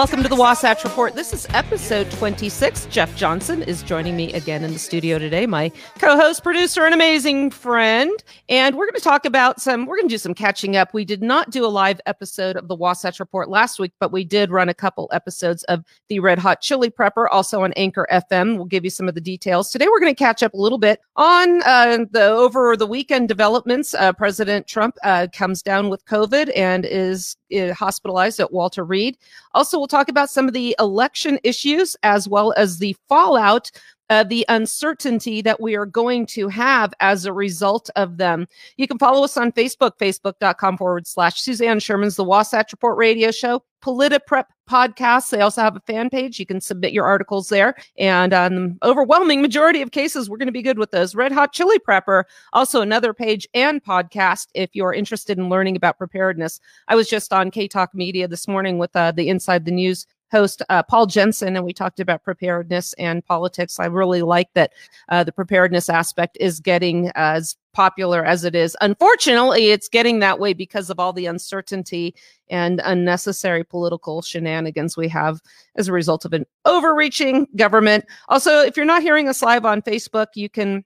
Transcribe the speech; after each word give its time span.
welcome 0.00 0.22
to 0.22 0.30
the 0.30 0.34
Wasatch 0.34 0.82
Report. 0.82 1.14
This 1.14 1.34
is 1.34 1.46
episode 1.50 2.10
26. 2.12 2.86
Jeff 2.86 3.14
Johnson 3.16 3.62
is 3.62 3.82
joining 3.82 4.16
me 4.16 4.32
again 4.32 4.64
in 4.64 4.72
the 4.72 4.78
studio 4.78 5.18
today, 5.18 5.44
my 5.44 5.70
co 5.98 6.16
host, 6.16 6.42
producer, 6.42 6.86
and 6.86 6.94
amazing 6.94 7.50
friend. 7.50 8.10
And 8.48 8.76
we're 8.76 8.86
going 8.86 8.94
to 8.94 9.02
talk 9.02 9.26
about 9.26 9.60
some, 9.60 9.84
we're 9.84 9.98
going 9.98 10.08
to 10.08 10.14
do 10.14 10.16
some 10.16 10.32
catching 10.32 10.74
up. 10.74 10.94
We 10.94 11.04
did 11.04 11.22
not 11.22 11.50
do 11.50 11.66
a 11.66 11.68
live 11.68 12.00
episode 12.06 12.56
of 12.56 12.66
the 12.66 12.74
Wasatch 12.74 13.20
Report 13.20 13.50
last 13.50 13.78
week, 13.78 13.92
but 14.00 14.10
we 14.10 14.24
did 14.24 14.50
run 14.50 14.70
a 14.70 14.74
couple 14.74 15.06
episodes 15.12 15.64
of 15.64 15.84
the 16.08 16.18
Red 16.18 16.38
Hot 16.38 16.62
Chili 16.62 16.88
Prepper, 16.88 17.26
also 17.30 17.62
on 17.62 17.74
Anchor 17.74 18.06
FM. 18.10 18.56
We'll 18.56 18.64
give 18.64 18.84
you 18.84 18.90
some 18.90 19.06
of 19.06 19.14
the 19.14 19.20
details. 19.20 19.70
Today, 19.70 19.86
we're 19.86 20.00
going 20.00 20.14
to 20.14 20.18
catch 20.18 20.42
up 20.42 20.54
a 20.54 20.56
little 20.56 20.78
bit 20.78 21.00
on 21.16 21.62
uh, 21.64 22.06
the 22.10 22.24
over 22.24 22.74
the 22.74 22.86
weekend 22.86 23.28
developments. 23.28 23.92
Uh, 23.92 24.14
President 24.14 24.66
Trump 24.66 24.96
uh, 25.04 25.26
comes 25.30 25.62
down 25.62 25.90
with 25.90 26.02
COVID 26.06 26.50
and 26.56 26.86
is 26.86 27.36
uh, 27.54 27.74
hospitalized 27.74 28.40
at 28.40 28.50
Walter 28.50 28.82
Reed. 28.82 29.18
Also, 29.52 29.76
we'll 29.76 29.89
talk 29.90 30.08
about 30.08 30.30
some 30.30 30.48
of 30.48 30.54
the 30.54 30.74
election 30.78 31.38
issues 31.44 31.96
as 32.02 32.28
well 32.28 32.54
as 32.56 32.78
the 32.78 32.96
fallout 33.08 33.70
uh, 34.10 34.24
the 34.24 34.44
uncertainty 34.48 35.40
that 35.40 35.60
we 35.60 35.76
are 35.76 35.86
going 35.86 36.26
to 36.26 36.48
have 36.48 36.92
as 37.00 37.24
a 37.24 37.32
result 37.32 37.88
of 37.96 38.18
them. 38.18 38.46
You 38.76 38.86
can 38.86 38.98
follow 38.98 39.24
us 39.24 39.36
on 39.36 39.52
Facebook, 39.52 39.92
facebook.com 39.98 40.76
forward 40.76 41.06
slash 41.06 41.40
Suzanne 41.40 41.80
Sherman's 41.80 42.16
The 42.16 42.24
Wasatch 42.24 42.72
Report 42.72 42.98
Radio 42.98 43.30
Show, 43.30 43.62
PolitiPrep 43.82 44.44
podcast. 44.68 45.30
They 45.30 45.40
also 45.40 45.62
have 45.62 45.76
a 45.76 45.80
fan 45.80 46.10
page. 46.10 46.38
You 46.38 46.46
can 46.46 46.60
submit 46.60 46.92
your 46.92 47.06
articles 47.06 47.48
there. 47.48 47.74
And 47.98 48.32
on 48.32 48.56
um, 48.56 48.78
overwhelming 48.82 49.42
majority 49.42 49.80
of 49.82 49.90
cases, 49.90 50.28
we're 50.28 50.36
going 50.36 50.46
to 50.46 50.52
be 50.52 50.62
good 50.62 50.78
with 50.78 50.90
those. 50.90 51.14
Red 51.14 51.32
Hot 51.32 51.52
Chili 51.52 51.78
Prepper, 51.78 52.24
also 52.52 52.80
another 52.80 53.14
page 53.14 53.48
and 53.54 53.82
podcast 53.82 54.48
if 54.54 54.70
you're 54.74 54.92
interested 54.92 55.38
in 55.38 55.48
learning 55.48 55.76
about 55.76 55.98
preparedness. 55.98 56.60
I 56.88 56.94
was 56.94 57.08
just 57.08 57.32
on 57.32 57.50
K 57.50 57.68
Talk 57.68 57.94
Media 57.94 58.28
this 58.28 58.46
morning 58.46 58.78
with 58.78 58.94
uh, 58.94 59.12
the 59.12 59.28
Inside 59.28 59.64
the 59.64 59.72
News 59.72 60.06
host 60.30 60.62
uh, 60.68 60.82
Paul 60.82 61.06
Jensen, 61.06 61.56
and 61.56 61.64
we 61.64 61.72
talked 61.72 62.00
about 62.00 62.24
preparedness 62.24 62.92
and 62.94 63.24
politics. 63.24 63.80
I 63.80 63.86
really 63.86 64.22
like 64.22 64.52
that 64.54 64.72
uh, 65.08 65.24
the 65.24 65.32
preparedness 65.32 65.88
aspect 65.88 66.36
is 66.40 66.60
getting 66.60 67.10
as 67.14 67.56
popular 67.72 68.24
as 68.24 68.44
it 68.44 68.54
is. 68.54 68.76
Unfortunately, 68.80 69.70
it's 69.70 69.88
getting 69.88 70.18
that 70.18 70.38
way 70.38 70.52
because 70.52 70.90
of 70.90 70.98
all 70.98 71.12
the 71.12 71.26
uncertainty 71.26 72.14
and 72.48 72.80
unnecessary 72.84 73.64
political 73.64 74.22
shenanigans 74.22 74.96
we 74.96 75.08
have 75.08 75.40
as 75.76 75.88
a 75.88 75.92
result 75.92 76.24
of 76.24 76.32
an 76.32 76.44
overreaching 76.64 77.46
government. 77.56 78.04
Also, 78.28 78.60
if 78.60 78.76
you're 78.76 78.86
not 78.86 79.02
hearing 79.02 79.28
us 79.28 79.42
live 79.42 79.64
on 79.64 79.82
Facebook, 79.82 80.28
you 80.34 80.48
can 80.48 80.84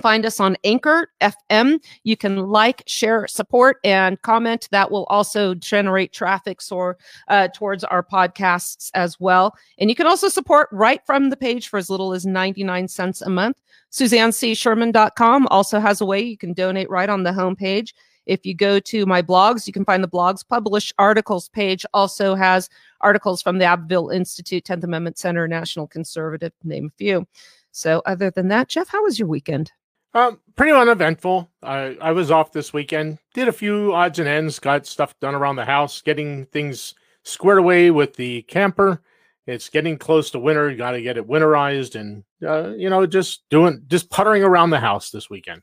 Find 0.00 0.24
us 0.24 0.40
on 0.40 0.56
Anchor 0.64 1.12
FM. 1.20 1.82
You 2.04 2.16
can 2.16 2.48
like, 2.48 2.82
share, 2.86 3.26
support, 3.26 3.78
and 3.84 4.20
comment. 4.22 4.68
That 4.70 4.90
will 4.90 5.04
also 5.04 5.54
generate 5.54 6.12
traffic 6.12 6.60
so, 6.60 6.94
uh, 7.28 7.48
towards 7.48 7.84
our 7.84 8.02
podcasts 8.02 8.90
as 8.94 9.20
well. 9.20 9.54
And 9.78 9.90
you 9.90 9.96
can 9.96 10.06
also 10.06 10.28
support 10.28 10.68
right 10.72 11.00
from 11.04 11.30
the 11.30 11.36
page 11.36 11.68
for 11.68 11.78
as 11.78 11.90
little 11.90 12.12
as 12.12 12.24
99 12.24 12.88
cents 12.88 13.20
a 13.22 13.30
month. 13.30 13.60
SuzanneCSherman.com 13.92 15.46
also 15.48 15.80
has 15.80 16.00
a 16.00 16.06
way 16.06 16.20
you 16.20 16.38
can 16.38 16.52
donate 16.52 16.88
right 16.88 17.08
on 17.08 17.22
the 17.22 17.32
homepage. 17.32 17.92
If 18.26 18.46
you 18.46 18.54
go 18.54 18.78
to 18.78 19.06
my 19.06 19.22
blogs, 19.22 19.66
you 19.66 19.72
can 19.72 19.84
find 19.84 20.04
the 20.04 20.08
blogs 20.08 20.46
published 20.46 20.92
articles 20.98 21.48
page 21.48 21.84
also 21.92 22.34
has 22.34 22.68
articles 23.00 23.42
from 23.42 23.58
the 23.58 23.64
Abbeville 23.64 24.10
Institute, 24.10 24.64
10th 24.64 24.84
Amendment 24.84 25.18
Center, 25.18 25.48
National 25.48 25.88
Conservative, 25.88 26.52
name 26.62 26.86
a 26.86 26.96
few. 26.96 27.26
So, 27.72 28.02
other 28.06 28.30
than 28.30 28.48
that, 28.48 28.68
Jeff, 28.68 28.88
how 28.88 29.02
was 29.02 29.18
your 29.18 29.28
weekend? 29.28 29.72
Um, 30.12 30.40
pretty 30.56 30.72
uneventful. 30.72 31.50
I, 31.62 31.96
I 32.00 32.12
was 32.12 32.30
off 32.30 32.52
this 32.52 32.72
weekend. 32.72 33.18
Did 33.34 33.48
a 33.48 33.52
few 33.52 33.94
odds 33.94 34.18
and 34.18 34.28
ends. 34.28 34.58
Got 34.58 34.86
stuff 34.86 35.18
done 35.20 35.34
around 35.34 35.56
the 35.56 35.64
house. 35.64 36.02
Getting 36.02 36.46
things 36.46 36.94
squared 37.22 37.58
away 37.58 37.90
with 37.90 38.14
the 38.14 38.42
camper. 38.42 39.02
It's 39.46 39.68
getting 39.68 39.98
close 39.98 40.30
to 40.30 40.38
winter. 40.38 40.70
You 40.70 40.76
got 40.76 40.92
to 40.92 41.02
get 41.02 41.16
it 41.16 41.26
winterized, 41.26 41.98
and 41.98 42.24
uh, 42.46 42.72
you 42.76 42.90
know, 42.90 43.06
just 43.06 43.42
doing 43.50 43.82
just 43.86 44.10
puttering 44.10 44.42
around 44.42 44.70
the 44.70 44.80
house 44.80 45.10
this 45.10 45.30
weekend. 45.30 45.62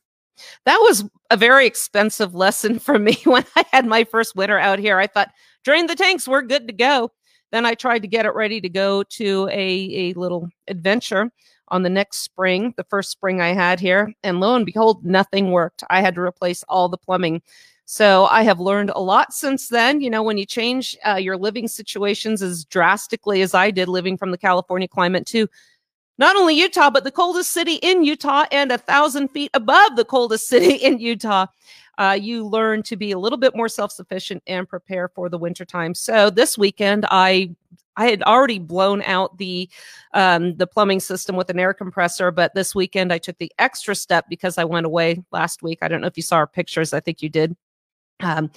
That 0.65 0.77
was 0.77 1.05
a 1.29 1.37
very 1.37 1.65
expensive 1.65 2.35
lesson 2.35 2.79
for 2.79 2.99
me 2.99 3.17
when 3.23 3.45
I 3.55 3.65
had 3.71 3.85
my 3.85 4.03
first 4.03 4.35
winter 4.35 4.57
out 4.57 4.79
here. 4.79 4.97
I 4.97 5.07
thought 5.07 5.29
drain 5.63 5.87
the 5.87 5.95
tanks, 5.95 6.27
we're 6.27 6.41
good 6.41 6.67
to 6.67 6.73
go. 6.73 7.11
Then 7.51 7.65
I 7.65 7.75
tried 7.75 7.99
to 7.99 8.09
get 8.09 8.25
it 8.25 8.33
ready 8.33 8.59
to 8.59 8.69
go 8.69 9.03
to 9.03 9.49
a 9.51 10.09
a 10.09 10.13
little 10.13 10.49
adventure 10.67 11.31
on 11.69 11.83
the 11.83 11.89
next 11.89 12.19
spring, 12.19 12.73
the 12.77 12.83
first 12.83 13.11
spring 13.11 13.41
I 13.41 13.53
had 13.53 13.79
here. 13.79 14.13
And 14.23 14.39
lo 14.39 14.55
and 14.55 14.65
behold, 14.65 15.05
nothing 15.05 15.51
worked. 15.51 15.83
I 15.89 16.01
had 16.01 16.15
to 16.15 16.21
replace 16.21 16.63
all 16.63 16.89
the 16.89 16.97
plumbing. 16.97 17.41
So 17.85 18.25
I 18.25 18.43
have 18.43 18.59
learned 18.59 18.91
a 18.93 18.99
lot 18.99 19.33
since 19.33 19.69
then. 19.69 20.01
You 20.01 20.09
know, 20.09 20.21
when 20.21 20.37
you 20.37 20.45
change 20.45 20.97
uh, 21.05 21.15
your 21.15 21.37
living 21.37 21.67
situations 21.67 22.41
as 22.41 22.65
drastically 22.65 23.41
as 23.41 23.53
I 23.53 23.71
did 23.71 23.87
living 23.87 24.17
from 24.17 24.31
the 24.31 24.37
California 24.37 24.87
climate 24.87 25.25
to 25.27 25.47
not 26.17 26.35
only 26.35 26.55
Utah, 26.55 26.89
but 26.89 27.03
the 27.03 27.11
coldest 27.11 27.51
city 27.51 27.75
in 27.75 28.03
Utah 28.03 28.45
and 28.51 28.71
a 28.71 28.77
thousand 28.77 29.29
feet 29.29 29.51
above 29.53 29.95
the 29.95 30.05
coldest 30.05 30.47
city 30.49 30.73
in 30.73 30.99
Utah. 30.99 31.45
Uh, 31.97 32.17
you 32.19 32.45
learn 32.45 32.83
to 32.83 32.95
be 32.95 33.11
a 33.11 33.19
little 33.19 33.37
bit 33.37 33.55
more 33.55 33.69
self-sufficient 33.69 34.43
and 34.47 34.67
prepare 34.67 35.07
for 35.09 35.29
the 35.29 35.37
wintertime. 35.37 35.93
So 35.93 36.29
this 36.29 36.57
weekend, 36.57 37.05
I 37.09 37.55
I 37.99 38.09
had 38.09 38.21
already 38.23 38.59
blown 38.59 39.01
out 39.01 39.37
the 39.37 39.69
um, 40.13 40.55
the 40.57 40.67
plumbing 40.67 40.99
system 40.99 41.35
with 41.35 41.49
an 41.49 41.59
air 41.59 41.73
compressor, 41.73 42.31
but 42.31 42.53
this 42.53 42.75
weekend 42.75 43.11
I 43.11 43.17
took 43.17 43.37
the 43.39 43.51
extra 43.57 43.95
step 43.95 44.25
because 44.29 44.57
I 44.57 44.65
went 44.65 44.85
away 44.85 45.23
last 45.31 45.63
week. 45.63 45.79
I 45.81 45.87
don't 45.87 46.01
know 46.01 46.07
if 46.07 46.17
you 46.17 46.23
saw 46.23 46.35
our 46.35 46.47
pictures. 46.47 46.93
I 46.93 46.99
think 46.99 47.21
you 47.21 47.29
did. 47.29 47.55
Um, 48.19 48.51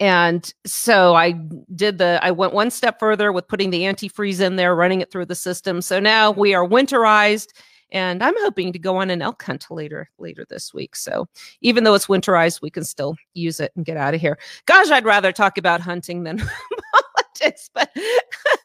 and 0.00 0.52
so 0.64 1.14
I 1.14 1.32
did 1.74 1.98
the, 1.98 2.20
I 2.22 2.30
went 2.30 2.52
one 2.52 2.70
step 2.70 3.00
further 3.00 3.32
with 3.32 3.48
putting 3.48 3.70
the 3.70 3.82
antifreeze 3.82 4.40
in 4.40 4.56
there, 4.56 4.76
running 4.76 5.00
it 5.00 5.10
through 5.10 5.26
the 5.26 5.34
system. 5.34 5.82
So 5.82 5.98
now 5.98 6.30
we 6.30 6.54
are 6.54 6.66
winterized 6.66 7.48
and 7.90 8.22
I'm 8.22 8.34
hoping 8.38 8.72
to 8.72 8.78
go 8.78 8.96
on 8.96 9.10
an 9.10 9.22
elk 9.22 9.42
hunt 9.42 9.70
later, 9.70 10.10
later 10.18 10.44
this 10.48 10.74
week. 10.74 10.96
So 10.96 11.28
even 11.60 11.84
though 11.84 11.94
it's 11.94 12.06
winterized, 12.06 12.60
we 12.62 12.70
can 12.70 12.84
still 12.84 13.16
use 13.34 13.60
it 13.60 13.72
and 13.76 13.84
get 13.84 13.96
out 13.96 14.14
of 14.14 14.20
here. 14.20 14.38
Gosh, 14.66 14.90
I'd 14.90 15.04
rather 15.04 15.32
talk 15.32 15.58
about 15.58 15.80
hunting 15.80 16.24
than 16.24 16.38
politics, 17.38 17.70
but 17.72 17.90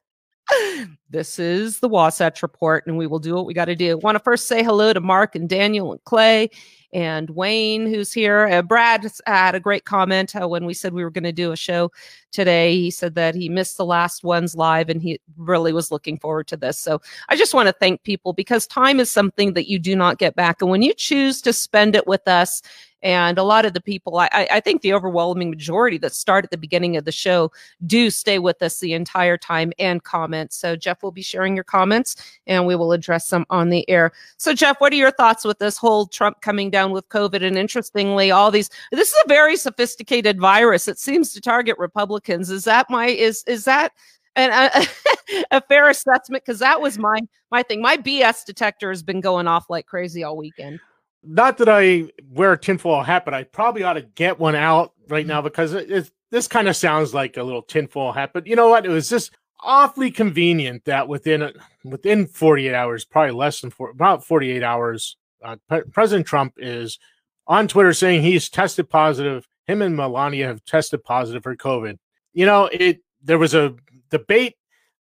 this 1.10 1.40
is 1.40 1.80
the 1.80 1.88
Wasatch 1.88 2.42
Report, 2.42 2.86
and 2.88 2.98
we 2.98 3.08
will 3.08 3.20
do 3.20 3.36
what 3.36 3.46
we 3.46 3.54
got 3.54 3.66
to 3.66 3.76
do. 3.76 3.98
Want 3.98 4.16
to 4.16 4.24
first 4.24 4.48
say 4.48 4.64
hello 4.64 4.94
to 4.94 5.00
Mark 5.00 5.36
and 5.36 5.48
Daniel 5.48 5.92
and 5.92 6.04
Clay 6.04 6.50
and 6.94 7.30
Wayne, 7.32 7.88
who's 7.88 8.14
here. 8.14 8.48
Uh, 8.48 8.62
Brad 8.62 9.06
had 9.26 9.56
a 9.56 9.60
great 9.60 9.86
comment 9.86 10.36
uh, 10.40 10.48
when 10.48 10.66
we 10.66 10.74
said 10.74 10.94
we 10.94 11.04
were 11.04 11.10
going 11.10 11.24
to 11.24 11.32
do 11.32 11.52
a 11.52 11.58
show 11.58 11.92
today. 12.32 12.76
He 12.76 12.92
said 12.92 13.16
that 13.16 13.36
he 13.36 13.50
missed 13.50 13.78
the 13.78 13.86
last 13.86 14.24
ones 14.24 14.56
live 14.56 14.90
and 14.90 15.02
he 15.02 15.20
really 15.36 15.74
was 15.74 15.92
looking 15.92 16.20
forward 16.20 16.48
to 16.48 16.58
this. 16.58 16.78
So 16.78 17.02
I 17.30 17.36
just 17.36 17.54
want 17.54 17.68
to 17.68 17.76
thank 17.80 18.04
people 18.04 18.34
because 18.34 18.68
time 18.68 19.00
is 19.00 19.10
something 19.10 19.54
that 19.54 19.68
you 19.68 19.80
do 19.80 19.96
not 19.96 20.20
get 20.20 20.36
back. 20.36 20.62
And 20.62 20.70
when 20.70 20.84
you 20.84 20.94
choose 20.94 21.42
to 21.42 21.54
spend 21.54 21.96
it 21.96 22.06
with 22.06 22.28
us 22.28 22.62
and 23.04 23.38
a 23.38 23.44
lot 23.44 23.66
of 23.66 23.74
the 23.74 23.82
people, 23.82 24.18
I, 24.18 24.30
I 24.32 24.60
think 24.62 24.82
the 24.82 24.94
overwhelming 24.94 25.50
majority 25.50 25.98
that 26.00 26.16
start 26.16 26.46
at 26.46 26.52
the 26.52 26.58
beginning 26.58 26.96
of 26.96 27.04
the 27.04 27.12
show 27.12 27.52
do 27.86 28.10
stay 28.10 28.40
with 28.40 28.62
us 28.62 28.80
the 28.80 28.94
entire 28.94 29.38
time 29.38 29.74
and 29.78 30.02
comment. 30.02 30.54
So 30.54 30.78
Jeff 30.78 31.04
will 31.04 31.12
be 31.12 31.22
sharing 31.22 31.54
your 31.54 31.66
comments 31.66 32.16
and 32.48 32.66
we 32.66 32.78
will 32.78 32.94
address 32.94 33.30
them 33.30 33.46
on 33.50 33.70
the 33.70 33.88
air. 33.90 34.14
So 34.38 34.54
Jeff, 34.54 34.80
what 34.80 34.94
are 34.94 34.98
your 34.98 35.12
thoughts 35.12 35.44
with 35.44 35.60
this 35.60 35.78
whole 35.78 36.08
Trump 36.08 36.40
coming 36.40 36.70
down 36.70 36.92
with 36.92 37.10
COVID? 37.10 37.44
And 37.46 37.58
interestingly, 37.58 38.32
all 38.32 38.52
these, 38.52 38.70
this 38.92 39.10
is 39.10 39.22
a 39.26 39.28
very 39.28 39.58
sophisticated 39.58 40.40
virus. 40.40 40.88
It 40.88 40.98
seems 40.98 41.34
to 41.34 41.42
target 41.42 41.78
Republicans. 41.78 42.50
Is 42.50 42.64
that 42.64 42.90
my, 42.90 43.08
is, 43.08 43.44
is 43.48 43.66
that, 43.66 43.92
a, 44.38 44.88
a 45.52 45.62
fair 45.62 45.90
assessment 45.90 46.44
because 46.44 46.60
that 46.60 46.82
was 46.82 46.98
my 46.98 47.20
my 47.52 47.62
thing. 47.62 47.84
My 47.84 47.98
BS 47.98 48.46
detector 48.46 48.90
has 48.90 49.04
been 49.04 49.22
going 49.22 49.46
off 49.46 49.70
like 49.70 49.86
crazy 49.86 50.24
all 50.24 50.36
weekend 50.36 50.80
not 51.24 51.58
that 51.58 51.70
I 51.70 52.10
wear 52.30 52.54
a 52.54 52.60
tinfoil 52.60 53.04
hat, 53.04 53.26
but 53.26 53.34
I 53.34 53.44
probably 53.44 53.84
ought 53.84 53.94
to 53.94 54.02
get 54.02 54.40
one 54.40 54.56
out 54.56 54.94
right 55.08 55.26
now 55.26 55.42
because 55.42 55.74
it, 55.74 56.12
this 56.32 56.48
kind 56.48 56.68
of 56.68 56.76
sounds 56.76 57.14
like 57.14 57.38
a 57.38 57.44
little 57.44 57.62
tinfoil 57.62 58.12
hat. 58.12 58.32
But 58.34 58.48
you 58.48 58.56
know 58.56 58.70
what? 58.70 58.86
It 58.86 58.90
was 58.90 59.10
just 59.10 59.32
awfully 59.60 60.12
convenient 60.12 60.84
that 60.86 61.08
within 61.08 61.52
within 61.84 62.28
48 62.28 62.74
hours, 62.74 63.06
probably 63.06 63.32
less 63.32 63.62
than 63.62 63.70
four, 63.70 63.90
about 63.90 64.26
48 64.26 64.64
hours, 64.64 65.18
uh, 65.44 65.56
Pre- 65.70 65.84
President 65.84 66.28
Trump 66.28 66.54
is 66.58 67.00
on 67.48 67.68
Twitter 67.68 67.94
saying 67.94 68.22
he's 68.22 68.50
tested 68.50 68.90
positive. 68.90 69.48
Him 69.68 69.82
and 69.82 69.96
Melania 69.96 70.48
have 70.48 70.66
tested 70.66 71.04
positive 71.04 71.44
for 71.44 71.56
COVID. 71.56 71.98
You 72.34 72.46
know, 72.46 72.70
it 72.72 73.00
there 73.24 73.38
was 73.38 73.54
a 73.54 73.76
debate 74.10 74.56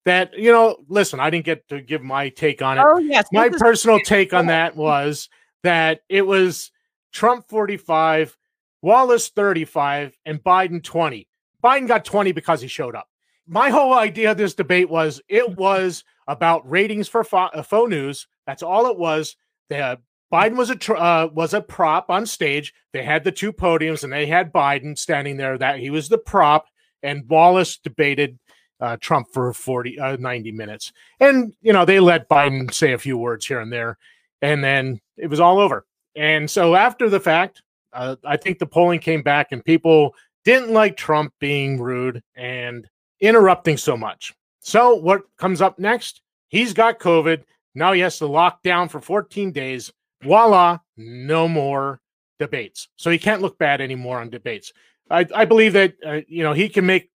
that 0.06 0.38
you 0.38 0.52
know. 0.52 0.78
Listen, 0.88 1.20
I 1.20 1.30
didn't 1.30 1.46
get 1.46 1.68
to 1.70 1.82
give 1.82 2.04
my 2.04 2.30
take 2.30 2.62
on 2.62 2.78
it. 2.78 2.84
Oh 2.86 2.98
yes, 2.98 3.28
my 3.32 3.50
personal 3.50 4.00
take 4.00 4.34
on 4.34 4.48
that 4.48 4.76
was 4.76 5.30
that 5.64 6.02
it 6.10 6.26
was 6.26 6.72
Trump 7.12 7.48
45, 7.48 8.38
Wallace 8.82 9.30
35, 9.30 10.18
and 10.26 10.44
Biden 10.44 10.84
20. 10.84 11.28
Biden 11.64 11.88
got 11.88 12.06
20 12.06 12.32
because 12.32 12.62
he 12.62 12.68
showed 12.68 12.96
up. 12.96 13.08
My 13.48 13.70
whole 13.70 13.94
idea 13.94 14.32
of 14.32 14.38
this 14.38 14.54
debate 14.54 14.90
was 14.90 15.22
it 15.28 15.58
was 15.58 16.04
about 16.28 16.70
ratings 16.70 17.08
for 17.08 17.24
fo- 17.24 17.50
uh, 17.54 17.64
faux 17.64 17.90
news. 17.90 18.28
That's 18.46 18.64
all 18.64 18.88
it 18.88 18.98
was. 18.98 19.36
The, 19.70 20.00
Biden 20.32 20.56
was 20.56 20.70
a 20.70 20.76
tr- 20.76 20.96
uh, 20.96 21.28
was 21.28 21.54
a 21.54 21.62
prop 21.62 22.10
on 22.10 22.26
stage. 22.26 22.74
They 22.94 23.04
had 23.04 23.24
the 23.24 23.32
two 23.32 23.52
podiums, 23.52 24.04
and 24.04 24.14
they 24.14 24.26
had 24.26 24.54
Biden 24.54 24.98
standing 24.98 25.38
there. 25.38 25.58
That 25.58 25.80
he 25.80 25.90
was 25.90 26.08
the 26.08 26.18
prop, 26.18 26.68
and 27.04 27.28
Wallace 27.28 27.78
debated 27.78 28.40
uh, 28.82 28.98
Trump 29.00 29.28
for 29.32 29.54
40, 29.54 30.00
uh, 30.00 30.18
90 30.18 30.52
minutes. 30.52 30.92
And, 31.20 31.54
you 31.62 31.72
know, 31.72 31.86
they 31.86 32.00
let 32.00 32.28
Biden 32.28 32.74
say 32.74 32.94
a 32.94 32.98
few 32.98 33.18
words 33.18 33.46
here 33.46 33.60
and 33.60 33.72
there, 33.72 33.98
and 34.42 34.64
then 34.64 35.00
it 35.18 35.28
was 35.28 35.40
all 35.40 35.60
over. 35.60 35.86
And 36.16 36.50
so 36.50 36.76
after 36.76 37.10
the 37.10 37.20
fact, 37.20 37.62
uh, 37.94 38.16
I 38.26 38.38
think 38.38 38.60
the 38.60 38.66
polling 38.66 39.00
came 39.00 39.22
back 39.22 39.52
and 39.52 39.64
people 39.64 40.16
didn't 40.44 40.74
like 40.74 40.98
Trump 40.98 41.34
being 41.40 41.80
rude 41.80 42.22
and 42.36 42.88
interrupting 43.20 43.78
so 43.78 43.96
much. 43.96 44.34
So 44.60 44.96
what 44.96 45.24
comes 45.38 45.62
up 45.62 45.80
next? 45.80 46.22
He's 46.50 46.74
got 46.74 47.00
COVID. 47.00 47.44
Now 47.76 47.94
he 47.94 48.02
has 48.02 48.18
to 48.20 48.28
lock 48.28 48.62
down 48.64 48.90
for 48.90 49.00
14 49.00 49.52
days. 49.52 49.92
Voila, 50.22 50.80
no 50.98 51.48
more 51.48 52.00
debates. 52.40 52.90
So 52.98 53.10
he 53.10 53.18
can't 53.18 53.42
look 53.42 53.58
bad 53.58 53.82
anymore 53.82 54.20
on 54.20 54.30
debates. 54.30 54.74
I, 55.10 55.26
I 55.34 55.46
believe 55.46 55.74
that 55.74 55.94
uh, 56.06 56.22
you 56.28 56.44
know 56.44 56.54
he 56.54 56.70
can 56.70 56.86
make 56.86 57.10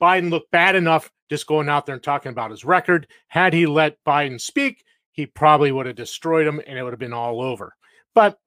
Biden 0.00 0.30
look 0.30 0.50
bad 0.50 0.74
enough 0.74 1.10
just 1.30 1.46
going 1.46 1.68
out 1.68 1.86
there 1.86 1.94
and 1.94 2.02
talking 2.02 2.30
about 2.30 2.50
his 2.50 2.64
record. 2.64 3.06
Had 3.28 3.52
he 3.52 3.66
let 3.66 3.96
Biden 4.04 4.40
speak, 4.40 4.84
he 5.12 5.26
probably 5.26 5.72
would 5.72 5.86
have 5.86 5.96
destroyed 5.96 6.46
him 6.46 6.60
and 6.66 6.78
it 6.78 6.82
would 6.82 6.92
have 6.92 7.00
been 7.00 7.12
all 7.12 7.40
over. 7.40 7.74
But 8.14 8.38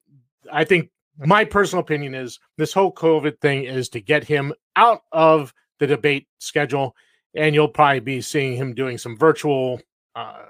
I 0.52 0.64
think 0.64 0.90
my 1.18 1.46
personal 1.46 1.84
opinion 1.84 2.14
is 2.14 2.40
this 2.58 2.74
whole 2.74 2.94
COVID 2.94 3.40
thing 3.40 3.64
is 3.64 3.90
to 3.90 4.02
get 4.02 4.24
him 4.24 4.54
out 4.76 5.02
of 5.12 5.54
the 5.80 5.88
debate 5.88 6.28
schedule. 6.40 6.96
And 7.36 7.54
you'll 7.54 7.68
probably 7.68 8.00
be 8.00 8.22
seeing 8.22 8.56
him 8.56 8.74
doing 8.74 8.98
some 8.98 9.18
virtual 9.18 9.82
uh, 10.16 10.46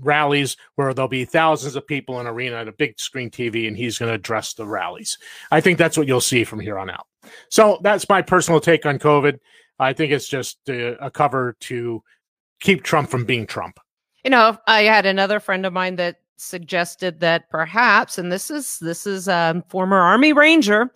rallies 0.00 0.56
where 0.74 0.92
there'll 0.92 1.08
be 1.08 1.24
thousands 1.24 1.76
of 1.76 1.86
people 1.86 2.20
in 2.20 2.26
arena 2.26 2.56
at 2.56 2.68
a 2.68 2.72
big 2.72 2.98
screen 3.00 3.30
TV 3.30 3.66
and 3.66 3.76
he's 3.76 3.98
going 3.98 4.10
to 4.10 4.14
address 4.14 4.52
the 4.52 4.66
rallies. 4.66 5.18
I 5.50 5.60
think 5.60 5.78
that's 5.78 5.96
what 5.96 6.06
you'll 6.06 6.20
see 6.20 6.44
from 6.44 6.60
here 6.60 6.78
on 6.78 6.90
out. 6.90 7.06
So 7.50 7.78
that's 7.82 8.08
my 8.08 8.22
personal 8.22 8.60
take 8.60 8.86
on 8.86 8.98
COVID. 8.98 9.38
I 9.78 9.92
think 9.92 10.12
it's 10.12 10.28
just 10.28 10.58
a, 10.68 11.04
a 11.04 11.10
cover 11.10 11.56
to 11.60 12.02
keep 12.60 12.82
Trump 12.82 13.10
from 13.10 13.24
being 13.24 13.46
Trump. 13.46 13.78
You 14.26 14.30
know, 14.30 14.58
I 14.66 14.82
had 14.82 15.06
another 15.06 15.38
friend 15.38 15.64
of 15.64 15.72
mine 15.72 15.94
that 15.96 16.16
suggested 16.36 17.20
that 17.20 17.48
perhaps, 17.48 18.18
and 18.18 18.32
this 18.32 18.50
is 18.50 18.80
this 18.80 19.06
is 19.06 19.28
a 19.28 19.62
former 19.68 19.98
Army 19.98 20.32
Ranger 20.32 20.90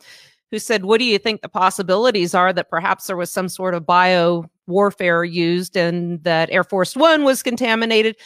who 0.50 0.58
said, 0.58 0.84
"What 0.84 0.98
do 0.98 1.04
you 1.04 1.16
think 1.16 1.40
the 1.40 1.48
possibilities 1.48 2.34
are 2.34 2.52
that 2.52 2.70
perhaps 2.70 3.06
there 3.06 3.16
was 3.16 3.30
some 3.30 3.48
sort 3.48 3.74
of 3.74 3.86
bio 3.86 4.46
warfare 4.66 5.22
used 5.22 5.76
and 5.76 6.20
that 6.24 6.50
Air 6.50 6.64
Force 6.64 6.96
One 6.96 7.22
was 7.22 7.40
contaminated?" 7.40 8.16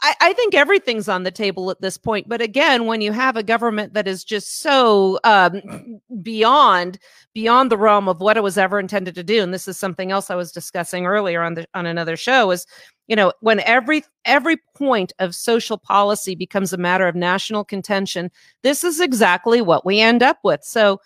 I, 0.00 0.14
I, 0.20 0.32
think 0.34 0.54
everything's 0.54 1.08
on 1.08 1.24
the 1.24 1.32
table 1.32 1.68
at 1.72 1.80
this 1.80 1.98
point. 1.98 2.28
But 2.28 2.40
again, 2.40 2.86
when 2.86 3.00
you 3.00 3.10
have 3.10 3.36
a 3.36 3.42
government 3.42 3.94
that 3.94 4.06
is 4.06 4.22
just 4.22 4.60
so 4.60 5.18
um, 5.24 6.00
beyond 6.22 7.00
beyond 7.34 7.72
the 7.72 7.76
realm 7.76 8.08
of 8.08 8.20
what 8.20 8.36
it 8.36 8.44
was 8.44 8.58
ever 8.58 8.78
intended 8.78 9.16
to 9.16 9.24
do, 9.24 9.42
and 9.42 9.52
this 9.52 9.66
is 9.66 9.76
something 9.76 10.12
else 10.12 10.30
I 10.30 10.36
was 10.36 10.52
discussing 10.52 11.06
earlier 11.06 11.42
on 11.42 11.54
the 11.54 11.66
on 11.74 11.84
another 11.84 12.16
show, 12.16 12.52
is 12.52 12.64
you 13.08 13.16
know 13.16 13.32
when 13.40 13.60
every 13.60 14.04
every 14.24 14.58
point 14.76 15.12
of 15.18 15.34
social 15.34 15.78
policy 15.78 16.34
becomes 16.34 16.72
a 16.72 16.78
matter 16.78 17.08
of 17.08 17.14
national 17.16 17.64
contention, 17.64 18.30
this 18.62 18.84
is 18.84 19.00
exactly 19.00 19.60
what 19.60 19.84
we 19.84 20.00
end 20.00 20.22
up 20.22 20.38
with. 20.44 20.62
So 20.62 21.00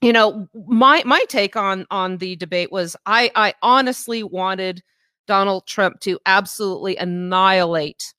you 0.00 0.12
know 0.12 0.48
my 0.66 1.02
my 1.04 1.24
take 1.28 1.56
on 1.56 1.86
on 1.90 2.18
the 2.18 2.36
debate 2.36 2.72
was 2.72 2.96
I 3.06 3.30
I 3.34 3.54
honestly 3.62 4.22
wanted 4.22 4.82
Donald 5.26 5.66
Trump 5.66 6.00
to 6.00 6.18
absolutely 6.26 6.96
annihilate 6.96 8.14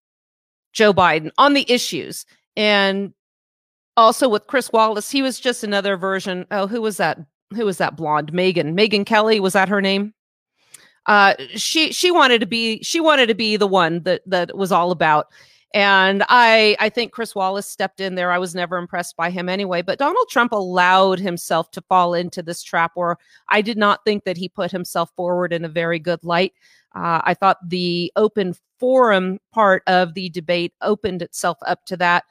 Joe 0.74 0.94
Biden 0.94 1.31
on 1.38 1.54
the 1.54 1.69
issues. 1.72 2.26
And 2.58 3.14
also 3.96 4.28
with 4.28 4.48
Chris 4.48 4.72
Wallace, 4.72 5.10
he 5.10 5.22
was 5.22 5.40
just 5.40 5.64
another 5.64 5.98
version. 5.98 6.46
Oh, 6.52 6.68
who 6.68 6.81
was 6.81 6.98
that? 6.98 7.19
Who 7.56 7.66
was 7.66 7.78
that 7.78 7.96
blonde? 7.96 8.34
Megyn 8.34 8.74
Megyn 8.74 9.06
Kelly, 9.06 9.40
was 9.40 9.54
that 9.54 9.69
her 9.69 9.81
name? 9.81 10.14
Uh, 11.06 11.34
she 11.56 11.92
she 11.92 12.12
wanted 12.12 12.40
to 12.40 12.46
be 12.46 12.82
she 12.82 13.00
wanted 13.00 13.28
to 13.28 13.36
be 13.36 13.58
the 13.58 13.68
one 13.68 14.04
that 14.04 14.22
that 14.26 14.56
was 14.58 14.72
all 14.72 14.92
about. 14.92 15.28
And 15.74 16.24
I 16.30 16.78
I 16.80 16.90
think 16.90 17.12
Chris 17.12 17.34
Wallace 17.36 17.68
stepped 17.68 18.00
in 18.00 18.16
there. 18.16 18.32
I 18.32 18.38
was 18.38 18.54
never 18.56 18.78
impressed 18.78 19.18
by 19.18 19.30
him 19.30 19.50
anyway, 19.50 19.82
but 19.82 20.00
Donald 20.00 20.30
Trump 20.30 20.52
allowed 20.52 21.20
himself 21.20 21.72
to 21.72 21.82
fall 21.82 22.14
into 22.14 22.44
this 22.44 22.62
trap 22.64 22.92
where 22.96 23.18
I 23.50 23.62
did 23.62 23.78
not 23.78 24.06
think 24.06 24.24
that 24.24 24.38
he 24.38 24.48
put 24.50 24.72
himself 24.72 25.12
forward 25.16 25.52
in 25.52 25.66
a 25.66 25.70
very 25.70 26.00
good 26.00 26.24
light. 26.24 26.54
Uh, 26.96 27.22
I 27.24 27.34
thought 27.34 27.58
the 27.68 28.12
open 28.16 28.54
forum 28.80 29.40
part 29.52 29.82
of 29.88 30.14
the 30.14 30.30
debate 30.30 30.74
opened 30.82 31.22
itself 31.22 31.58
up 31.66 31.86
to 31.86 31.98
that. 31.98 32.24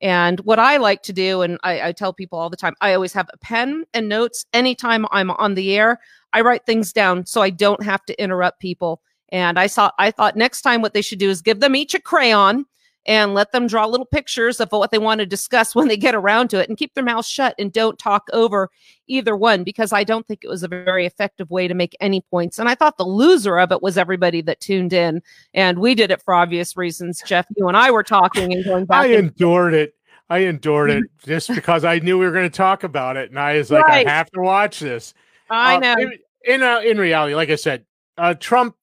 And 0.00 0.38
what 0.40 0.58
I 0.58 0.76
like 0.76 1.02
to 1.04 1.12
do, 1.12 1.42
and 1.42 1.58
I, 1.64 1.88
I, 1.88 1.92
tell 1.92 2.12
people 2.12 2.38
all 2.38 2.50
the 2.50 2.56
time, 2.56 2.74
I 2.80 2.94
always 2.94 3.12
have 3.14 3.28
a 3.32 3.38
pen 3.38 3.84
and 3.94 4.08
notes 4.08 4.46
anytime 4.52 5.06
I'm 5.10 5.32
on 5.32 5.54
the 5.54 5.76
air. 5.76 5.98
I 6.32 6.42
write 6.42 6.66
things 6.66 6.92
down 6.92 7.26
so 7.26 7.42
I 7.42 7.50
don't 7.50 7.82
have 7.82 8.04
to 8.06 8.22
interrupt 8.22 8.60
people. 8.60 9.02
And 9.30 9.58
I 9.58 9.66
saw, 9.66 9.90
I 9.98 10.12
thought 10.12 10.36
next 10.36 10.62
time 10.62 10.82
what 10.82 10.94
they 10.94 11.02
should 11.02 11.18
do 11.18 11.28
is 11.28 11.42
give 11.42 11.60
them 11.60 11.74
each 11.74 11.94
a 11.94 12.00
crayon 12.00 12.64
and 13.08 13.32
let 13.32 13.52
them 13.52 13.66
draw 13.66 13.86
little 13.86 14.06
pictures 14.06 14.60
of 14.60 14.70
what 14.70 14.90
they 14.90 14.98
want 14.98 15.18
to 15.18 15.26
discuss 15.26 15.74
when 15.74 15.88
they 15.88 15.96
get 15.96 16.14
around 16.14 16.48
to 16.50 16.60
it 16.60 16.68
and 16.68 16.78
keep 16.78 16.94
their 16.94 17.02
mouth 17.02 17.26
shut 17.26 17.54
and 17.58 17.72
don't 17.72 17.98
talk 17.98 18.28
over 18.32 18.70
either 19.08 19.34
one 19.34 19.64
because 19.64 19.92
I 19.92 20.04
don't 20.04 20.28
think 20.28 20.44
it 20.44 20.48
was 20.48 20.62
a 20.62 20.68
very 20.68 21.06
effective 21.06 21.50
way 21.50 21.66
to 21.66 21.74
make 21.74 21.96
any 22.00 22.20
points. 22.30 22.58
And 22.58 22.68
I 22.68 22.74
thought 22.74 22.98
the 22.98 23.06
loser 23.06 23.58
of 23.58 23.72
it 23.72 23.82
was 23.82 23.96
everybody 23.96 24.42
that 24.42 24.60
tuned 24.60 24.92
in. 24.92 25.22
And 25.54 25.78
we 25.78 25.94
did 25.94 26.10
it 26.10 26.22
for 26.22 26.34
obvious 26.34 26.76
reasons. 26.76 27.22
Jeff, 27.24 27.46
you 27.56 27.66
and 27.66 27.76
I 27.76 27.90
were 27.90 28.02
talking 28.02 28.52
and 28.52 28.62
going 28.64 28.84
back. 28.84 29.06
I 29.06 29.14
endured 29.14 29.72
it. 29.72 29.94
I 30.28 30.40
endured 30.40 30.90
it 30.90 31.04
just 31.24 31.48
because 31.48 31.86
I 31.86 32.00
knew 32.00 32.18
we 32.18 32.26
were 32.26 32.32
going 32.32 32.50
to 32.50 32.56
talk 32.56 32.84
about 32.84 33.16
it. 33.16 33.30
And 33.30 33.38
I 33.38 33.56
was 33.56 33.70
like, 33.70 33.84
right. 33.84 34.06
I 34.06 34.10
have 34.10 34.30
to 34.32 34.42
watch 34.42 34.80
this. 34.80 35.14
I 35.48 35.76
uh, 35.76 35.78
know. 35.78 35.94
In, 35.94 36.12
in, 36.44 36.62
uh, 36.62 36.80
in 36.80 36.98
reality, 36.98 37.34
like 37.34 37.48
I 37.48 37.54
said, 37.54 37.86
uh, 38.18 38.34
Trump 38.34 38.76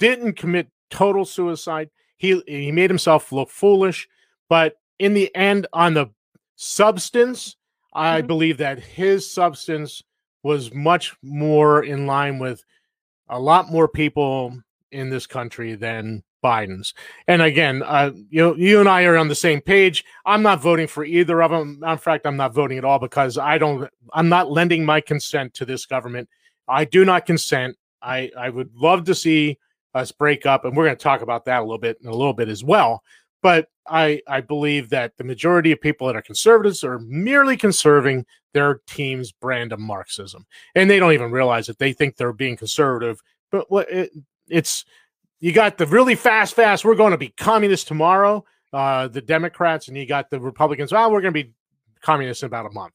didn't 0.00 0.32
commit 0.32 0.66
total 0.90 1.24
suicide 1.24 1.90
he 2.18 2.42
he 2.46 2.70
made 2.70 2.90
himself 2.90 3.32
look 3.32 3.50
foolish, 3.50 4.08
but 4.48 4.76
in 4.98 5.14
the 5.14 5.34
end, 5.34 5.66
on 5.72 5.94
the 5.94 6.06
substance, 6.56 7.56
I 7.94 8.18
mm-hmm. 8.18 8.26
believe 8.26 8.58
that 8.58 8.80
his 8.80 9.30
substance 9.30 10.02
was 10.42 10.72
much 10.74 11.16
more 11.22 11.82
in 11.84 12.06
line 12.06 12.38
with 12.38 12.64
a 13.28 13.38
lot 13.38 13.70
more 13.70 13.88
people 13.88 14.60
in 14.90 15.10
this 15.10 15.26
country 15.26 15.74
than 15.74 16.22
Biden's. 16.42 16.94
And 17.26 17.42
again, 17.42 17.82
uh, 17.82 18.12
you 18.30 18.54
you 18.56 18.80
and 18.80 18.88
I 18.88 19.04
are 19.04 19.16
on 19.16 19.28
the 19.28 19.34
same 19.34 19.60
page. 19.60 20.04
I'm 20.24 20.42
not 20.42 20.62
voting 20.62 20.86
for 20.86 21.04
either 21.04 21.42
of 21.42 21.50
them. 21.50 21.82
In 21.86 21.98
fact, 21.98 22.26
I'm 22.26 22.36
not 22.36 22.54
voting 22.54 22.78
at 22.78 22.84
all 22.84 22.98
because 22.98 23.38
I 23.38 23.58
don't. 23.58 23.88
I'm 24.12 24.28
not 24.28 24.50
lending 24.50 24.84
my 24.84 25.00
consent 25.00 25.54
to 25.54 25.64
this 25.64 25.86
government. 25.86 26.28
I 26.68 26.84
do 26.84 27.04
not 27.04 27.26
consent. 27.26 27.76
I 28.02 28.30
I 28.38 28.50
would 28.50 28.70
love 28.74 29.04
to 29.04 29.14
see 29.14 29.58
us 29.94 30.12
break 30.12 30.46
up, 30.46 30.64
and 30.64 30.76
we're 30.76 30.84
going 30.84 30.96
to 30.96 31.02
talk 31.02 31.22
about 31.22 31.44
that 31.46 31.60
a 31.60 31.62
little 31.62 31.78
bit 31.78 31.98
in 32.02 32.08
a 32.08 32.14
little 32.14 32.32
bit 32.32 32.48
as 32.48 32.62
well. 32.62 33.02
But 33.42 33.68
I 33.86 34.20
I 34.26 34.40
believe 34.40 34.90
that 34.90 35.16
the 35.16 35.24
majority 35.24 35.72
of 35.72 35.80
people 35.80 36.06
that 36.06 36.16
are 36.16 36.22
conservatives 36.22 36.84
are 36.84 36.98
merely 36.98 37.56
conserving 37.56 38.26
their 38.52 38.80
team's 38.86 39.32
brand 39.32 39.72
of 39.72 39.80
Marxism, 39.80 40.46
and 40.74 40.90
they 40.90 40.98
don't 40.98 41.12
even 41.12 41.30
realize 41.30 41.68
it. 41.68 41.78
They 41.78 41.92
think 41.92 42.16
they're 42.16 42.32
being 42.32 42.56
conservative, 42.56 43.20
but 43.50 43.70
what 43.70 43.90
it, 43.90 44.10
it's 44.48 44.84
you 45.40 45.52
got 45.52 45.78
the 45.78 45.86
really 45.86 46.14
fast, 46.14 46.54
fast. 46.54 46.84
We're 46.84 46.94
going 46.94 47.12
to 47.12 47.18
be 47.18 47.28
communist 47.28 47.88
tomorrow. 47.88 48.44
Uh, 48.72 49.08
the 49.08 49.22
Democrats 49.22 49.88
and 49.88 49.96
you 49.96 50.06
got 50.06 50.30
the 50.30 50.40
Republicans. 50.40 50.92
Oh, 50.92 51.08
we're 51.08 51.22
going 51.22 51.32
to 51.32 51.44
be 51.44 51.52
communists 52.02 52.42
in 52.42 52.48
about 52.48 52.66
a 52.66 52.70
month. 52.70 52.92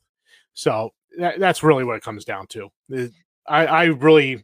So 0.53 0.93
that, 1.17 1.39
that's 1.39 1.63
really 1.63 1.83
what 1.83 1.95
it 1.95 2.03
comes 2.03 2.25
down 2.25 2.47
to. 2.47 2.69
I, 3.47 3.65
I 3.65 3.83
really 3.85 4.43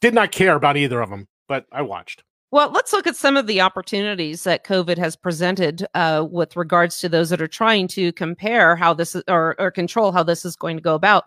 did 0.00 0.14
not 0.14 0.32
care 0.32 0.56
about 0.56 0.76
either 0.76 1.00
of 1.00 1.10
them 1.10 1.28
but 1.52 1.66
I 1.70 1.82
watched. 1.82 2.22
Well, 2.50 2.70
let's 2.70 2.94
look 2.94 3.06
at 3.06 3.14
some 3.14 3.36
of 3.36 3.46
the 3.46 3.60
opportunities 3.60 4.44
that 4.44 4.64
COVID 4.64 4.96
has 4.96 5.16
presented 5.16 5.86
uh, 5.92 6.26
with 6.30 6.56
regards 6.56 6.98
to 7.00 7.10
those 7.10 7.28
that 7.28 7.42
are 7.42 7.46
trying 7.46 7.88
to 7.88 8.10
compare 8.14 8.74
how 8.74 8.94
this 8.94 9.14
is, 9.14 9.22
or, 9.28 9.54
or 9.58 9.70
control 9.70 10.12
how 10.12 10.22
this 10.22 10.46
is 10.46 10.56
going 10.56 10.78
to 10.78 10.82
go 10.82 10.94
about. 10.94 11.24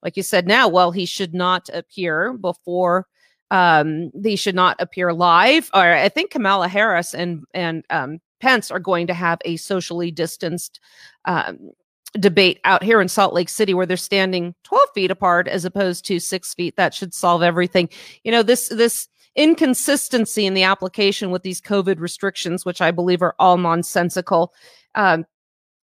Like 0.00 0.16
you 0.16 0.22
said, 0.22 0.46
now, 0.46 0.68
well, 0.68 0.92
he 0.92 1.06
should 1.06 1.34
not 1.34 1.68
appear 1.72 2.34
before. 2.34 3.08
Um, 3.50 4.12
he 4.22 4.36
should 4.36 4.54
not 4.54 4.76
appear 4.78 5.12
live. 5.12 5.70
Or 5.74 5.92
I 5.92 6.08
think 6.08 6.30
Kamala 6.30 6.68
Harris 6.68 7.14
and 7.14 7.42
and 7.52 7.84
um, 7.90 8.20
Pence 8.40 8.70
are 8.70 8.78
going 8.78 9.08
to 9.08 9.14
have 9.14 9.40
a 9.44 9.56
socially 9.56 10.12
distanced 10.12 10.78
um, 11.24 11.72
debate 12.20 12.60
out 12.62 12.84
here 12.84 13.00
in 13.00 13.08
Salt 13.08 13.34
Lake 13.34 13.48
City 13.48 13.74
where 13.74 13.86
they're 13.86 13.96
standing 13.96 14.54
12 14.62 14.82
feet 14.94 15.10
apart 15.10 15.48
as 15.48 15.64
opposed 15.64 16.04
to 16.06 16.20
six 16.20 16.54
feet. 16.54 16.76
That 16.76 16.94
should 16.94 17.12
solve 17.12 17.42
everything. 17.42 17.88
You 18.22 18.30
know, 18.30 18.44
this 18.44 18.68
this 18.68 19.08
inconsistency 19.36 20.46
in 20.46 20.54
the 20.54 20.62
application 20.62 21.30
with 21.30 21.42
these 21.42 21.60
COVID 21.60 22.00
restrictions, 22.00 22.64
which 22.64 22.80
I 22.80 22.90
believe 22.90 23.22
are 23.22 23.34
all 23.38 23.56
nonsensical, 23.56 24.52
um, 24.94 25.24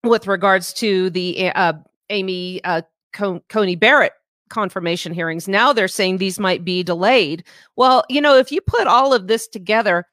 with 0.03 0.27
regards 0.27 0.74
to 0.74 1.10
the 1.10 1.51
uh, 1.51 1.74
Amy 2.10 2.63
uh, 2.63 2.82
Coney 3.13 3.75
Barrett 3.75 4.13
confirmation 4.50 5.13
hearings. 5.13 5.48
Now 5.48 5.74
they're 5.74 5.88
saying 5.88 6.18
these 6.18 6.39
might 6.39 6.65
be 6.65 6.84
delayed. 6.84 7.44
Well, 7.75 8.03
you 8.10 8.22
know, 8.22 8.36
if 8.36 8.51
you 8.51 8.62
put 8.62 8.88
all 8.88 9.13
of 9.13 9.27
this 9.27 9.48
together, 9.48 10.06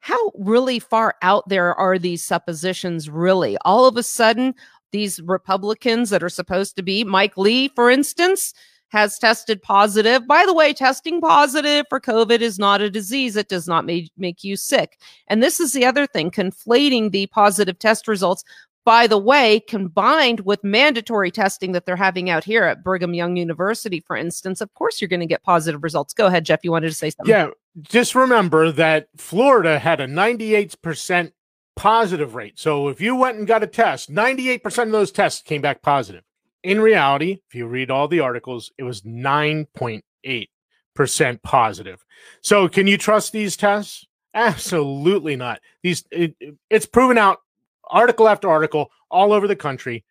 how 0.00 0.32
really 0.34 0.78
far 0.78 1.14
out 1.22 1.48
there 1.48 1.74
are 1.74 1.98
these 1.98 2.24
suppositions 2.24 3.08
really? 3.08 3.56
All 3.64 3.86
of 3.86 3.96
a 3.96 4.02
sudden, 4.02 4.54
these 4.92 5.20
Republicans 5.22 6.10
that 6.10 6.22
are 6.22 6.28
supposed 6.28 6.76
to 6.76 6.82
be 6.82 7.02
Mike 7.04 7.36
Lee, 7.36 7.68
for 7.68 7.90
instance, 7.90 8.54
has 8.88 9.18
tested 9.18 9.60
positive. 9.62 10.26
By 10.26 10.44
the 10.46 10.54
way, 10.54 10.72
testing 10.72 11.20
positive 11.20 11.86
for 11.88 12.00
COVID 12.00 12.40
is 12.40 12.58
not 12.58 12.80
a 12.80 12.90
disease. 12.90 13.36
It 13.36 13.48
does 13.48 13.66
not 13.66 13.84
make, 13.84 14.10
make 14.16 14.44
you 14.44 14.56
sick. 14.56 14.98
And 15.28 15.42
this 15.42 15.58
is 15.58 15.72
the 15.72 15.84
other 15.84 16.06
thing, 16.06 16.30
conflating 16.30 17.10
the 17.10 17.26
positive 17.26 17.78
test 17.78 18.06
results 18.06 18.44
by 18.84 19.06
the 19.06 19.18
way, 19.18 19.60
combined 19.60 20.40
with 20.40 20.62
mandatory 20.62 21.30
testing 21.30 21.72
that 21.72 21.86
they're 21.86 21.96
having 21.96 22.28
out 22.28 22.44
here 22.44 22.64
at 22.64 22.84
Brigham 22.84 23.14
Young 23.14 23.36
University, 23.36 24.00
for 24.00 24.16
instance, 24.16 24.60
of 24.60 24.72
course 24.74 25.00
you're 25.00 25.08
going 25.08 25.20
to 25.20 25.26
get 25.26 25.42
positive 25.42 25.82
results. 25.82 26.12
Go 26.12 26.26
ahead, 26.26 26.44
Jeff. 26.44 26.60
You 26.62 26.70
wanted 26.70 26.88
to 26.88 26.94
say 26.94 27.10
something. 27.10 27.30
Yeah. 27.30 27.48
Just 27.80 28.14
remember 28.14 28.70
that 28.72 29.08
Florida 29.16 29.78
had 29.78 30.00
a 30.00 30.06
98% 30.06 31.32
positive 31.76 32.34
rate. 32.34 32.58
So 32.58 32.88
if 32.88 33.00
you 33.00 33.16
went 33.16 33.38
and 33.38 33.46
got 33.46 33.62
a 33.62 33.66
test, 33.66 34.12
98% 34.12 34.82
of 34.82 34.92
those 34.92 35.10
tests 35.10 35.42
came 35.42 35.62
back 35.62 35.82
positive. 35.82 36.22
In 36.64 36.80
reality, 36.80 37.38
if 37.46 37.54
you 37.54 37.66
read 37.66 37.90
all 37.90 38.08
the 38.08 38.20
articles, 38.20 38.72
it 38.78 38.84
was 38.84 39.02
9.8% 39.02 41.42
positive. 41.42 42.04
So 42.40 42.68
can 42.68 42.86
you 42.86 42.96
trust 42.96 43.32
these 43.32 43.56
tests? 43.56 44.06
Absolutely 44.32 45.36
not. 45.36 45.60
These 45.82 46.04
it, 46.10 46.34
it's 46.70 46.86
proven 46.86 47.18
out 47.18 47.40
article 47.88 48.28
after 48.28 48.48
article 48.48 48.90
all 49.10 49.32
over 49.32 49.46
the 49.46 49.54
country 49.54 50.04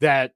that 0.00 0.34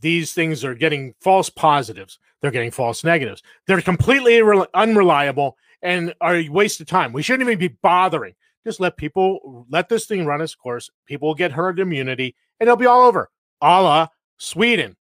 these 0.00 0.32
things 0.32 0.64
are 0.64 0.74
getting 0.74 1.14
false 1.20 1.50
positives. 1.50 2.18
They're 2.40 2.52
getting 2.52 2.70
false 2.70 3.02
negatives. 3.02 3.42
They're 3.66 3.82
completely 3.82 4.40
unreliable 4.72 5.56
and 5.82 6.14
are 6.20 6.36
a 6.36 6.48
waste 6.48 6.80
of 6.80 6.86
time. 6.86 7.12
We 7.12 7.22
shouldn't 7.22 7.48
even 7.48 7.58
be 7.58 7.76
bothering. 7.82 8.34
Just 8.64 8.78
let 8.78 8.96
people 8.96 9.66
let 9.68 9.88
this 9.88 10.06
thing 10.06 10.24
run 10.24 10.40
its 10.40 10.54
course. 10.54 10.88
People 11.06 11.28
will 11.28 11.34
get 11.34 11.50
herd 11.50 11.80
immunity 11.80 12.36
and 12.60 12.68
it'll 12.68 12.76
be 12.76 12.86
all 12.86 13.06
over. 13.06 13.28
A 13.60 13.82
la 13.82 14.06
Sweden. 14.38 14.96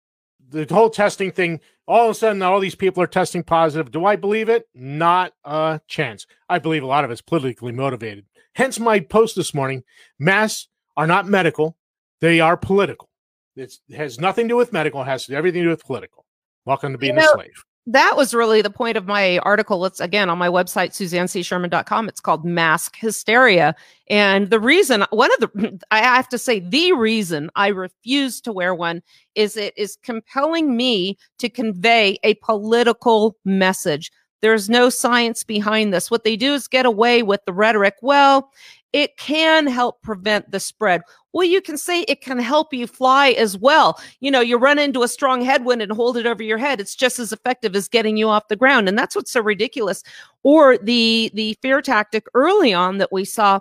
The 0.49 0.67
whole 0.71 0.91
testing 0.91 1.33
thing, 1.33 1.61
all 1.87 2.07
of 2.07 2.11
a 2.13 2.15
sudden, 2.15 2.43
all 2.43 2.61
these 2.61 2.75
people 2.75 3.03
are 3.03 3.09
testing 3.09 3.43
positive. 3.43 3.91
Do 3.91 4.05
I 4.05 4.17
believe 4.17 4.49
it? 4.49 4.69
Not 4.75 5.33
a 5.45 5.81
chance. 5.89 6.27
I 6.49 6.59
believe 6.59 6.83
a 6.83 6.87
lot 6.87 7.05
of 7.05 7.11
it's 7.11 7.21
politically 7.21 7.73
motivated. 7.73 8.27
Hence 8.55 8.79
my 8.79 9.01
post 9.01 9.37
this 9.37 9.53
morning. 9.53 9.83
Mass 10.19 10.69
are 10.97 11.07
not 11.07 11.27
medical, 11.27 11.77
they 12.21 12.41
are 12.41 12.57
political. 12.57 13.11
It's, 13.55 13.81
it 13.89 13.97
has 13.97 14.21
nothing 14.21 14.47
to 14.47 14.53
do 14.53 14.57
with 14.57 14.73
medical, 14.73 15.03
it 15.03 15.07
has 15.07 15.29
everything 15.29 15.63
to 15.63 15.67
do 15.67 15.71
with 15.71 15.85
political. 15.85 16.25
Welcome 16.65 16.93
to 16.93 16.99
being 16.99 17.15
you 17.15 17.21
know, 17.21 17.29
a 17.29 17.35
slave. 17.35 17.65
That 17.89 18.17
was 18.17 18.35
really 18.35 18.63
the 18.63 18.71
point 18.71 18.97
of 18.97 19.07
my 19.07 19.39
article. 19.39 19.85
It's 19.85 20.01
again 20.01 20.29
on 20.29 20.39
my 20.39 20.49
website, 20.49 20.91
suzannesherman.com. 20.91 22.09
It's 22.09 22.21
called 22.21 22.45
Mask 22.45 22.97
Hysteria. 22.97 23.77
And 24.11 24.51
the 24.51 24.59
reason, 24.59 25.05
one 25.11 25.31
of 25.35 25.41
the, 25.41 25.81
I 25.93 25.99
have 25.99 26.29
to 26.31 26.39
say, 26.39 26.59
the 26.59 26.93
reason 26.93 27.49
I 27.55 27.69
refuse 27.69 28.41
to 28.41 28.53
wear 28.53 28.75
one 28.75 29.03
is 29.37 29.57
it 29.57 29.73
is 29.77 29.99
compelling 30.03 30.77
me 30.77 31.17
to 31.39 31.49
convey 31.49 32.19
a 32.25 32.35
political 32.35 33.37
message. 33.45 34.11
There's 34.43 34.69
no 34.69 34.91
science 34.91 35.45
behind 35.45 35.95
this. 35.95 36.11
What 36.11 36.25
they 36.25 36.37
do 36.37 36.55
is 36.55 36.69
get 36.69 36.87
away 36.87 37.23
with 37.23 37.41
the 37.47 37.53
rhetoric. 37.53 37.95
Well, 38.03 38.51
it 38.97 39.19
can 39.19 39.67
help 39.67 40.01
prevent 40.01 40.51
the 40.51 40.59
spread. 40.59 41.03
Well, 41.35 41.47
you 41.47 41.61
can 41.61 41.77
say 41.77 42.01
it 42.09 42.23
can 42.23 42.39
help 42.39 42.73
you 42.73 42.87
fly 42.87 43.33
as 43.33 43.59
well. 43.59 44.01
You 44.21 44.31
know, 44.31 44.41
you 44.41 44.57
run 44.57 44.79
into 44.79 45.03
a 45.03 45.09
strong 45.09 45.43
headwind 45.43 45.83
and 45.83 45.93
hold 45.93 46.17
it 46.17 46.25
over 46.25 46.43
your 46.43 46.57
head. 46.57 46.81
It's 46.81 46.97
just 46.97 47.19
as 47.19 47.31
effective 47.31 47.77
as 47.77 47.89
getting 47.89 48.17
you 48.17 48.31
off 48.31 48.49
the 48.49 48.57
ground. 48.57 48.89
And 48.89 48.99
that's 48.99 49.15
what's 49.15 49.33
so 49.33 49.43
ridiculous. 49.43 50.03
Or 50.45 50.79
the 50.79 51.31
the 51.35 51.59
fear 51.61 51.83
tactic 51.83 52.25
early 52.33 52.73
on 52.73 52.97
that 52.97 53.13
we 53.13 53.27
saw 53.27 53.61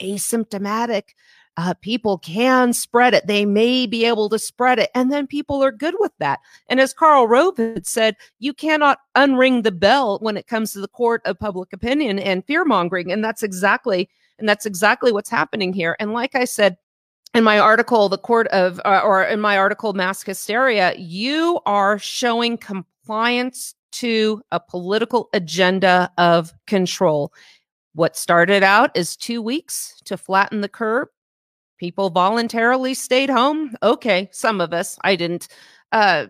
asymptomatic 0.00 1.14
uh, 1.56 1.74
people 1.80 2.18
can 2.18 2.72
spread 2.72 3.12
it. 3.12 3.26
They 3.26 3.44
may 3.44 3.86
be 3.86 4.04
able 4.04 4.28
to 4.28 4.38
spread 4.38 4.78
it. 4.78 4.90
And 4.94 5.10
then 5.10 5.26
people 5.26 5.64
are 5.64 5.72
good 5.72 5.94
with 5.98 6.12
that. 6.18 6.38
And 6.68 6.78
as 6.78 6.92
Karl 6.92 7.26
Rove 7.26 7.56
had 7.56 7.86
said, 7.86 8.14
you 8.38 8.52
cannot 8.52 8.98
unring 9.16 9.64
the 9.64 9.72
bell 9.72 10.18
when 10.20 10.36
it 10.36 10.46
comes 10.46 10.72
to 10.72 10.80
the 10.80 10.88
court 10.88 11.22
of 11.24 11.40
public 11.40 11.72
opinion 11.72 12.18
and 12.18 12.44
fear 12.44 12.64
mongering. 12.64 13.10
And 13.10 13.24
that's 13.24 13.42
exactly 13.42 14.08
and 14.38 14.48
that's 14.48 14.66
exactly 14.66 15.12
what's 15.12 15.30
happening 15.30 15.72
here. 15.72 15.96
And 15.98 16.12
like 16.12 16.34
I 16.34 16.44
said, 16.44 16.76
in 17.34 17.44
my 17.44 17.58
article, 17.58 18.08
the 18.08 18.18
court 18.18 18.46
of, 18.48 18.80
uh, 18.84 19.02
or 19.04 19.22
in 19.22 19.40
my 19.40 19.58
article, 19.58 19.92
mass 19.92 20.22
hysteria, 20.22 20.94
you 20.96 21.60
are 21.66 21.98
showing 21.98 22.56
compliance 22.56 23.74
to 23.92 24.42
a 24.52 24.60
political 24.60 25.28
agenda 25.32 26.10
of 26.18 26.52
control. 26.66 27.32
What 27.94 28.16
started 28.16 28.62
out 28.62 28.96
as 28.96 29.16
two 29.16 29.40
weeks 29.40 30.00
to 30.04 30.16
flatten 30.16 30.60
the 30.60 30.68
curve, 30.68 31.08
people 31.78 32.10
voluntarily 32.10 32.94
stayed 32.94 33.30
home. 33.30 33.74
Okay, 33.82 34.28
some 34.32 34.60
of 34.60 34.72
us, 34.72 34.98
I 35.02 35.16
didn't. 35.16 35.48
Uh, 35.92 36.26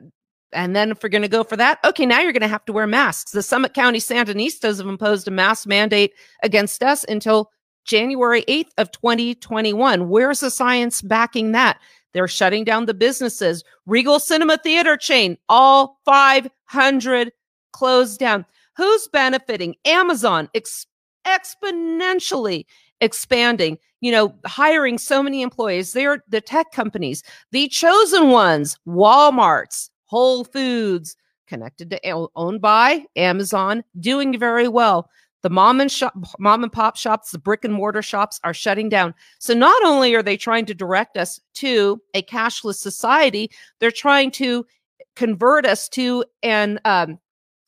and 0.53 0.75
then 0.75 0.93
if 0.93 1.03
we're 1.03 1.09
going 1.09 1.23
to 1.23 1.29
go 1.29 1.45
for 1.45 1.57
that, 1.57 1.79
okay, 1.85 2.07
now 2.07 2.21
you're 2.21 2.33
going 2.33 2.41
to 2.41 2.49
have 2.49 2.65
to 2.67 2.73
wear 2.73 2.87
masks. 2.87 3.33
The 3.33 3.43
Summit 3.43 3.75
County 3.75 3.99
Sandinistas 3.99 4.79
have 4.79 4.87
imposed 4.87 5.29
a 5.29 5.33
mask 5.33 5.67
mandate 5.67 6.13
against 6.43 6.83
us 6.83 7.05
until 7.09 7.51
January 7.87 8.43
8th 8.49 8.71
of 8.79 8.91
2021. 8.93 10.09
Where's 10.09 10.41
the 10.41 10.51
science 10.51 11.03
backing 11.03 11.53
that? 11.53 11.79
They're 12.13 12.29
shutting 12.29 12.65
down 12.65 12.87
the 12.87 12.95
businesses. 12.95 13.63
Regal 13.87 14.19
Cinema 14.19 14.59
Theater 14.59 14.97
chain, 14.97 15.37
all 15.49 16.01
500 16.05 17.33
closed 17.73 18.19
down. 18.19 18.47
Who's 18.77 19.09
benefiting? 19.09 19.77
Amazon 19.85 20.49
ex- 20.55 20.87
exponentially 21.27 22.65
expanding, 23.01 23.79
you 24.01 24.11
know, 24.11 24.35
hiring 24.45 24.99
so 24.99 25.23
many 25.23 25.43
employees. 25.43 25.93
They're 25.93 26.25
the 26.29 26.41
tech 26.41 26.73
companies, 26.73 27.23
the 27.53 27.69
chosen 27.69 28.31
ones, 28.31 28.79
Walmart's, 28.87 29.91
Whole 30.07 30.45
Foods, 30.45 31.17
connected 31.47 31.91
to 31.91 32.29
owned 32.35 32.61
by 32.61 33.05
Amazon, 33.17 33.85
doing 34.01 34.39
very 34.39 34.69
well. 34.69 35.11
The 35.47 35.51
mom 35.51 35.81
and 35.81 35.93
shop, 35.93 36.13
mom 36.41 36.65
and 36.65 36.73
pop 36.73 36.97
shops, 36.97 37.31
the 37.31 37.39
brick 37.39 37.65
and 37.65 37.73
mortar 37.73 38.03
shops 38.03 38.41
are 38.43 38.53
shutting 38.53 38.89
down. 38.89 39.15
So 39.39 39.55
not 39.55 39.81
only 39.85 40.13
are 40.17 40.23
they 40.25 40.37
trying 40.37 40.67
to 40.67 40.75
direct 40.75 41.17
us 41.17 41.41
to 41.55 42.03
a 42.15 42.23
cashless 42.23 42.81
society, 42.81 43.53
they're 43.79 43.93
trying 43.93 44.33
to 44.33 44.67
convert 45.15 45.65
us 45.65 45.89
to 45.91 46.25
an 46.43 46.81
um, 46.85 47.21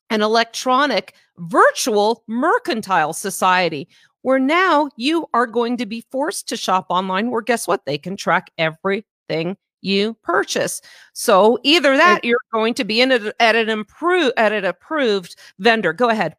an 0.09 0.21
electronic 0.21 1.15
virtual 1.37 2.25
mercantile 2.27 3.13
society 3.13 3.87
where 4.23 4.39
now 4.39 4.89
you 4.97 5.27
are 5.33 5.47
going 5.47 5.77
to 5.77 5.85
be 5.85 6.03
forced 6.11 6.49
to 6.49 6.57
shop 6.57 6.87
online 6.89 7.31
where 7.31 7.41
guess 7.41 7.65
what? 7.65 7.85
They 7.85 7.97
can 7.97 8.17
track 8.17 8.49
everything 8.57 9.55
you 9.79 10.17
purchase. 10.21 10.81
So 11.13 11.59
either 11.63 11.95
that 11.95 12.25
you're 12.25 12.39
going 12.51 12.73
to 12.73 12.83
be 12.83 12.99
in 12.99 13.13
a, 13.13 13.31
at 13.39 13.55
an 13.55 13.69
improved 13.69 14.33
at 14.35 14.51
an 14.51 14.65
approved 14.65 15.37
vendor. 15.59 15.93
Go 15.93 16.09
ahead 16.09 16.35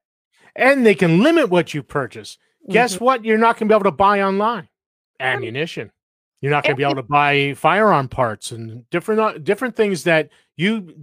and 0.57 0.85
they 0.85 0.95
can 0.95 1.23
limit 1.23 1.49
what 1.49 1.75
you 1.75 1.83
purchase. 1.83 2.39
Mm-hmm. 2.63 2.73
Guess 2.73 3.01
what? 3.01 3.25
You're 3.25 3.39
not 3.39 3.59
going 3.59 3.69
to 3.69 3.73
be 3.73 3.77
able 3.77 3.91
to 3.91 3.97
buy 3.97 4.23
online 4.23 4.69
ammunition. 5.19 5.91
You're 6.41 6.53
not 6.53 6.65
going 6.65 6.75
to 6.75 6.77
be 6.77 6.85
able 6.85 6.95
to 6.97 7.03
buy 7.03 7.55
firearm 7.55 8.09
parts 8.09 8.51
and 8.51 8.89
different 8.91 9.21
uh, 9.21 9.39
different 9.39 9.77
things 9.77 10.05
that 10.05 10.31
you 10.57 10.95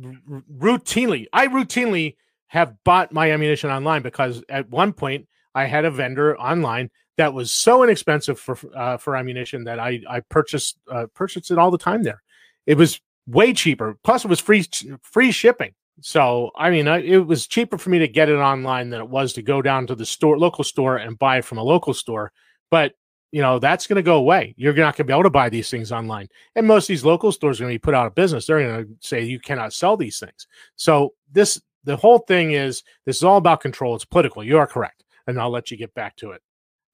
routinely. 0.58 1.27
I 1.32 1.48
routinely 1.48 2.16
have 2.48 2.75
bought 2.84 3.12
my 3.12 3.32
ammunition 3.32 3.70
online 3.70 4.01
because 4.01 4.44
at 4.50 4.70
one 4.70 4.94
point 4.94 5.27
I 5.54 5.66
had 5.66 5.86
a 5.86 5.92
vendor 5.92 6.38
online 6.39 6.89
that 7.18 7.34
was 7.34 7.51
so 7.51 7.84
inexpensive 7.84 8.39
for 8.39 8.58
uh, 8.75 8.98
for 8.98 9.16
ammunition 9.16 9.66
that 9.66 9.80
I 9.80 10.01
I 10.10 10.22
purchased 10.22 10.77
uh, 10.92 11.06
purchased 11.13 11.51
it 11.51 11.60
all 11.60 11.70
the 11.70 11.77
time 11.77 12.01
there. 12.01 12.24
It 12.66 12.77
was 12.77 13.00
way 13.27 13.54
cheaper. 13.54 13.98
Plus, 14.04 14.25
it 14.25 14.30
was 14.30 14.39
free 14.39 14.66
free 15.04 15.32
shipping. 15.32 15.74
So, 16.01 16.51
I 16.56 16.70
mean, 16.70 16.88
I, 16.88 17.00
it 17.00 17.25
was 17.25 17.48
cheaper 17.48 17.77
for 17.77 17.89
me 17.89 18.00
to 18.00 18.08
get 18.08 18.30
it 18.30 18.36
online 18.36 18.89
than 18.89 19.01
it 19.01 19.10
was 19.10 19.34
to 19.34 19.42
go 19.42 19.62
down 19.62 19.88
to 19.88 19.96
the 19.96 20.06
store, 20.06 20.38
local 20.38 20.63
store, 20.63 20.98
and 20.98 21.18
buy 21.18 21.38
it 21.38 21.46
from 21.46 21.58
a 21.58 21.63
local 21.63 21.94
store. 21.94 22.32
But 22.70 22.94
you 23.32 23.42
know 23.42 23.60
that's 23.60 23.88
going 23.88 23.98
to 23.98 24.04
go 24.04 24.16
away. 24.16 24.54
You're 24.58 24.74
not 24.74 24.96
going 24.96 25.06
to 25.06 25.12
be 25.12 25.13
able 25.13 25.24
to 25.24 25.30
buy 25.30 25.50
these 25.50 25.70
things 25.70 25.92
online, 25.92 26.27
and 26.56 26.66
most 26.66 26.86
of 26.86 26.88
these 26.89 27.06
local 27.06 27.32
stores 27.32 27.60
are 27.60 27.63
going 27.63 27.74
to 27.74 27.75
be 27.75 27.80
put 27.80 27.94
out 27.94 28.08
of 28.08 28.16
business. 28.16 28.46
They're 28.46 28.60
going 28.60 28.86
to 28.86 29.08
say 29.08 29.24
you 29.24 29.39
cannot 29.39 29.74
sell 29.74 29.98
these 29.98 30.20
things. 30.20 30.48
So 30.75 31.13
this, 31.32 31.62
the 31.84 31.98
whole 31.98 32.20
thing 32.20 32.51
is 32.51 32.84
this 33.06 33.18
is 33.18 33.24
all 33.24 33.38
about 33.38 33.62
control. 33.62 33.96
It's 33.96 34.06
political. 34.06 34.44
You 34.44 34.58
are 34.60 34.68
correct, 34.68 35.04
and 35.25 35.39
I'll 35.39 35.50
let 35.50 35.72
you 35.72 35.77
get 35.77 35.94
back 35.94 36.16
to 36.18 36.32
it. 36.32 36.42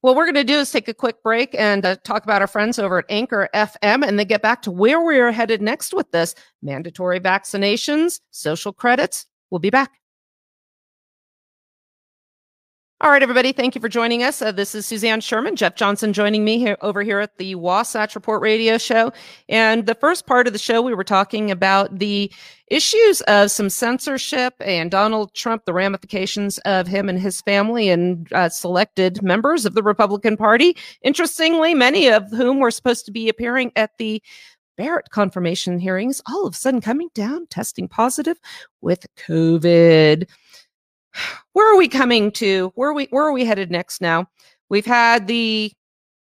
What 0.04 0.16
we're 0.16 0.26
going 0.26 0.34
to 0.34 0.44
do 0.44 0.58
is 0.58 0.70
take 0.70 0.86
a 0.88 0.92
quick 0.92 1.22
break 1.22 1.54
and 1.54 1.82
uh, 1.86 1.96
talk 2.04 2.24
about 2.24 2.42
our 2.42 2.46
friends 2.46 2.78
over 2.78 2.98
at 2.98 3.06
Anchor 3.08 3.48
FM 3.54 4.06
and 4.06 4.18
then 4.18 4.26
get 4.26 4.42
back 4.42 4.60
to 4.60 4.70
where 4.70 5.00
we 5.00 5.18
are 5.18 5.32
headed 5.32 5.62
next 5.62 5.94
with 5.94 6.10
this 6.10 6.34
mandatory 6.60 7.18
vaccinations, 7.18 8.20
social 8.30 8.74
credits. 8.74 9.24
We'll 9.50 9.60
be 9.60 9.70
back. 9.70 9.92
All 13.04 13.10
right, 13.10 13.22
everybody. 13.22 13.52
Thank 13.52 13.74
you 13.74 13.82
for 13.82 13.88
joining 13.90 14.22
us. 14.22 14.40
Uh, 14.40 14.50
this 14.50 14.74
is 14.74 14.86
Suzanne 14.86 15.20
Sherman, 15.20 15.56
Jeff 15.56 15.74
Johnson 15.74 16.14
joining 16.14 16.42
me 16.42 16.58
here 16.58 16.78
over 16.80 17.02
here 17.02 17.20
at 17.20 17.36
the 17.36 17.54
Wasatch 17.54 18.14
Report 18.14 18.40
Radio 18.40 18.78
Show. 18.78 19.12
And 19.46 19.84
the 19.84 19.94
first 19.94 20.26
part 20.26 20.46
of 20.46 20.54
the 20.54 20.58
show, 20.58 20.80
we 20.80 20.94
were 20.94 21.04
talking 21.04 21.50
about 21.50 21.98
the 21.98 22.32
issues 22.68 23.20
of 23.22 23.50
some 23.50 23.68
censorship 23.68 24.54
and 24.60 24.90
Donald 24.90 25.34
Trump, 25.34 25.66
the 25.66 25.74
ramifications 25.74 26.56
of 26.60 26.86
him 26.86 27.10
and 27.10 27.20
his 27.20 27.42
family 27.42 27.90
and 27.90 28.26
uh, 28.32 28.48
selected 28.48 29.22
members 29.22 29.66
of 29.66 29.74
the 29.74 29.82
Republican 29.82 30.38
Party. 30.38 30.74
Interestingly, 31.02 31.74
many 31.74 32.08
of 32.08 32.30
whom 32.30 32.58
were 32.58 32.70
supposed 32.70 33.04
to 33.04 33.12
be 33.12 33.28
appearing 33.28 33.70
at 33.76 33.90
the 33.98 34.22
Barrett 34.78 35.10
confirmation 35.10 35.78
hearings 35.78 36.22
all 36.26 36.46
of 36.46 36.54
a 36.54 36.56
sudden 36.56 36.80
coming 36.80 37.10
down, 37.14 37.48
testing 37.48 37.86
positive 37.86 38.38
with 38.80 39.04
COVID. 39.18 40.26
Where 41.54 41.72
are 41.72 41.78
we 41.78 41.88
coming 41.88 42.30
to? 42.32 42.72
Where 42.74 42.90
are 42.90 42.94
we 42.94 43.06
where 43.10 43.24
are 43.24 43.32
we 43.32 43.44
headed 43.44 43.70
next 43.70 44.00
now? 44.00 44.26
We've 44.68 44.84
had 44.84 45.28
the 45.28 45.72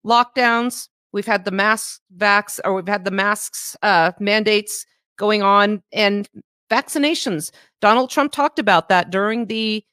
lockdowns, 0.05 0.87
we've 1.11 1.25
had 1.25 1.43
the 1.43 1.51
mask 1.51 2.01
vax, 2.15 2.59
or 2.63 2.75
we've 2.75 2.87
had 2.87 3.03
the 3.03 3.11
masks 3.11 3.75
uh, 3.81 4.11
mandates 4.19 4.85
going 5.17 5.41
on, 5.41 5.81
and 5.91 6.29
vaccinations. 6.69 7.51
Donald 7.81 8.11
Trump 8.11 8.31
talked 8.31 8.59
about 8.59 8.89
that 8.89 9.09
during 9.09 9.47
the 9.47 9.83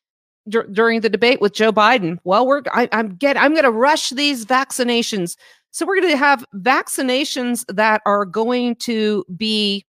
during 0.72 1.00
the 1.00 1.08
debate 1.08 1.40
with 1.40 1.54
Joe 1.54 1.72
Biden. 1.72 2.18
Well, 2.24 2.46
we're 2.46 2.62
I, 2.72 2.88
I'm 2.92 3.14
get 3.16 3.38
I'm 3.38 3.52
going 3.52 3.64
to 3.64 3.70
rush 3.70 4.10
these 4.10 4.44
vaccinations. 4.44 5.36
So 5.70 5.86
we're 5.86 6.00
going 6.00 6.12
to 6.12 6.18
have 6.18 6.44
vaccinations 6.56 7.64
that 7.74 8.02
are 8.04 8.26
going 8.26 8.74
to 8.76 9.24
be 9.36 9.86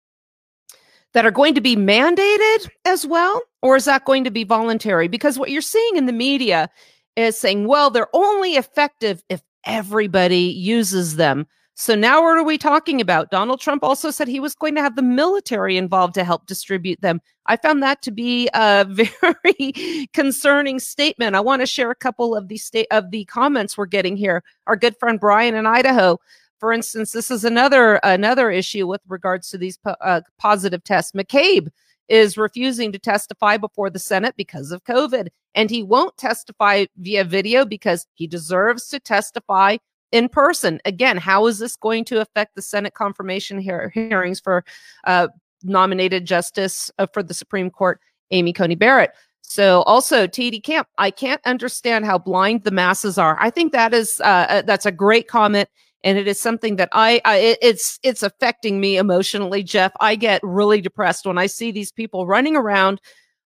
that 1.13 1.25
are 1.25 1.31
going 1.31 1.55
to 1.55 1.61
be 1.61 1.75
mandated 1.75 2.69
as 2.85 3.05
well 3.05 3.41
or 3.61 3.75
is 3.75 3.85
that 3.85 4.05
going 4.05 4.23
to 4.23 4.31
be 4.31 4.43
voluntary 4.43 5.07
because 5.07 5.39
what 5.39 5.49
you're 5.49 5.61
seeing 5.61 5.95
in 5.95 6.05
the 6.05 6.13
media 6.13 6.69
is 7.15 7.37
saying 7.37 7.67
well 7.67 7.89
they're 7.89 8.15
only 8.15 8.53
effective 8.53 9.23
if 9.29 9.41
everybody 9.65 10.37
uses 10.37 11.15
them 11.15 11.45
so 11.79 11.95
now 11.95 12.21
what 12.21 12.37
are 12.37 12.43
we 12.43 12.57
talking 12.57 12.99
about? 12.99 13.31
Donald 13.31 13.61
Trump 13.61 13.85
also 13.85 14.11
said 14.11 14.27
he 14.27 14.41
was 14.41 14.53
going 14.53 14.75
to 14.75 14.81
have 14.81 14.97
the 14.97 15.01
military 15.01 15.77
involved 15.77 16.13
to 16.15 16.25
help 16.25 16.45
distribute 16.45 16.99
them. 16.99 17.21
I 17.45 17.55
found 17.55 17.81
that 17.83 18.01
to 18.01 18.11
be 18.11 18.49
a 18.53 18.85
very 19.21 20.09
concerning 20.11 20.79
statement. 20.79 21.37
I 21.37 21.39
want 21.39 21.61
to 21.61 21.65
share 21.65 21.89
a 21.89 21.95
couple 21.95 22.35
of 22.35 22.49
the 22.49 22.57
state 22.57 22.87
of 22.91 23.11
the 23.11 23.23
comments 23.23 23.77
we're 23.77 23.85
getting 23.85 24.17
here. 24.17 24.43
Our 24.67 24.75
good 24.75 24.97
friend 24.97 25.21
Brian 25.21 25.55
in 25.55 25.65
Idaho, 25.65 26.19
for 26.59 26.73
instance, 26.73 27.11
this 27.11 27.31
is 27.31 27.45
another 27.45 27.95
another 28.03 28.51
issue 28.51 28.87
with 28.87 29.01
regards 29.07 29.49
to 29.49 29.57
these 29.57 29.79
uh, 29.85 30.21
positive 30.37 30.83
tests. 30.83 31.13
McCabe 31.13 31.69
is 32.07 32.37
refusing 32.37 32.91
to 32.91 32.99
testify 32.99 33.57
before 33.57 33.89
the 33.89 33.99
Senate 33.99 34.35
because 34.35 34.71
of 34.71 34.83
COVID, 34.83 35.29
and 35.55 35.69
he 35.69 35.83
won't 35.83 36.17
testify 36.17 36.85
via 36.97 37.23
video 37.23 37.65
because 37.65 38.05
he 38.15 38.27
deserves 38.27 38.87
to 38.87 38.99
testify 38.99 39.77
in 40.11 40.27
person. 40.27 40.79
Again, 40.85 41.17
how 41.17 41.45
is 41.45 41.59
this 41.59 41.75
going 41.75 42.05
to 42.05 42.21
affect 42.21 42.55
the 42.55 42.61
Senate 42.61 42.93
confirmation 42.93 43.59
hear- 43.59 43.89
hearings 43.89 44.39
for 44.39 44.65
uh, 45.05 45.27
nominated 45.63 46.25
Justice 46.25 46.91
uh, 46.97 47.05
for 47.13 47.21
the 47.23 47.33
Supreme 47.33 47.69
Court, 47.69 47.99
Amy 48.31 48.53
Coney 48.53 48.75
Barrett? 48.75 49.11
So 49.41 49.81
also 49.83 50.27
TD 50.27 50.63
Camp, 50.63 50.87
I 50.99 51.09
can't 51.09 51.41
understand 51.43 52.05
how 52.05 52.19
blind 52.19 52.63
the 52.63 52.71
masses 52.71 53.17
are. 53.17 53.35
I 53.39 53.49
think 53.49 53.71
that 53.71 53.95
is 53.95 54.21
uh, 54.23 54.45
uh, 54.49 54.61
that's 54.61 54.85
a 54.85 54.91
great 54.91 55.27
comment, 55.27 55.67
and 56.03 56.17
it 56.17 56.27
is 56.27 56.39
something 56.39 56.77
that 56.77 56.89
I, 56.91 57.21
I 57.25 57.57
it's 57.61 57.99
it's 58.03 58.23
affecting 58.23 58.79
me 58.79 58.97
emotionally, 58.97 59.63
Jeff. 59.63 59.91
I 59.99 60.15
get 60.15 60.41
really 60.43 60.81
depressed 60.81 61.25
when 61.25 61.37
I 61.37 61.47
see 61.47 61.71
these 61.71 61.91
people 61.91 62.25
running 62.25 62.55
around 62.55 63.01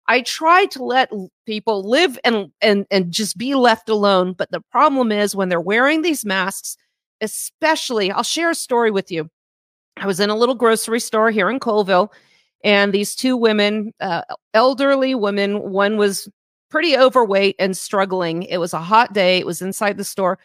I 0.08 0.22
try 0.22 0.66
to 0.66 0.84
let 0.84 1.10
people 1.46 1.88
live 1.88 2.18
and 2.24 2.50
and 2.60 2.86
and 2.90 3.12
just 3.12 3.38
be 3.38 3.54
left 3.54 3.88
alone. 3.88 4.34
But 4.34 4.50
the 4.50 4.60
problem 4.60 5.12
is 5.12 5.36
when 5.36 5.48
they're 5.48 5.60
wearing 5.60 6.02
these 6.02 6.24
masks, 6.24 6.76
especially, 7.20 8.10
I'll 8.10 8.22
share 8.22 8.50
a 8.50 8.54
story 8.54 8.90
with 8.90 9.10
you. 9.10 9.30
I 9.96 10.06
was 10.06 10.20
in 10.20 10.30
a 10.30 10.36
little 10.36 10.54
grocery 10.54 11.00
store 11.00 11.30
here 11.30 11.50
in 11.50 11.60
Coalville, 11.60 12.08
and 12.64 12.92
these 12.92 13.14
two 13.14 13.36
women, 13.36 13.92
uh, 14.00 14.22
elderly 14.54 15.14
women, 15.14 15.70
one 15.70 15.96
was 15.96 16.28
pretty 16.70 16.96
overweight 16.96 17.56
and 17.58 17.76
struggling. 17.76 18.42
It 18.44 18.58
was 18.58 18.72
a 18.74 18.80
hot 18.80 19.12
day. 19.12 19.38
It 19.38 19.46
was 19.46 19.62
inside 19.62 19.98
the 19.98 20.04
store. 20.04 20.38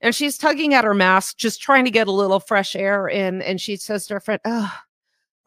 And 0.00 0.14
she's 0.14 0.36
tugging 0.36 0.74
at 0.74 0.84
her 0.84 0.94
mask, 0.94 1.38
just 1.38 1.62
trying 1.62 1.84
to 1.86 1.90
get 1.90 2.08
a 2.08 2.12
little 2.12 2.40
fresh 2.40 2.76
air 2.76 3.08
in. 3.08 3.40
And 3.42 3.60
she 3.60 3.76
says 3.76 4.06
to 4.06 4.14
her 4.14 4.20
friend, 4.20 4.40
Oh, 4.44 4.72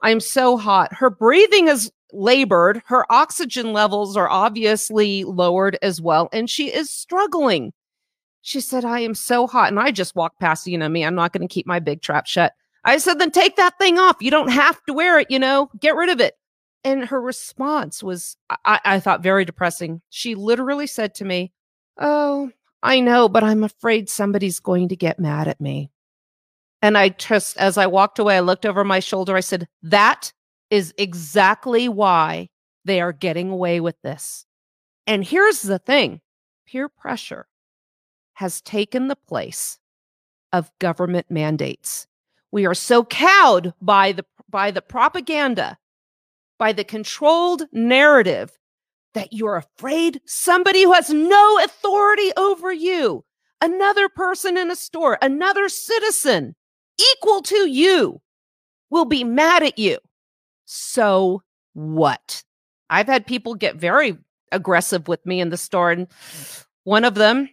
I'm 0.01 0.19
so 0.19 0.57
hot. 0.57 0.93
Her 0.93 1.09
breathing 1.09 1.67
is 1.67 1.91
labored. 2.11 2.81
Her 2.85 3.05
oxygen 3.11 3.73
levels 3.73 4.15
are 4.15 4.29
obviously 4.29 5.23
lowered 5.23 5.77
as 5.81 6.01
well, 6.01 6.29
and 6.31 6.49
she 6.49 6.73
is 6.73 6.89
struggling. 6.89 7.73
She 8.41 8.61
said, 8.61 8.85
I 8.85 8.99
am 8.99 9.13
so 9.13 9.45
hot. 9.45 9.69
And 9.69 9.79
I 9.79 9.91
just 9.91 10.15
walked 10.15 10.39
past, 10.39 10.67
you 10.67 10.77
know, 10.77 10.87
me, 10.87 11.03
I'm 11.03 11.15
not 11.15 11.33
going 11.33 11.45
to 11.45 11.53
keep 11.53 11.67
my 11.67 11.79
big 11.79 12.01
trap 12.01 12.27
shut. 12.27 12.53
I 12.85 12.97
said, 12.97 13.19
then 13.19 13.31
take 13.31 13.57
that 13.57 13.77
thing 13.77 13.99
off. 13.99 14.15
You 14.21 14.31
don't 14.31 14.49
have 14.49 14.81
to 14.85 14.93
wear 14.93 15.19
it, 15.19 15.29
you 15.29 15.37
know, 15.37 15.69
get 15.79 15.95
rid 15.95 16.09
of 16.09 16.21
it. 16.21 16.35
And 16.85 17.03
her 17.05 17.19
response 17.19 18.01
was, 18.01 18.37
I, 18.63 18.79
I 18.85 18.99
thought, 19.01 19.21
very 19.21 19.43
depressing. 19.43 20.01
She 20.09 20.35
literally 20.35 20.87
said 20.87 21.13
to 21.15 21.25
me, 21.25 21.51
Oh, 21.99 22.51
I 22.83 22.99
know, 22.99 23.27
but 23.27 23.43
I'm 23.43 23.63
afraid 23.63 24.09
somebody's 24.09 24.59
going 24.59 24.89
to 24.89 24.95
get 24.95 25.19
mad 25.19 25.47
at 25.47 25.59
me. 25.59 25.89
And 26.81 26.97
I 26.97 27.09
just, 27.09 27.57
as 27.57 27.77
I 27.77 27.87
walked 27.87 28.19
away, 28.19 28.37
I 28.37 28.41
looked 28.41 28.65
over 28.65 28.83
my 28.83 28.99
shoulder. 28.99 29.35
I 29.35 29.41
said, 29.41 29.67
That 29.81 30.31
is 30.69 30.93
exactly 30.97 31.89
why 31.89 32.49
they 32.85 33.01
are 33.01 33.13
getting 33.13 33.49
away 33.49 33.79
with 33.79 33.99
this. 34.03 34.45
And 35.07 35.23
here's 35.23 35.61
the 35.61 35.79
thing 35.79 36.21
peer 36.65 36.89
pressure 36.89 37.47
has 38.33 38.61
taken 38.61 39.07
the 39.07 39.15
place 39.15 39.79
of 40.53 40.71
government 40.79 41.27
mandates. 41.29 42.07
We 42.51 42.65
are 42.65 42.75
so 42.75 43.03
cowed 43.03 43.73
by 43.81 44.11
the 44.11 44.25
by 44.49 44.71
the 44.71 44.81
propaganda, 44.81 45.77
by 46.57 46.71
the 46.71 46.83
controlled 46.83 47.63
narrative 47.71 48.57
that 49.17 49.33
you're 49.33 49.57
afraid 49.57 50.21
somebody 50.25 50.83
who 50.83 50.93
has 50.93 51.09
no 51.09 51.59
authority 51.63 52.31
over 52.37 52.71
you, 52.71 53.25
another 53.61 54.09
person 54.09 54.57
in 54.57 54.71
a 54.71 54.75
store, 54.75 55.17
another 55.21 55.69
citizen 55.69 56.55
equal 57.15 57.41
to 57.41 57.69
you 57.69 58.21
will 58.89 59.05
be 59.05 59.23
mad 59.23 59.63
at 59.63 59.77
you 59.77 59.97
so 60.67 61.41
what? 61.73 62.43
I've 62.89 63.07
had 63.07 63.25
people 63.25 63.55
get 63.55 63.77
very 63.77 64.17
aggressive 64.51 65.07
with 65.07 65.25
me 65.25 65.41
in 65.41 65.49
the 65.49 65.57
store. 65.57 65.91
And 65.91 66.07
one 66.83 67.03
of 67.03 67.15
them, 67.15 67.49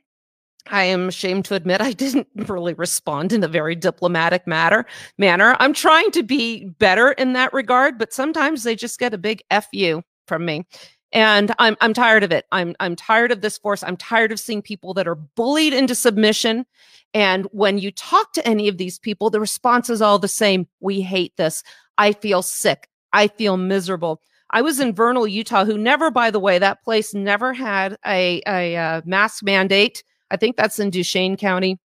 I 0.67 0.85
am 0.85 1.09
ashamed 1.09 1.45
to 1.47 1.55
admit 1.55 1.81
I 1.81 1.93
didn't 1.93 2.29
really 2.49 2.75
respond 2.75 3.33
in 3.33 3.45
a 3.45 3.49
very 3.49 3.75
diplomatic 3.77 4.47
matter 4.47 4.85
manner. 5.17 5.57
I'm 5.61 5.73
trying 5.73 6.11
to 6.13 6.23
be 6.23 6.67
better 6.67 7.13
in 7.13 7.33
that 7.35 7.53
regard, 7.53 7.99
but 7.99 8.13
sometimes 8.13 8.65
they 8.65 8.75
just 8.75 8.99
get 8.99 9.15
a 9.15 9.19
big 9.19 9.43
F 9.51 9.69
you 9.73 10.03
from 10.27 10.45
me. 10.45 10.67
And 11.15 11.55
I'm 11.61 11.77
I'm 11.81 11.95
tired 11.95 12.25
of 12.25 12.33
it. 12.33 12.45
I'm 12.51 12.75
I'm 12.81 12.97
tired 12.97 13.31
of 13.31 13.41
this 13.41 13.57
force. 13.57 13.85
I'm 13.85 13.97
tired 13.97 14.33
of 14.33 14.41
seeing 14.41 14.61
people 14.61 14.95
that 14.95 15.07
are 15.07 15.15
bullied 15.15 15.73
into 15.73 15.95
submission. 15.95 16.67
And 17.15 17.47
when 17.53 17.79
you 17.79 17.93
talk 17.93 18.33
to 18.33 18.47
any 18.47 18.67
of 18.67 18.77
these 18.77 18.99
people, 18.99 19.31
the 19.31 19.41
response 19.41 19.89
is 19.89 20.03
all 20.03 20.19
the 20.19 20.27
same. 20.27 20.67
We 20.81 21.01
hate 21.01 21.37
this. 21.37 21.63
I 21.97 22.13
feel 22.13 22.43
sick. 22.43 22.89
I 23.13 23.29
feel 23.29 23.57
miserable. 23.57 24.21
I 24.51 24.63
was 24.63 24.81
in 24.81 24.93
Vernal, 24.93 25.29
Utah, 25.29 25.65
who 25.65 25.79
never, 25.79 26.11
by 26.11 26.31
the 26.31 26.41
way, 26.41 26.59
that 26.59 26.83
place 26.83 27.15
never 27.15 27.53
had 27.53 27.97
a, 28.05 28.43
a, 28.47 28.75
a 28.75 28.77
uh, 28.77 29.01
mask 29.05 29.45
mandate. 29.45 30.03
I 30.31 30.37
think 30.37 30.57
that's 30.57 30.79
in 30.79 30.91
Duchesne 30.91 31.37
County. 31.37 31.79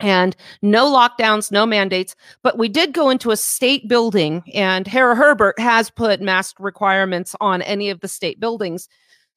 And 0.00 0.36
no 0.60 0.90
lockdowns, 0.90 1.50
no 1.50 1.64
mandates. 1.64 2.14
But 2.42 2.58
we 2.58 2.68
did 2.68 2.92
go 2.92 3.08
into 3.08 3.30
a 3.30 3.36
state 3.36 3.88
building, 3.88 4.42
and 4.52 4.86
Hera 4.86 5.14
Herbert 5.14 5.58
has 5.58 5.90
put 5.90 6.20
mask 6.20 6.56
requirements 6.60 7.34
on 7.40 7.62
any 7.62 7.88
of 7.88 8.00
the 8.00 8.08
state 8.08 8.38
buildings. 8.38 8.88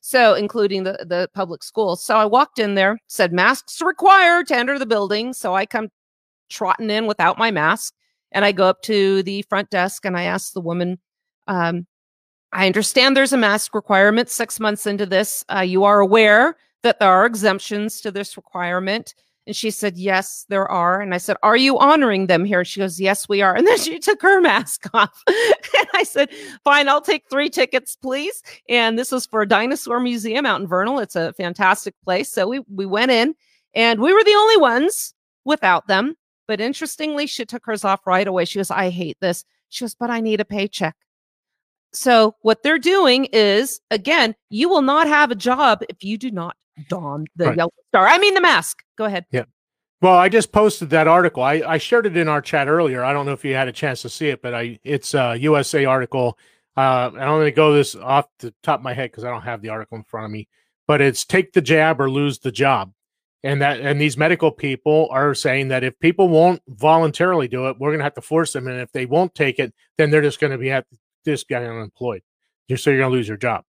So, 0.02 0.34
including 0.34 0.84
the, 0.84 1.06
the 1.08 1.30
public 1.34 1.62
schools. 1.62 2.02
So 2.02 2.16
I 2.16 2.26
walked 2.26 2.58
in 2.58 2.76
there, 2.76 3.00
said 3.08 3.34
masks 3.34 3.82
required 3.82 4.48
to 4.48 4.56
enter 4.56 4.80
the 4.80 4.86
building. 4.86 5.34
So 5.34 5.54
I 5.54 5.66
come 5.66 5.90
trotting 6.50 6.90
in 6.90 7.06
without 7.06 7.38
my 7.38 7.52
mask. 7.52 7.94
And 8.32 8.46
I 8.46 8.52
go 8.52 8.66
up 8.66 8.82
to 8.84 9.24
the 9.24 9.42
front 9.44 9.70
desk 9.70 10.06
and 10.06 10.18
I 10.18 10.24
ask 10.24 10.54
the 10.54 10.62
woman, 10.62 11.00
um, 11.48 11.88
I 12.52 12.66
understand 12.66 13.16
there's 13.16 13.34
a 13.34 13.38
mask 13.38 13.74
requirement 13.74 14.30
six 14.30 14.60
months 14.60 14.86
into 14.86 15.06
this. 15.06 15.44
Uh, 15.54 15.62
you 15.62 15.84
are 15.84 16.00
aware 16.00 16.56
that 16.84 17.00
there 17.00 17.12
are 17.12 17.26
exemptions 17.26 18.02
to 18.02 18.12
this 18.12 18.38
requirement. 18.38 19.16
And 19.48 19.56
she 19.56 19.72
said, 19.72 19.98
Yes, 19.98 20.46
there 20.50 20.70
are. 20.70 21.02
And 21.02 21.14
I 21.14 21.18
said, 21.18 21.38
Are 21.44 21.58
you 21.58 21.78
honoring 21.80 22.28
them 22.28 22.46
here? 22.46 22.64
She 22.64 22.80
goes, 22.80 23.00
Yes, 23.00 23.28
we 23.28 23.42
are. 23.42 23.56
And 23.58 23.66
then 23.66 23.80
she 23.80 24.00
took 24.00 24.22
her 24.22 24.42
mask 24.42 24.88
off. 24.94 25.24
and 25.28 25.88
I 25.94 26.04
said, 26.04 26.30
Fine, 26.64 26.88
I'll 26.88 27.02
take 27.02 27.30
three 27.30 27.50
tickets, 27.50 27.96
please. 27.96 28.42
And 28.68 28.98
this 28.98 29.12
was 29.12 29.26
for 29.26 29.42
a 29.42 29.48
dinosaur 29.48 30.00
museum 30.00 30.46
out 30.46 30.62
in 30.62 30.68
Vernal. 30.68 31.00
It's 31.00 31.16
a 31.16 31.34
fantastic 31.34 31.96
place. 32.04 32.32
So 32.32 32.48
we, 32.48 32.60
we 32.74 32.86
went 32.86 33.12
in 33.12 33.34
and 33.74 34.00
we 34.00 34.14
were 34.14 34.24
the 34.24 34.36
only 34.36 34.58
ones 34.58 35.14
without 35.46 35.88
them. 35.88 36.16
But 36.48 36.62
interestingly, 36.62 37.28
she 37.28 37.46
took 37.46 37.66
hers 37.66 37.86
off 37.86 38.06
right 38.08 38.28
away. 38.28 38.46
She 38.46 38.60
goes, 38.60 38.72
I 38.72 38.90
hate 38.90 39.18
this. 39.20 39.46
She 39.70 39.84
goes, 39.84 39.96
But 39.96 40.10
I 40.10 40.20
need 40.20 40.42
a 40.42 40.46
paycheck. 40.46 40.96
So 41.92 42.36
what 42.42 42.62
they're 42.62 42.78
doing 42.78 43.26
is, 43.34 43.82
again, 43.90 44.36
you 44.50 44.70
will 44.70 44.82
not 44.84 45.08
have 45.08 45.32
a 45.32 45.36
job 45.36 45.82
if 45.90 46.04
you 46.04 46.18
do 46.18 46.30
not 46.30 46.56
don 46.88 47.26
the 47.36 47.48
right. 47.48 47.58
yellow 47.58 47.72
star. 47.90 48.08
I 48.08 48.18
mean 48.18 48.34
the 48.34 48.42
mask. 48.42 48.84
Go 48.98 49.06
ahead. 49.06 49.26
Yeah. 49.32 49.46
Well, 50.02 50.16
I 50.16 50.30
just 50.30 50.54
posted 50.54 50.92
that 50.92 51.08
article. 51.08 51.44
I, 51.44 51.56
I 51.56 51.78
shared 51.78 52.06
it 52.06 52.16
in 52.16 52.30
our 52.30 52.42
chat 52.42 52.70
earlier. 52.70 53.04
I 53.04 53.12
don't 53.12 53.26
know 53.26 53.34
if 53.34 53.44
you 53.44 53.54
had 53.54 53.68
a 53.68 53.74
chance 53.74 54.02
to 54.04 54.10
see 54.10 54.30
it, 54.30 54.42
but 54.42 54.54
I 54.54 54.80
it's 54.84 55.14
a 55.14 55.36
USA 55.38 55.84
article. 55.86 56.38
Uh, 56.78 57.12
I'm 57.14 57.14
going 57.14 57.46
to 57.46 57.52
go 57.52 57.74
this 57.74 57.96
off 57.96 58.28
the 58.40 58.54
top 58.64 58.80
of 58.80 58.84
my 58.84 58.94
head 58.94 59.12
because 59.12 59.26
I 59.26 59.30
don't 59.30 59.42
have 59.42 59.62
the 59.62 59.70
article 59.70 59.98
in 59.98 60.06
front 60.06 60.26
of 60.26 60.32
me. 60.32 60.48
But 60.88 61.02
it's 61.02 61.26
take 61.26 61.52
the 61.52 61.62
jab 61.62 62.00
or 62.00 62.10
lose 62.10 62.40
the 62.40 62.52
job. 62.52 62.94
and 63.44 63.62
that 63.62 63.80
and 63.80 64.00
these 64.00 64.18
medical 64.18 64.52
people 64.52 65.08
are 65.12 65.34
saying 65.34 65.70
that 65.70 65.84
if 65.84 65.98
people 66.00 66.30
won't 66.30 66.62
voluntarily 66.68 67.48
do 67.48 67.68
it, 67.68 67.78
we're 67.80 67.90
going 67.90 68.00
to 68.00 68.04
have 68.04 68.16
to 68.16 68.22
force 68.22 68.54
them, 68.54 68.68
and 68.68 68.80
if 68.80 68.92
they 68.92 69.06
won't 69.06 69.34
take 69.36 69.60
it, 69.60 69.74
then 69.98 70.12
they're 70.12 70.22
just 70.22 70.40
going 70.40 70.52
to 70.52 70.58
be 70.58 70.72
at 70.72 70.86
just 71.26 71.48
be 71.48 71.56
unemployed. 71.56 72.22
Just 72.70 72.84
so 72.84 72.90
you're 72.90 73.00
going 73.00 73.12
to 73.12 73.18
lose 73.18 73.28
your 73.28 73.38
job. 73.38 73.64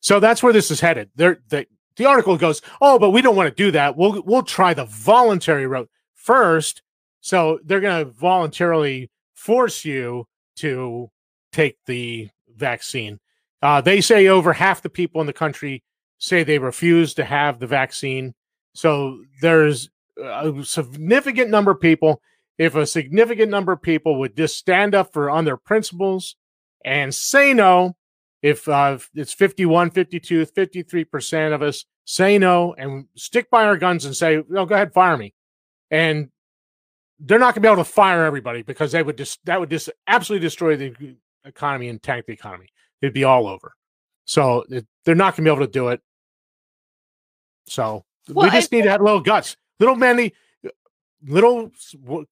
So 0.00 0.20
that's 0.20 0.42
where 0.42 0.52
this 0.52 0.70
is 0.70 0.80
headed. 0.80 1.10
There, 1.14 1.40
the 1.48 1.66
the 1.96 2.06
article 2.06 2.36
goes, 2.36 2.62
oh, 2.80 2.98
but 2.98 3.10
we 3.10 3.22
don't 3.22 3.36
want 3.36 3.48
to 3.48 3.62
do 3.62 3.70
that. 3.72 3.96
We'll 3.96 4.22
we'll 4.22 4.42
try 4.42 4.74
the 4.74 4.86
voluntary 4.86 5.66
route 5.66 5.90
first. 6.14 6.82
So 7.20 7.60
they're 7.64 7.80
going 7.80 8.04
to 8.04 8.10
voluntarily 8.10 9.10
force 9.34 9.84
you 9.84 10.26
to 10.56 11.10
take 11.52 11.76
the 11.86 12.28
vaccine. 12.56 13.20
Uh, 13.62 13.80
they 13.80 14.00
say 14.00 14.26
over 14.26 14.52
half 14.52 14.82
the 14.82 14.90
people 14.90 15.20
in 15.20 15.26
the 15.26 15.32
country 15.32 15.82
say 16.18 16.42
they 16.42 16.58
refuse 16.58 17.14
to 17.14 17.24
have 17.24 17.58
the 17.58 17.66
vaccine. 17.66 18.34
So 18.74 19.22
there's 19.40 19.90
a 20.18 20.52
significant 20.64 21.50
number 21.50 21.70
of 21.70 21.80
people. 21.80 22.20
If 22.58 22.74
a 22.74 22.86
significant 22.86 23.50
number 23.50 23.72
of 23.72 23.82
people 23.82 24.18
would 24.18 24.36
just 24.36 24.56
stand 24.56 24.94
up 24.94 25.12
for 25.12 25.30
on 25.30 25.44
their 25.44 25.56
principles 25.56 26.36
and 26.84 27.14
say 27.14 27.54
no, 27.54 27.96
if 28.42 28.68
uh, 28.68 28.98
it's 29.14 29.32
51, 29.32 29.90
52, 29.90 30.46
53% 30.46 31.54
of 31.54 31.62
us 31.62 31.84
say 32.04 32.38
no 32.38 32.74
and 32.74 33.06
stick 33.16 33.48
by 33.50 33.64
our 33.64 33.76
guns 33.76 34.04
and 34.04 34.16
say, 34.16 34.42
no, 34.48 34.66
go 34.66 34.74
ahead, 34.74 34.92
fire 34.92 35.16
me. 35.16 35.32
And 35.90 36.30
they're 37.20 37.38
not 37.38 37.54
going 37.54 37.62
to 37.62 37.68
be 37.68 37.72
able 37.72 37.84
to 37.84 37.90
fire 37.90 38.24
everybody 38.24 38.62
because 38.62 38.90
they 38.92 39.02
would 39.02 39.16
just, 39.16 39.38
that 39.44 39.60
would 39.60 39.70
just 39.70 39.90
absolutely 40.08 40.44
destroy 40.44 40.76
the 40.76 41.16
economy 41.44 41.88
and 41.88 42.02
tank 42.02 42.26
the 42.26 42.32
economy. 42.32 42.66
It'd 43.00 43.14
be 43.14 43.24
all 43.24 43.46
over. 43.46 43.74
So 44.24 44.64
it, 44.68 44.86
they're 45.04 45.14
not 45.14 45.36
going 45.36 45.44
to 45.44 45.50
be 45.50 45.54
able 45.54 45.66
to 45.66 45.72
do 45.72 45.88
it. 45.88 46.00
So 47.66 48.04
well, 48.28 48.46
we 48.46 48.50
just 48.50 48.72
I, 48.72 48.76
need 48.76 48.82
to 48.82 48.90
have 48.90 49.00
little 49.00 49.20
guts, 49.20 49.56
little 49.78 49.94
manly, 49.94 50.34
little 51.24 51.70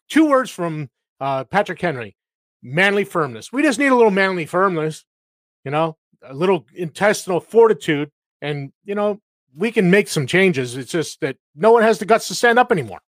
two 0.09 0.29
words 0.29 0.51
from 0.51 0.91
uh, 1.21 1.45
Patrick 1.45 1.81
Henry, 1.81 2.17
manly 2.63 3.05
firmness. 3.05 3.53
We 3.53 3.63
just 3.63 3.79
need 3.79 3.89
a 3.89 3.95
little 3.95 4.11
manly 4.11 4.47
firmness, 4.47 5.05
you 5.65 5.71
know, 5.71 5.97
a 6.23 6.35
little 6.35 6.67
intestinal 6.75 7.41
fortitude, 7.41 8.11
and 8.43 8.73
you 8.85 8.95
know 8.95 9.21
we 9.57 9.73
can 9.73 9.91
make 9.91 10.09
some 10.09 10.27
changes. 10.27 10.77
It's 10.77 10.93
just 10.93 11.21
that 11.21 11.37
no 11.55 11.73
one 11.73 11.83
has 11.83 11.99
the 11.99 12.05
guts 12.05 12.29
to 12.29 12.35
stand 12.35 12.59
up 12.59 12.71
anymore. 12.71 13.01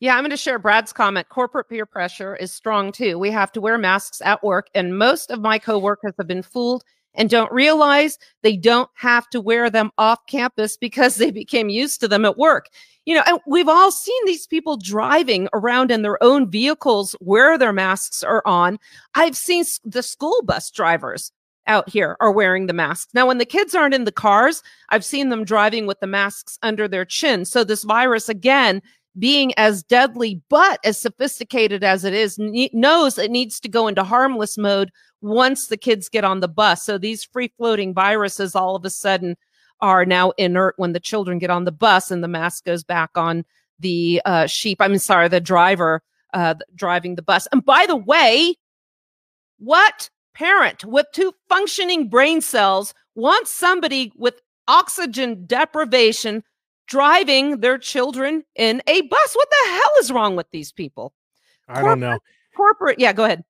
Yeah, 0.00 0.16
I'm 0.16 0.22
going 0.22 0.30
to 0.30 0.36
share 0.36 0.58
Brad's 0.58 0.92
comment. 0.92 1.28
Corporate 1.28 1.68
peer 1.68 1.86
pressure 1.86 2.34
is 2.34 2.52
strong 2.52 2.90
too. 2.90 3.18
We 3.18 3.30
have 3.30 3.52
to 3.52 3.60
wear 3.60 3.78
masks 3.78 4.20
at 4.24 4.42
work, 4.42 4.68
and 4.74 4.98
most 4.98 5.30
of 5.30 5.40
my 5.40 5.58
coworkers 5.58 6.14
have 6.18 6.26
been 6.26 6.42
fooled 6.42 6.82
and 7.14 7.30
don't 7.30 7.52
realize 7.52 8.18
they 8.42 8.56
don't 8.56 8.90
have 8.94 9.28
to 9.30 9.40
wear 9.40 9.70
them 9.70 9.90
off 9.98 10.26
campus 10.26 10.76
because 10.76 11.16
they 11.16 11.30
became 11.30 11.68
used 11.68 12.00
to 12.00 12.08
them 12.08 12.24
at 12.24 12.38
work. 12.38 12.68
You 13.04 13.16
know, 13.16 13.22
and 13.26 13.38
we've 13.46 13.68
all 13.68 13.90
seen 13.90 14.24
these 14.26 14.46
people 14.46 14.76
driving 14.76 15.48
around 15.52 15.90
in 15.90 16.02
their 16.02 16.22
own 16.22 16.50
vehicles 16.50 17.14
where 17.20 17.58
their 17.58 17.72
masks 17.72 18.22
are 18.22 18.42
on. 18.46 18.78
I've 19.14 19.36
seen 19.36 19.64
the 19.84 20.02
school 20.02 20.42
bus 20.44 20.70
drivers 20.70 21.32
out 21.66 21.88
here 21.88 22.16
are 22.20 22.32
wearing 22.32 22.66
the 22.66 22.72
masks. 22.72 23.12
Now, 23.14 23.26
when 23.26 23.38
the 23.38 23.44
kids 23.44 23.74
aren't 23.74 23.94
in 23.94 24.04
the 24.04 24.12
cars, 24.12 24.62
I've 24.88 25.04
seen 25.04 25.28
them 25.28 25.44
driving 25.44 25.86
with 25.86 26.00
the 26.00 26.06
masks 26.06 26.58
under 26.62 26.88
their 26.88 27.04
chin. 27.04 27.44
So 27.44 27.64
this 27.64 27.84
virus, 27.84 28.28
again, 28.28 28.82
being 29.18 29.52
as 29.56 29.82
deadly 29.82 30.40
but 30.48 30.80
as 30.84 30.98
sophisticated 30.98 31.84
as 31.84 32.04
it 32.04 32.14
is, 32.14 32.38
knows 32.72 33.18
it 33.18 33.30
needs 33.30 33.60
to 33.60 33.68
go 33.68 33.86
into 33.86 34.02
harmless 34.02 34.56
mode 34.56 34.90
once 35.20 35.68
the 35.68 35.76
kids 35.76 36.08
get 36.08 36.24
on 36.24 36.40
the 36.40 36.48
bus. 36.48 36.82
So 36.82 36.98
these 36.98 37.24
free 37.24 37.52
floating 37.56 37.94
viruses 37.94 38.56
all 38.56 38.74
of 38.74 38.84
a 38.84 38.90
sudden 38.90 39.36
are 39.80 40.06
now 40.06 40.30
inert 40.38 40.74
when 40.78 40.92
the 40.92 41.00
children 41.00 41.38
get 41.38 41.50
on 41.50 41.64
the 41.64 41.72
bus 41.72 42.10
and 42.10 42.22
the 42.22 42.28
mask 42.28 42.64
goes 42.64 42.84
back 42.84 43.10
on 43.16 43.44
the 43.80 44.22
uh, 44.24 44.46
sheep. 44.46 44.78
I'm 44.80 44.96
sorry, 44.98 45.28
the 45.28 45.40
driver 45.40 46.02
uh, 46.32 46.54
driving 46.74 47.16
the 47.16 47.22
bus. 47.22 47.46
And 47.52 47.64
by 47.64 47.86
the 47.86 47.96
way, 47.96 48.54
what 49.58 50.08
parent 50.34 50.84
with 50.84 51.06
two 51.12 51.32
functioning 51.48 52.08
brain 52.08 52.40
cells 52.40 52.94
wants 53.14 53.50
somebody 53.50 54.12
with 54.16 54.40
oxygen 54.68 55.44
deprivation 55.46 56.42
driving 56.86 57.60
their 57.60 57.78
children 57.78 58.44
in 58.56 58.82
a 58.86 59.00
bus? 59.02 59.34
What 59.34 59.48
the 59.50 59.70
hell 59.70 59.90
is 60.00 60.10
wrong 60.10 60.36
with 60.36 60.50
these 60.50 60.72
people? 60.72 61.12
I 61.68 61.80
corporate, 61.80 61.90
don't 61.90 62.00
know. 62.00 62.18
Corporate, 62.56 62.98
yeah, 62.98 63.12
go 63.12 63.24
ahead. 63.24 63.44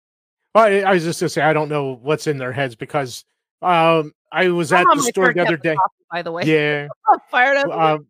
Well, 0.54 0.64
I, 0.64 0.80
I 0.80 0.92
was 0.94 1.04
just 1.04 1.20
gonna 1.20 1.30
say 1.30 1.42
I 1.42 1.52
don't 1.52 1.68
know 1.68 1.98
what's 2.02 2.26
in 2.26 2.38
their 2.38 2.52
heads 2.52 2.74
because 2.74 3.24
um, 3.62 4.12
I 4.30 4.48
was 4.48 4.72
at 4.72 4.84
the 4.94 5.02
store 5.02 5.32
the 5.32 5.40
other 5.40 5.56
day. 5.56 5.74
Coffee, 5.74 6.04
by 6.10 6.22
the 6.22 6.32
way, 6.32 6.44
yeah, 6.44 6.88
fired 7.30 7.56
up. 7.56 7.70
Um, 7.70 8.06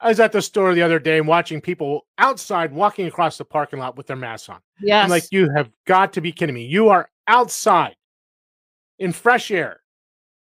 I 0.00 0.08
was 0.08 0.20
at 0.20 0.32
the 0.32 0.42
store 0.42 0.74
the 0.74 0.82
other 0.82 0.98
day 0.98 1.18
and 1.18 1.26
watching 1.26 1.60
people 1.60 2.06
outside 2.18 2.72
walking 2.72 3.06
across 3.06 3.38
the 3.38 3.44
parking 3.44 3.78
lot 3.78 3.96
with 3.96 4.06
their 4.06 4.16
masks 4.16 4.48
on. 4.48 4.60
Yeah, 4.80 5.02
I'm 5.02 5.10
like, 5.10 5.24
you 5.32 5.50
have 5.56 5.70
got 5.86 6.12
to 6.12 6.20
be 6.20 6.32
kidding 6.32 6.54
me! 6.54 6.64
You 6.66 6.90
are 6.90 7.10
outside 7.28 7.94
in 8.98 9.12
fresh 9.12 9.50
air, 9.50 9.80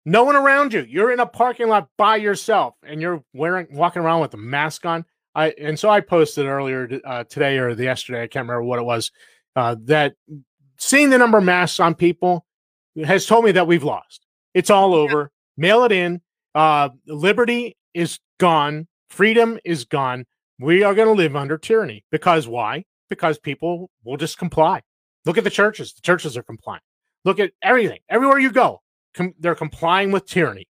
no 0.06 0.24
one 0.24 0.38
around 0.38 0.72
you. 0.72 0.86
You're 0.88 1.12
in 1.12 1.20
a 1.20 1.26
parking 1.26 1.68
lot 1.68 1.90
by 1.98 2.16
yourself, 2.16 2.76
and 2.84 3.02
you're 3.02 3.24
wearing 3.34 3.68
walking 3.72 4.02
around 4.02 4.22
with 4.22 4.34
a 4.34 4.38
mask 4.38 4.86
on. 4.86 5.04
I 5.36 5.54
and 5.60 5.78
so 5.78 5.90
I 5.90 6.00
posted 6.00 6.46
earlier 6.46 7.02
uh, 7.04 7.26
today 7.26 7.58
or 7.58 7.76
the 7.76 7.84
yesterday, 7.84 8.24
I 8.24 8.28
can't 8.28 8.48
remember 8.48 8.64
what 8.64 8.80
it 8.80 8.86
was, 8.86 9.12
uh, 9.56 9.76
that 9.84 10.14
seeing 10.78 11.10
the 11.10 11.18
number 11.18 11.38
of 11.40 11.44
masks 11.44 11.80
on 11.80 11.94
people 11.94 12.46
has 13.04 13.26
told 13.26 13.46
me 13.46 13.52
that 13.52 13.68
we've 13.68 13.84
lost. 13.84 14.26
It's 14.54 14.70
all 14.70 14.94
over. 14.94 15.32
Yeah. 15.58 15.62
Mail 15.62 15.84
it 15.84 15.92
in. 15.92 16.22
Uh, 16.56 16.90
liberty 17.06 17.76
is 17.94 18.20
gone. 18.40 18.88
Freedom 19.10 19.60
is 19.66 19.86
gone. 19.86 20.26
We 20.60 20.84
are 20.84 20.96
going 20.96 21.08
to 21.08 21.14
live 21.14 21.36
under 21.36 21.58
tyranny 21.58 22.04
because 22.12 22.48
why? 22.48 22.86
Because 23.10 23.38
people 23.38 23.90
will 24.04 24.18
just 24.18 24.38
comply. 24.38 24.82
Look 25.28 25.38
at 25.38 25.44
the 25.44 25.50
churches. 25.50 25.94
The 25.94 26.02
churches 26.02 26.38
are 26.38 26.44
compliant. 26.44 26.84
Look 27.26 27.40
at 27.40 27.52
everything. 27.62 28.00
Everywhere 28.10 28.40
you 28.40 28.52
go, 28.52 28.82
com- 29.14 29.36
they're 29.38 29.56
complying 29.56 30.12
with 30.12 30.26
tyranny. 30.26 30.68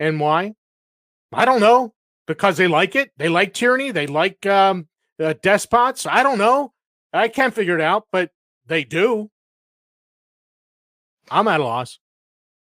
And 0.00 0.18
why? 0.18 0.54
I 1.32 1.44
don't 1.44 1.60
know. 1.60 1.94
Because 2.26 2.56
they 2.56 2.66
like 2.66 2.96
it. 2.96 3.12
They 3.16 3.28
like 3.28 3.54
tyranny. 3.54 3.92
They 3.92 4.08
like 4.08 4.44
um, 4.46 4.88
uh, 5.22 5.34
despots. 5.42 6.06
I 6.06 6.24
don't 6.24 6.38
know. 6.38 6.72
I 7.12 7.28
can't 7.28 7.54
figure 7.54 7.76
it 7.76 7.80
out, 7.80 8.06
but 8.10 8.30
they 8.66 8.84
do. 8.84 9.30
I'm 11.30 11.46
at 11.46 11.60
a 11.60 11.64
loss. 11.64 12.00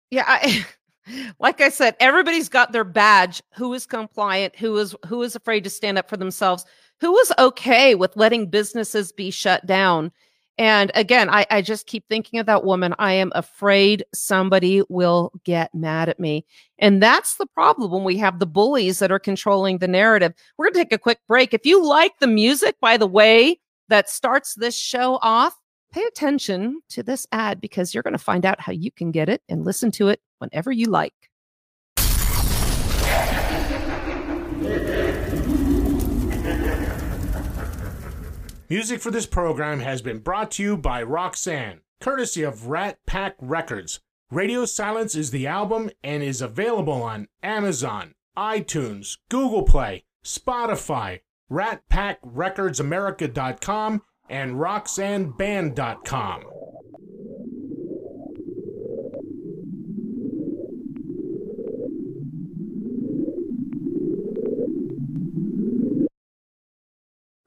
Yeah, 0.10 0.26
I, 0.28 0.66
like 1.40 1.62
I 1.62 1.70
said, 1.70 1.96
everybody's 2.00 2.50
got 2.50 2.72
their 2.72 2.84
badge. 2.84 3.42
Who 3.56 3.74
is 3.74 3.86
compliant? 3.86 4.56
Who 4.56 4.78
is 4.78 4.96
who 5.08 5.22
is 5.22 5.36
afraid 5.36 5.64
to 5.64 5.70
stand 5.70 5.98
up 5.98 6.10
for 6.10 6.18
themselves? 6.18 6.66
Who 7.02 7.18
is 7.20 7.34
okay 7.38 7.94
with 7.94 8.16
letting 8.16 8.50
businesses 8.50 9.12
be 9.12 9.30
shut 9.30 9.66
down? 9.66 10.12
And 10.58 10.92
again, 10.96 11.30
I, 11.30 11.46
I 11.52 11.62
just 11.62 11.86
keep 11.86 12.08
thinking 12.08 12.40
of 12.40 12.46
that 12.46 12.64
woman. 12.64 12.96
I 12.98 13.14
am 13.14 13.32
afraid 13.36 14.06
somebody 14.14 14.84
will 14.88 15.32
get 15.44 15.76
mad 15.76 16.08
at 16.08 16.20
me. 16.20 16.46
And 16.80 17.04
that's 17.04 17.36
the 17.36 17.46
problem 17.48 17.92
when 17.92 18.04
we 18.04 18.18
have 18.18 18.40
the 18.40 18.46
bullies 18.46 19.00
that 19.00 19.12
are 19.12 19.20
controlling 19.20 19.80
the 19.80 19.88
narrative. 19.88 20.34
We're 20.58 20.68
going 20.68 20.74
to 20.74 20.80
take 20.80 20.94
a 20.94 20.98
quick 20.98 21.20
break. 21.28 21.54
If 21.54 21.66
you 21.66 21.86
like 21.86 22.20
the 22.20 22.28
music, 22.28 22.76
by 22.80 22.96
the 22.96 23.08
way, 23.08 23.60
that 23.90 24.10
starts 24.10 24.56
this 24.56 24.78
show 24.78 25.20
off, 25.22 25.56
pay 25.92 26.04
attention 26.04 26.82
to 26.90 27.04
this 27.04 27.28
ad 27.32 27.62
because 27.62 27.94
you're 27.94 28.04
going 28.04 28.14
to 28.14 28.18
find 28.18 28.46
out 28.46 28.60
how 28.60 28.72
you 28.72 28.92
can 28.92 29.12
get 29.12 29.30
it 29.30 29.42
and 29.50 29.66
listen 29.66 29.92
to 29.92 30.08
it 30.08 30.22
whenever 30.40 30.72
you 30.72 30.88
like. 30.88 31.14
Music 38.68 39.00
for 39.00 39.12
this 39.12 39.28
program 39.28 39.80
has 39.82 40.02
been 40.02 40.18
brought 40.18 40.50
to 40.50 40.64
you 40.64 40.76
by 40.76 41.04
Roxanne, 41.04 41.82
courtesy 42.02 42.42
of 42.42 42.66
Rat 42.66 42.98
Pack 43.06 43.36
Records. 43.40 44.00
Radio 44.32 44.66
Silence 44.66 45.14
is 45.14 45.30
the 45.30 45.46
album 45.46 45.92
and 46.04 46.24
is 46.24 46.42
available 46.42 47.04
on 47.04 47.28
Amazon, 47.44 48.16
iTunes, 48.36 49.20
Google 49.30 49.62
Play, 49.62 50.06
Spotify, 50.24 51.20
Rat 51.48 51.84
Pack 51.90 52.18
Records 52.24 52.80
RatPackRecordsAmerica.com, 52.80 54.02
and 54.30 54.56
RoxanneBand.com. 54.56 56.44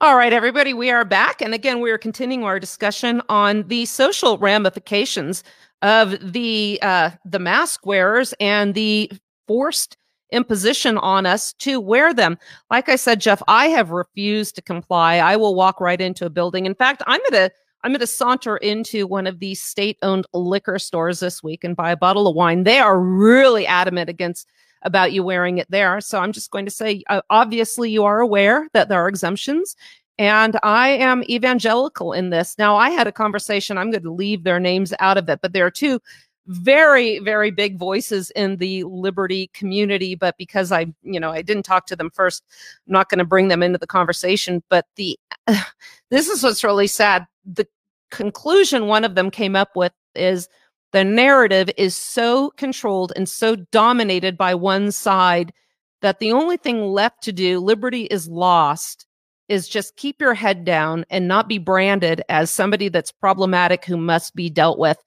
All 0.00 0.16
right, 0.16 0.32
everybody, 0.32 0.74
we 0.74 0.92
are 0.92 1.04
back. 1.04 1.42
And 1.42 1.52
again, 1.52 1.80
we 1.80 1.90
are 1.90 1.98
continuing 1.98 2.44
our 2.44 2.60
discussion 2.60 3.20
on 3.28 3.64
the 3.64 3.84
social 3.84 4.38
ramifications 4.38 5.42
of 5.82 6.32
the 6.32 6.78
uh, 6.82 7.10
the 7.24 7.40
mask 7.40 7.84
wearers 7.84 8.32
and 8.38 8.74
the 8.74 9.10
forced 9.48 9.96
imposition 10.30 10.98
on 10.98 11.26
us 11.26 11.52
to 11.54 11.80
wear 11.80 12.14
them. 12.14 12.38
Like 12.70 12.88
I 12.88 12.94
said, 12.94 13.20
Jeff, 13.20 13.42
I 13.48 13.66
have 13.70 13.90
refused 13.90 14.54
to 14.54 14.62
comply. 14.62 15.16
I 15.16 15.34
will 15.34 15.56
walk 15.56 15.80
right 15.80 16.00
into 16.00 16.26
a 16.26 16.30
building. 16.30 16.64
In 16.64 16.76
fact, 16.76 17.02
I'm 17.08 17.20
going 17.30 17.48
to 17.48 17.52
I'm 17.82 17.92
going 17.92 18.00
to 18.00 18.06
saunter 18.06 18.56
into 18.56 19.06
one 19.06 19.26
of 19.26 19.38
these 19.38 19.62
state 19.62 19.98
owned 20.02 20.26
liquor 20.32 20.78
stores 20.78 21.20
this 21.20 21.42
week 21.42 21.64
and 21.64 21.76
buy 21.76 21.90
a 21.90 21.96
bottle 21.96 22.26
of 22.26 22.34
wine. 22.34 22.64
They 22.64 22.78
are 22.78 23.00
really 23.00 23.66
adamant 23.66 24.10
against 24.10 24.48
about 24.82 25.12
you 25.12 25.22
wearing 25.22 25.58
it 25.58 25.70
there. 25.70 26.00
So 26.00 26.20
I'm 26.20 26.32
just 26.32 26.50
going 26.50 26.64
to 26.64 26.70
say, 26.70 27.02
uh, 27.08 27.22
obviously, 27.30 27.90
you 27.90 28.04
are 28.04 28.20
aware 28.20 28.68
that 28.74 28.88
there 28.88 29.00
are 29.00 29.08
exemptions. 29.08 29.76
And 30.18 30.58
I 30.64 30.88
am 30.88 31.22
evangelical 31.24 32.12
in 32.12 32.30
this. 32.30 32.56
Now, 32.58 32.76
I 32.76 32.90
had 32.90 33.06
a 33.06 33.12
conversation, 33.12 33.78
I'm 33.78 33.90
going 33.92 34.02
to 34.02 34.12
leave 34.12 34.42
their 34.42 34.58
names 34.58 34.92
out 34.98 35.16
of 35.16 35.28
it, 35.28 35.40
but 35.40 35.52
there 35.52 35.64
are 35.64 35.70
two 35.70 36.00
very, 36.48 37.18
very 37.20 37.50
big 37.50 37.78
voices 37.78 38.30
in 38.30 38.56
the 38.56 38.82
liberty 38.84 39.50
community. 39.52 40.14
But 40.14 40.36
because 40.38 40.72
I, 40.72 40.86
you 41.02 41.20
know, 41.20 41.30
I 41.30 41.42
didn't 41.42 41.64
talk 41.64 41.86
to 41.86 41.96
them 41.96 42.10
first, 42.10 42.42
I'm 42.86 42.94
not 42.94 43.10
going 43.10 43.18
to 43.18 43.24
bring 43.24 43.48
them 43.48 43.62
into 43.62 43.78
the 43.78 43.86
conversation. 43.86 44.62
But 44.68 44.86
the, 44.96 45.18
this 46.10 46.28
is 46.28 46.42
what's 46.42 46.64
really 46.64 46.86
sad. 46.86 47.26
The 47.50 47.66
conclusion 48.10 48.86
one 48.86 49.04
of 49.04 49.14
them 49.14 49.30
came 49.30 49.56
up 49.56 49.70
with 49.74 49.92
is 50.14 50.48
the 50.92 51.04
narrative 51.04 51.70
is 51.76 51.94
so 51.94 52.50
controlled 52.50 53.12
and 53.16 53.28
so 53.28 53.56
dominated 53.72 54.38
by 54.38 54.54
one 54.54 54.92
side 54.92 55.52
that 56.00 56.18
the 56.18 56.32
only 56.32 56.56
thing 56.56 56.82
left 56.86 57.22
to 57.24 57.32
do, 57.32 57.58
liberty 57.58 58.04
is 58.04 58.28
lost, 58.28 59.06
is 59.48 59.68
just 59.68 59.96
keep 59.96 60.20
your 60.20 60.34
head 60.34 60.64
down 60.64 61.04
and 61.10 61.26
not 61.26 61.48
be 61.48 61.58
branded 61.58 62.22
as 62.28 62.50
somebody 62.50 62.88
that's 62.88 63.10
problematic 63.10 63.84
who 63.84 63.96
must 63.96 64.34
be 64.34 64.50
dealt 64.50 64.78
with. 64.78 64.98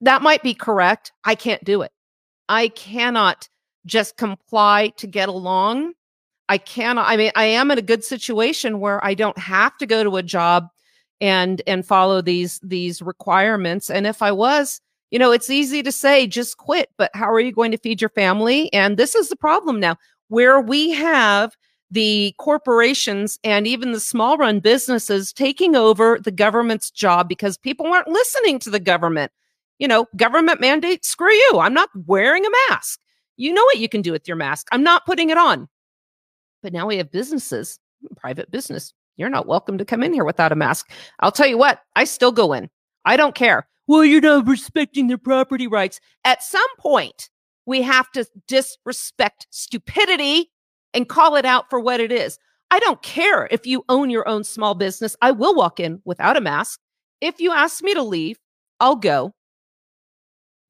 That 0.00 0.22
might 0.22 0.42
be 0.42 0.54
correct. 0.54 1.12
I 1.24 1.34
can't 1.34 1.62
do 1.64 1.82
it. 1.82 1.92
I 2.48 2.68
cannot 2.68 3.48
just 3.86 4.16
comply 4.16 4.88
to 4.96 5.06
get 5.06 5.28
along. 5.28 5.92
I 6.48 6.58
cannot, 6.58 7.08
I 7.08 7.16
mean, 7.16 7.32
I 7.34 7.44
am 7.44 7.70
in 7.70 7.78
a 7.78 7.82
good 7.82 8.04
situation 8.04 8.80
where 8.80 9.04
I 9.04 9.14
don't 9.14 9.38
have 9.38 9.76
to 9.78 9.86
go 9.86 10.02
to 10.02 10.16
a 10.16 10.22
job 10.22 10.68
and 11.22 11.62
and 11.68 11.86
follow 11.86 12.20
these 12.20 12.60
these 12.62 13.00
requirements. 13.00 13.88
And 13.88 14.06
if 14.06 14.20
i 14.20 14.30
was 14.30 14.80
you 15.10 15.18
know 15.18 15.30
it's 15.30 15.48
easy 15.48 15.82
to 15.82 15.92
say 15.92 16.26
just 16.26 16.58
quit 16.58 16.90
but 16.98 17.10
how 17.14 17.30
are 17.32 17.40
you 17.40 17.52
going 17.52 17.70
to 17.70 17.78
feed 17.78 18.02
your 18.02 18.10
family? 18.10 18.70
And 18.74 18.98
this 18.98 19.14
is 19.14 19.30
the 19.30 19.36
problem 19.36 19.80
now 19.80 19.96
where 20.28 20.60
we 20.60 20.90
have 20.90 21.56
the 21.90 22.34
corporations 22.38 23.38
and 23.44 23.66
even 23.66 23.92
the 23.92 24.00
small 24.00 24.36
run 24.36 24.58
businesses 24.58 25.32
taking 25.32 25.76
over 25.76 26.18
the 26.22 26.30
government's 26.30 26.90
job 26.90 27.28
because 27.28 27.56
people 27.58 27.86
aren't 27.86 28.08
listening 28.08 28.58
to 28.58 28.70
the 28.70 28.80
government. 28.80 29.30
You 29.78 29.88
know 29.88 30.06
government 30.16 30.60
mandate 30.60 31.04
screw 31.04 31.32
you 31.32 31.58
i'm 31.60 31.74
not 31.74 31.88
wearing 32.06 32.44
a 32.44 32.50
mask. 32.68 33.00
You 33.36 33.54
know 33.54 33.64
what 33.64 33.78
you 33.78 33.88
can 33.88 34.02
do 34.02 34.12
with 34.12 34.26
your 34.26 34.36
mask. 34.36 34.66
I'm 34.72 34.82
not 34.82 35.06
putting 35.06 35.30
it 35.30 35.38
on. 35.38 35.68
But 36.62 36.72
now 36.72 36.86
we 36.86 36.96
have 36.98 37.10
businesses 37.10 37.78
private 38.16 38.50
business 38.50 38.92
you're 39.16 39.28
not 39.28 39.46
welcome 39.46 39.78
to 39.78 39.84
come 39.84 40.02
in 40.02 40.12
here 40.12 40.24
without 40.24 40.52
a 40.52 40.56
mask. 40.56 40.90
I'll 41.20 41.32
tell 41.32 41.46
you 41.46 41.58
what, 41.58 41.80
I 41.96 42.04
still 42.04 42.32
go 42.32 42.52
in. 42.52 42.70
I 43.04 43.16
don't 43.16 43.34
care. 43.34 43.68
Well, 43.86 44.04
you're 44.04 44.20
not 44.20 44.46
respecting 44.46 45.08
their 45.08 45.18
property 45.18 45.66
rights. 45.66 46.00
At 46.24 46.42
some 46.42 46.62
point, 46.78 47.30
we 47.66 47.82
have 47.82 48.10
to 48.12 48.26
disrespect 48.48 49.46
stupidity 49.50 50.50
and 50.94 51.08
call 51.08 51.36
it 51.36 51.44
out 51.44 51.68
for 51.70 51.80
what 51.80 52.00
it 52.00 52.12
is. 52.12 52.38
I 52.70 52.78
don't 52.78 53.02
care 53.02 53.48
if 53.50 53.66
you 53.66 53.84
own 53.88 54.08
your 54.08 54.26
own 54.28 54.44
small 54.44 54.74
business. 54.74 55.16
I 55.20 55.30
will 55.30 55.54
walk 55.54 55.78
in 55.78 56.00
without 56.04 56.36
a 56.36 56.40
mask. 56.40 56.80
If 57.20 57.40
you 57.40 57.52
ask 57.52 57.82
me 57.82 57.94
to 57.94 58.02
leave, 58.02 58.38
I'll 58.80 58.96
go. 58.96 59.34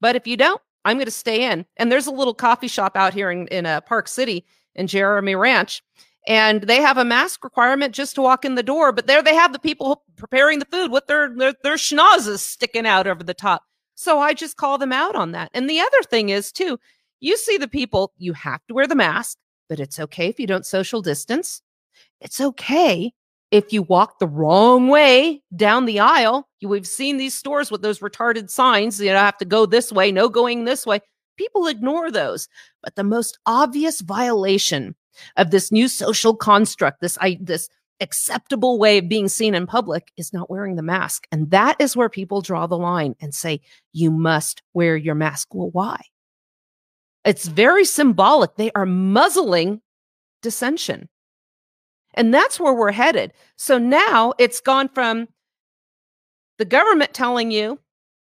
But 0.01 0.15
if 0.15 0.27
you 0.27 0.35
don't, 0.35 0.61
I'm 0.85 0.97
going 0.97 1.05
to 1.05 1.11
stay 1.11 1.49
in. 1.49 1.65
And 1.77 1.91
there's 1.91 2.07
a 2.07 2.11
little 2.11 2.33
coffee 2.33 2.67
shop 2.67 2.97
out 2.97 3.13
here 3.13 3.31
in, 3.31 3.47
in 3.47 3.65
uh, 3.65 3.81
Park 3.81 4.07
City 4.07 4.45
in 4.75 4.87
Jeremy 4.87 5.35
Ranch 5.35 5.81
and 6.27 6.61
they 6.63 6.81
have 6.81 6.97
a 6.97 7.05
mask 7.05 7.43
requirement 7.43 7.93
just 7.93 8.15
to 8.15 8.21
walk 8.21 8.45
in 8.45 8.55
the 8.55 8.63
door. 8.63 8.91
But 8.91 9.07
there 9.07 9.21
they 9.21 9.35
have 9.35 9.53
the 9.53 9.59
people 9.59 10.03
preparing 10.15 10.59
the 10.59 10.65
food 10.65 10.91
with 10.91 11.07
their 11.07 11.29
their, 11.35 11.53
their 11.63 11.75
schnozzes 11.75 12.39
sticking 12.39 12.85
out 12.85 13.07
over 13.07 13.23
the 13.23 13.33
top. 13.33 13.63
So 13.95 14.19
I 14.19 14.33
just 14.33 14.57
call 14.57 14.77
them 14.77 14.91
out 14.91 15.15
on 15.15 15.31
that. 15.31 15.51
And 15.53 15.69
the 15.69 15.79
other 15.79 16.03
thing 16.03 16.29
is 16.29 16.51
too, 16.51 16.79
you 17.19 17.37
see 17.37 17.57
the 17.57 17.67
people, 17.67 18.11
you 18.17 18.33
have 18.33 18.61
to 18.67 18.73
wear 18.73 18.87
the 18.87 18.95
mask, 18.95 19.37
but 19.69 19.79
it's 19.79 19.99
okay 19.99 20.27
if 20.27 20.39
you 20.39 20.47
don't 20.47 20.65
social 20.65 21.01
distance. 21.01 21.61
It's 22.19 22.41
okay 22.41 23.13
if 23.51 23.71
you 23.71 23.83
walk 23.83 24.17
the 24.17 24.27
wrong 24.27 24.87
way 24.87 25.43
down 25.55 25.85
the 25.85 25.99
aisle. 25.99 26.49
You, 26.59 26.69
we've 26.69 26.87
seen 26.87 27.17
these 27.17 27.37
stores 27.37 27.69
with 27.69 27.81
those 27.81 27.99
retarded 27.99 28.49
signs, 28.49 28.99
you 28.99 29.11
know, 29.11 29.19
have 29.19 29.37
to 29.37 29.45
go 29.45 29.65
this 29.65 29.91
way, 29.91 30.11
no 30.11 30.27
going 30.27 30.65
this 30.65 30.85
way. 30.85 31.01
People 31.37 31.67
ignore 31.67 32.09
those. 32.09 32.47
But 32.81 32.95
the 32.95 33.03
most 33.03 33.37
obvious 33.45 34.01
violation 34.01 34.95
of 35.37 35.51
this 35.51 35.71
new 35.71 35.87
social 35.87 36.35
construct, 36.35 37.01
this 37.01 37.17
I, 37.21 37.37
this 37.41 37.69
acceptable 37.99 38.77
way 38.77 38.97
of 38.97 39.07
being 39.07 39.27
seen 39.27 39.55
in 39.55 39.65
public 39.65 40.11
is 40.17 40.33
not 40.33 40.49
wearing 40.49 40.75
the 40.75 40.83
mask. 40.83 41.27
And 41.31 41.49
that 41.51 41.75
is 41.79 41.95
where 41.95 42.09
people 42.09 42.41
draw 42.41 42.67
the 42.67 42.77
line 42.77 43.15
and 43.21 43.33
say, 43.33 43.61
you 43.93 44.11
must 44.11 44.61
wear 44.73 44.95
your 44.97 45.15
mask. 45.15 45.53
Well, 45.53 45.69
why? 45.71 46.01
It's 47.25 47.47
very 47.47 47.85
symbolic. 47.85 48.55
They 48.55 48.71
are 48.73 48.85
muzzling 48.85 49.81
dissension. 50.41 51.07
And 52.15 52.33
that's 52.33 52.59
where 52.59 52.73
we're 52.73 52.91
headed. 52.91 53.33
So 53.55 53.77
now 53.77 54.33
it's 54.37 54.59
gone 54.59 54.89
from 54.89 55.27
the 56.57 56.65
government 56.65 57.13
telling 57.13 57.49
you 57.49 57.79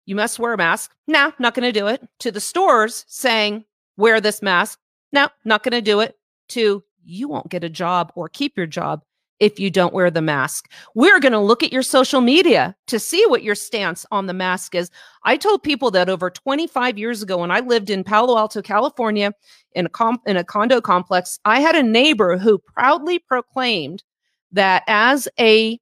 you 0.05 0.15
must 0.15 0.39
wear 0.39 0.53
a 0.53 0.57
mask. 0.57 0.93
No, 1.07 1.31
not 1.39 1.55
going 1.55 1.71
to 1.71 1.79
do 1.79 1.87
it. 1.87 2.05
To 2.19 2.31
the 2.31 2.41
stores 2.41 3.05
saying, 3.07 3.65
wear 3.97 4.19
this 4.19 4.41
mask. 4.41 4.79
No, 5.13 5.29
not 5.45 5.63
going 5.63 5.71
to 5.71 5.81
do 5.81 6.01
it 6.01 6.17
to 6.51 6.83
you 7.03 7.27
won't 7.27 7.49
get 7.49 7.63
a 7.63 7.69
job 7.69 8.11
or 8.15 8.29
keep 8.29 8.55
your 8.55 8.67
job 8.67 9.01
if 9.41 9.59
you 9.59 9.71
don't 9.71 9.93
wear 9.93 10.11
the 10.11 10.21
mask. 10.21 10.71
We're 10.93 11.19
going 11.19 11.31
to 11.31 11.39
look 11.39 11.63
at 11.63 11.73
your 11.73 11.81
social 11.81 12.21
media 12.21 12.75
to 12.85 12.99
see 12.99 13.25
what 13.25 13.41
your 13.41 13.55
stance 13.55 14.05
on 14.11 14.27
the 14.27 14.35
mask 14.35 14.75
is. 14.75 14.91
I 15.25 15.35
told 15.35 15.63
people 15.63 15.89
that 15.91 16.09
over 16.09 16.29
25 16.29 16.99
years 16.99 17.23
ago 17.23 17.39
when 17.39 17.49
I 17.49 17.59
lived 17.59 17.89
in 17.89 18.03
Palo 18.03 18.37
Alto, 18.37 18.61
California 18.61 19.33
in 19.73 19.87
a 19.87 19.89
comp- 19.89 20.27
in 20.27 20.37
a 20.37 20.43
condo 20.43 20.79
complex, 20.79 21.39
I 21.43 21.59
had 21.59 21.75
a 21.75 21.81
neighbor 21.81 22.37
who 22.37 22.59
proudly 22.59 23.17
proclaimed 23.17 24.03
that 24.51 24.83
as 24.87 25.27
a 25.39 25.79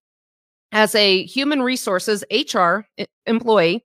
as 0.71 0.95
a 0.95 1.25
human 1.25 1.61
resources 1.61 2.23
HR 2.31 2.81
employee, 3.25 3.83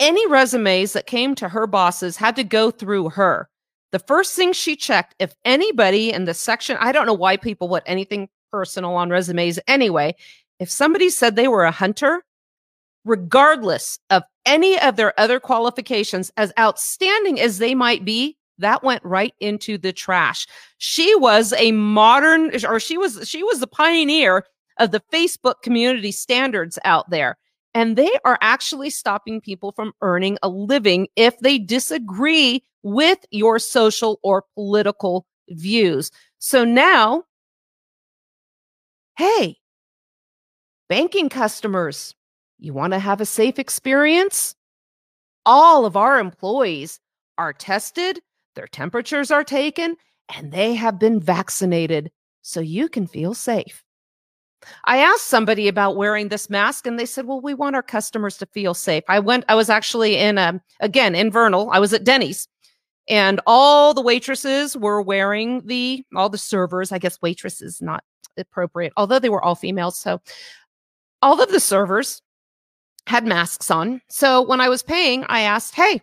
any 0.00 0.26
resumes 0.28 0.94
that 0.94 1.06
came 1.06 1.34
to 1.34 1.48
her 1.48 1.66
bosses 1.66 2.16
had 2.16 2.36
to 2.36 2.44
go 2.44 2.70
through 2.70 3.10
her 3.10 3.48
the 3.92 3.98
first 3.98 4.34
thing 4.34 4.52
she 4.52 4.74
checked, 4.74 5.14
if 5.18 5.34
anybody 5.44 6.12
in 6.12 6.24
the 6.24 6.34
section, 6.34 6.76
I 6.80 6.92
don't 6.92 7.06
know 7.06 7.14
why 7.14 7.36
people 7.36 7.68
put 7.68 7.82
anything 7.86 8.28
personal 8.50 8.94
on 8.94 9.10
resumes 9.10 9.58
anyway. 9.68 10.14
If 10.58 10.70
somebody 10.70 11.10
said 11.10 11.36
they 11.36 11.48
were 11.48 11.64
a 11.64 11.70
hunter, 11.70 12.24
regardless 13.04 13.98
of 14.10 14.22
any 14.46 14.80
of 14.80 14.96
their 14.96 15.18
other 15.20 15.38
qualifications, 15.38 16.30
as 16.36 16.52
outstanding 16.58 17.38
as 17.38 17.58
they 17.58 17.74
might 17.74 18.04
be, 18.04 18.36
that 18.58 18.82
went 18.82 19.04
right 19.04 19.34
into 19.40 19.76
the 19.76 19.92
trash. 19.92 20.46
She 20.78 21.14
was 21.16 21.52
a 21.54 21.72
modern, 21.72 22.52
or 22.64 22.80
she 22.80 22.96
was, 22.96 23.28
she 23.28 23.42
was 23.42 23.60
the 23.60 23.66
pioneer 23.66 24.44
of 24.78 24.90
the 24.90 25.02
Facebook 25.12 25.62
community 25.62 26.12
standards 26.12 26.78
out 26.84 27.10
there. 27.10 27.36
And 27.74 27.96
they 27.96 28.10
are 28.24 28.38
actually 28.40 28.90
stopping 28.90 29.40
people 29.40 29.72
from 29.72 29.92
earning 30.02 30.38
a 30.42 30.48
living 30.48 31.08
if 31.16 31.38
they 31.40 31.58
disagree 31.58 32.62
with 32.82 33.18
your 33.30 33.58
social 33.58 34.18
or 34.22 34.44
political 34.54 35.26
views. 35.48 36.10
So 36.38 36.64
now, 36.64 37.24
hey, 39.16 39.56
banking 40.88 41.28
customers, 41.28 42.14
you 42.58 42.72
want 42.72 42.92
to 42.92 42.98
have 42.98 43.20
a 43.20 43.26
safe 43.26 43.58
experience? 43.58 44.54
All 45.44 45.84
of 45.84 45.96
our 45.96 46.20
employees 46.20 47.00
are 47.38 47.52
tested, 47.52 48.20
their 48.54 48.66
temperatures 48.66 49.30
are 49.30 49.44
taken, 49.44 49.96
and 50.36 50.52
they 50.52 50.74
have 50.74 50.98
been 50.98 51.20
vaccinated 51.20 52.10
so 52.42 52.60
you 52.60 52.88
can 52.88 53.06
feel 53.06 53.34
safe. 53.34 53.82
I 54.84 54.98
asked 54.98 55.26
somebody 55.26 55.66
about 55.66 55.96
wearing 55.96 56.28
this 56.28 56.48
mask 56.48 56.86
and 56.86 56.98
they 56.98 57.06
said, 57.06 57.26
well, 57.26 57.40
we 57.40 57.54
want 57.54 57.74
our 57.74 57.82
customers 57.82 58.36
to 58.38 58.46
feel 58.46 58.74
safe. 58.74 59.02
I 59.08 59.18
went, 59.18 59.44
I 59.48 59.56
was 59.56 59.68
actually 59.68 60.16
in 60.16 60.38
a, 60.38 60.42
um, 60.42 60.60
again, 60.80 61.14
in 61.14 61.30
Vernal, 61.30 61.68
I 61.72 61.80
was 61.80 61.92
at 61.92 62.04
Denny's 62.04 62.46
and 63.08 63.40
all 63.46 63.94
the 63.94 64.02
waitresses 64.02 64.76
were 64.76 65.02
wearing 65.02 65.66
the, 65.66 66.04
all 66.14 66.28
the 66.28 66.38
servers, 66.38 66.92
I 66.92 66.98
guess 66.98 67.20
waitresses 67.20 67.82
not 67.82 68.04
appropriate, 68.36 68.92
although 68.96 69.18
they 69.18 69.28
were 69.28 69.42
all 69.42 69.54
females. 69.54 69.98
So 69.98 70.20
all 71.20 71.40
of 71.40 71.50
the 71.50 71.60
servers 71.60 72.22
had 73.06 73.26
masks 73.26 73.70
on. 73.70 74.00
So 74.08 74.42
when 74.42 74.60
I 74.60 74.68
was 74.68 74.82
paying, 74.82 75.24
I 75.28 75.40
asked, 75.40 75.74
hey, 75.74 76.00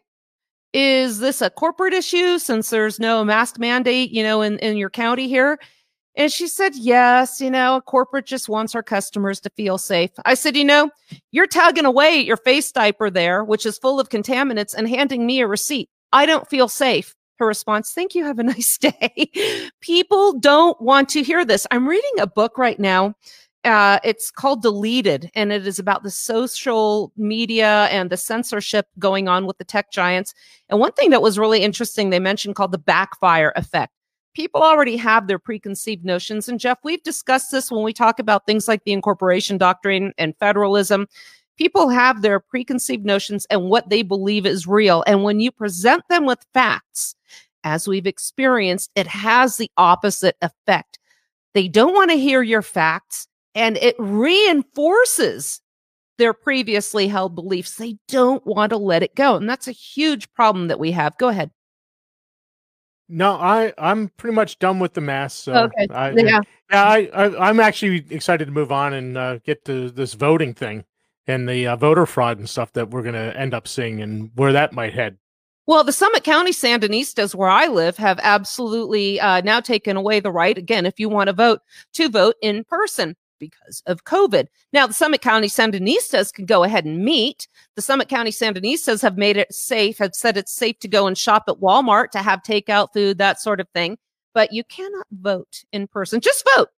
is 0.73 1.19
this 1.19 1.41
a 1.41 1.49
corporate 1.49 1.93
issue 1.93 2.37
since 2.37 2.69
there's 2.69 2.99
no 2.99 3.23
mask 3.23 3.57
mandate, 3.57 4.11
you 4.11 4.21
know, 4.21 4.41
in, 4.41 4.59
in 4.59 4.77
your 4.77 4.89
county 4.89 5.27
here? 5.27 5.57
And 6.15 6.31
she 6.31 6.47
said, 6.47 6.75
Yes, 6.75 7.39
you 7.39 7.49
know, 7.49 7.77
a 7.77 7.81
corporate 7.81 8.25
just 8.25 8.49
wants 8.49 8.75
our 8.75 8.83
customers 8.83 9.39
to 9.41 9.49
feel 9.51 9.77
safe. 9.77 10.11
I 10.25 10.33
said, 10.33 10.57
You 10.57 10.65
know, 10.65 10.91
you're 11.31 11.47
tugging 11.47 11.85
away 11.85 12.19
at 12.19 12.25
your 12.25 12.37
face 12.37 12.71
diaper 12.71 13.09
there, 13.09 13.43
which 13.43 13.65
is 13.65 13.77
full 13.77 13.99
of 13.99 14.09
contaminants, 14.09 14.73
and 14.75 14.87
handing 14.87 15.25
me 15.25 15.39
a 15.39 15.47
receipt. 15.47 15.89
I 16.11 16.25
don't 16.25 16.49
feel 16.49 16.67
safe. 16.67 17.15
Her 17.37 17.47
response, 17.47 17.91
Thank 17.93 18.15
you. 18.15 18.25
Have 18.25 18.39
a 18.39 18.43
nice 18.55 18.77
day. 18.77 19.31
People 19.81 20.39
don't 20.39 20.79
want 20.81 21.09
to 21.09 21.23
hear 21.23 21.45
this. 21.45 21.65
I'm 21.71 21.87
reading 21.87 22.19
a 22.19 22.27
book 22.27 22.57
right 22.57 22.79
now. 22.79 23.15
Uh, 23.65 23.99
it's 24.05 24.31
called 24.31 24.61
Deleted, 24.61 25.29
and 25.35 25.51
it 25.51 25.67
is 25.67 25.79
about 25.79 26.03
the 26.03 26.09
social 26.09 27.11
media 27.17 27.85
and 27.91 28.09
the 28.09 28.15
censorship 28.15 28.87
going 28.99 29.27
on 29.27 29.45
with 29.45 29.57
the 29.57 29.65
tech 29.65 29.91
giants. 29.91 30.33
And 30.69 30.79
one 30.79 30.93
thing 30.93 31.09
that 31.09 31.21
was 31.21 31.37
really 31.37 31.61
interesting, 31.61 32.09
they 32.09 32.19
mentioned 32.19 32.55
called 32.55 32.71
the 32.71 32.77
backfire 32.77 33.51
effect. 33.57 33.91
People 34.33 34.61
already 34.61 34.95
have 34.95 35.27
their 35.27 35.39
preconceived 35.39 36.05
notions. 36.05 36.47
And 36.47 36.59
Jeff, 36.59 36.77
we've 36.83 37.03
discussed 37.03 37.51
this 37.51 37.69
when 37.69 37.83
we 37.83 37.91
talk 37.91 38.19
about 38.19 38.45
things 38.45 38.67
like 38.67 38.85
the 38.85 38.93
incorporation 38.93 39.57
doctrine 39.57 40.13
and 40.17 40.37
federalism. 40.37 41.07
People 41.59 41.89
have 41.89 42.21
their 42.21 42.39
preconceived 42.39 43.03
notions 43.03 43.45
and 43.49 43.69
what 43.69 43.89
they 43.89 44.01
believe 44.01 44.45
is 44.45 44.65
real. 44.65 45.03
And 45.05 45.23
when 45.23 45.41
you 45.41 45.51
present 45.51 46.03
them 46.09 46.25
with 46.25 46.45
facts, 46.53 47.15
as 47.65 47.85
we've 47.85 48.07
experienced, 48.07 48.91
it 48.95 49.07
has 49.07 49.57
the 49.57 49.69
opposite 49.75 50.37
effect. 50.41 50.99
They 51.53 51.67
don't 51.67 51.93
want 51.93 52.11
to 52.11 52.17
hear 52.17 52.41
your 52.41 52.61
facts 52.61 53.27
and 53.55 53.75
it 53.75 53.97
reinforces 53.99 55.59
their 56.17 56.31
previously 56.31 57.09
held 57.09 57.35
beliefs. 57.35 57.75
They 57.75 57.97
don't 58.07 58.45
want 58.47 58.69
to 58.69 58.77
let 58.77 59.03
it 59.03 59.13
go. 59.15 59.35
And 59.35 59.49
that's 59.49 59.67
a 59.67 59.73
huge 59.73 60.31
problem 60.31 60.69
that 60.69 60.79
we 60.79 60.93
have. 60.93 61.17
Go 61.17 61.27
ahead. 61.27 61.51
No, 63.09 63.33
I 63.33 63.73
I'm 63.77 64.09
pretty 64.15 64.35
much 64.35 64.59
done 64.59 64.79
with 64.79 64.93
the 64.93 65.01
mass. 65.01 65.33
So 65.33 65.53
okay. 65.65 65.87
I, 65.93 66.11
yeah, 66.11 66.39
yeah. 66.71 66.83
I, 66.83 67.09
I 67.13 67.49
am 67.49 67.59
actually 67.59 68.05
excited 68.11 68.45
to 68.45 68.51
move 68.51 68.71
on 68.71 68.93
and 68.93 69.17
uh, 69.17 69.39
get 69.39 69.65
to 69.65 69.89
this 69.89 70.13
voting 70.13 70.53
thing 70.53 70.85
and 71.29 71.47
the 71.47 71.67
uh, 71.67 71.75
voter 71.75 72.05
fraud 72.05 72.39
and 72.39 72.49
stuff 72.49 72.73
that 72.73 72.89
we're 72.89 73.03
going 73.03 73.13
to 73.13 73.37
end 73.39 73.53
up 73.53 73.67
seeing 73.67 74.01
and 74.01 74.31
where 74.35 74.51
that 74.51 74.73
might 74.73 74.93
head. 74.93 75.17
Well, 75.67 75.83
the 75.83 75.93
Summit 75.93 76.23
County 76.23 76.51
Sandinistas, 76.51 77.35
where 77.35 77.49
I 77.49 77.67
live, 77.67 77.95
have 77.97 78.19
absolutely 78.23 79.19
uh, 79.19 79.41
now 79.41 79.59
taken 79.59 79.95
away 79.95 80.19
the 80.19 80.31
right, 80.31 80.57
again, 80.57 80.87
if 80.87 80.99
you 80.99 81.09
want 81.09 81.27
to 81.27 81.33
vote, 81.33 81.61
to 81.93 82.09
vote 82.09 82.35
in 82.41 82.63
person 82.63 83.15
because 83.37 83.83
of 83.85 84.03
COVID. 84.03 84.47
Now, 84.73 84.87
the 84.87 84.95
Summit 84.95 85.21
County 85.21 85.47
Sandinistas 85.47 86.33
can 86.33 86.45
go 86.45 86.63
ahead 86.63 86.85
and 86.85 87.05
meet. 87.05 87.47
The 87.75 87.83
Summit 87.83 88.09
County 88.09 88.31
Sandinistas 88.31 89.03
have 89.03 89.15
made 89.15 89.37
it 89.37 89.53
safe, 89.53 89.99
have 89.99 90.15
said 90.15 90.37
it's 90.37 90.51
safe 90.51 90.79
to 90.79 90.87
go 90.87 91.05
and 91.05 91.15
shop 91.15 91.43
at 91.47 91.57
Walmart 91.57 92.09
to 92.11 92.19
have 92.19 92.41
takeout 92.41 92.91
food, 92.91 93.19
that 93.19 93.39
sort 93.39 93.59
of 93.59 93.69
thing. 93.69 93.99
But 94.33 94.51
you 94.51 94.63
cannot 94.63 95.05
vote 95.11 95.63
in 95.71 95.87
person. 95.87 96.19
Just 96.19 96.47
vote. 96.55 96.69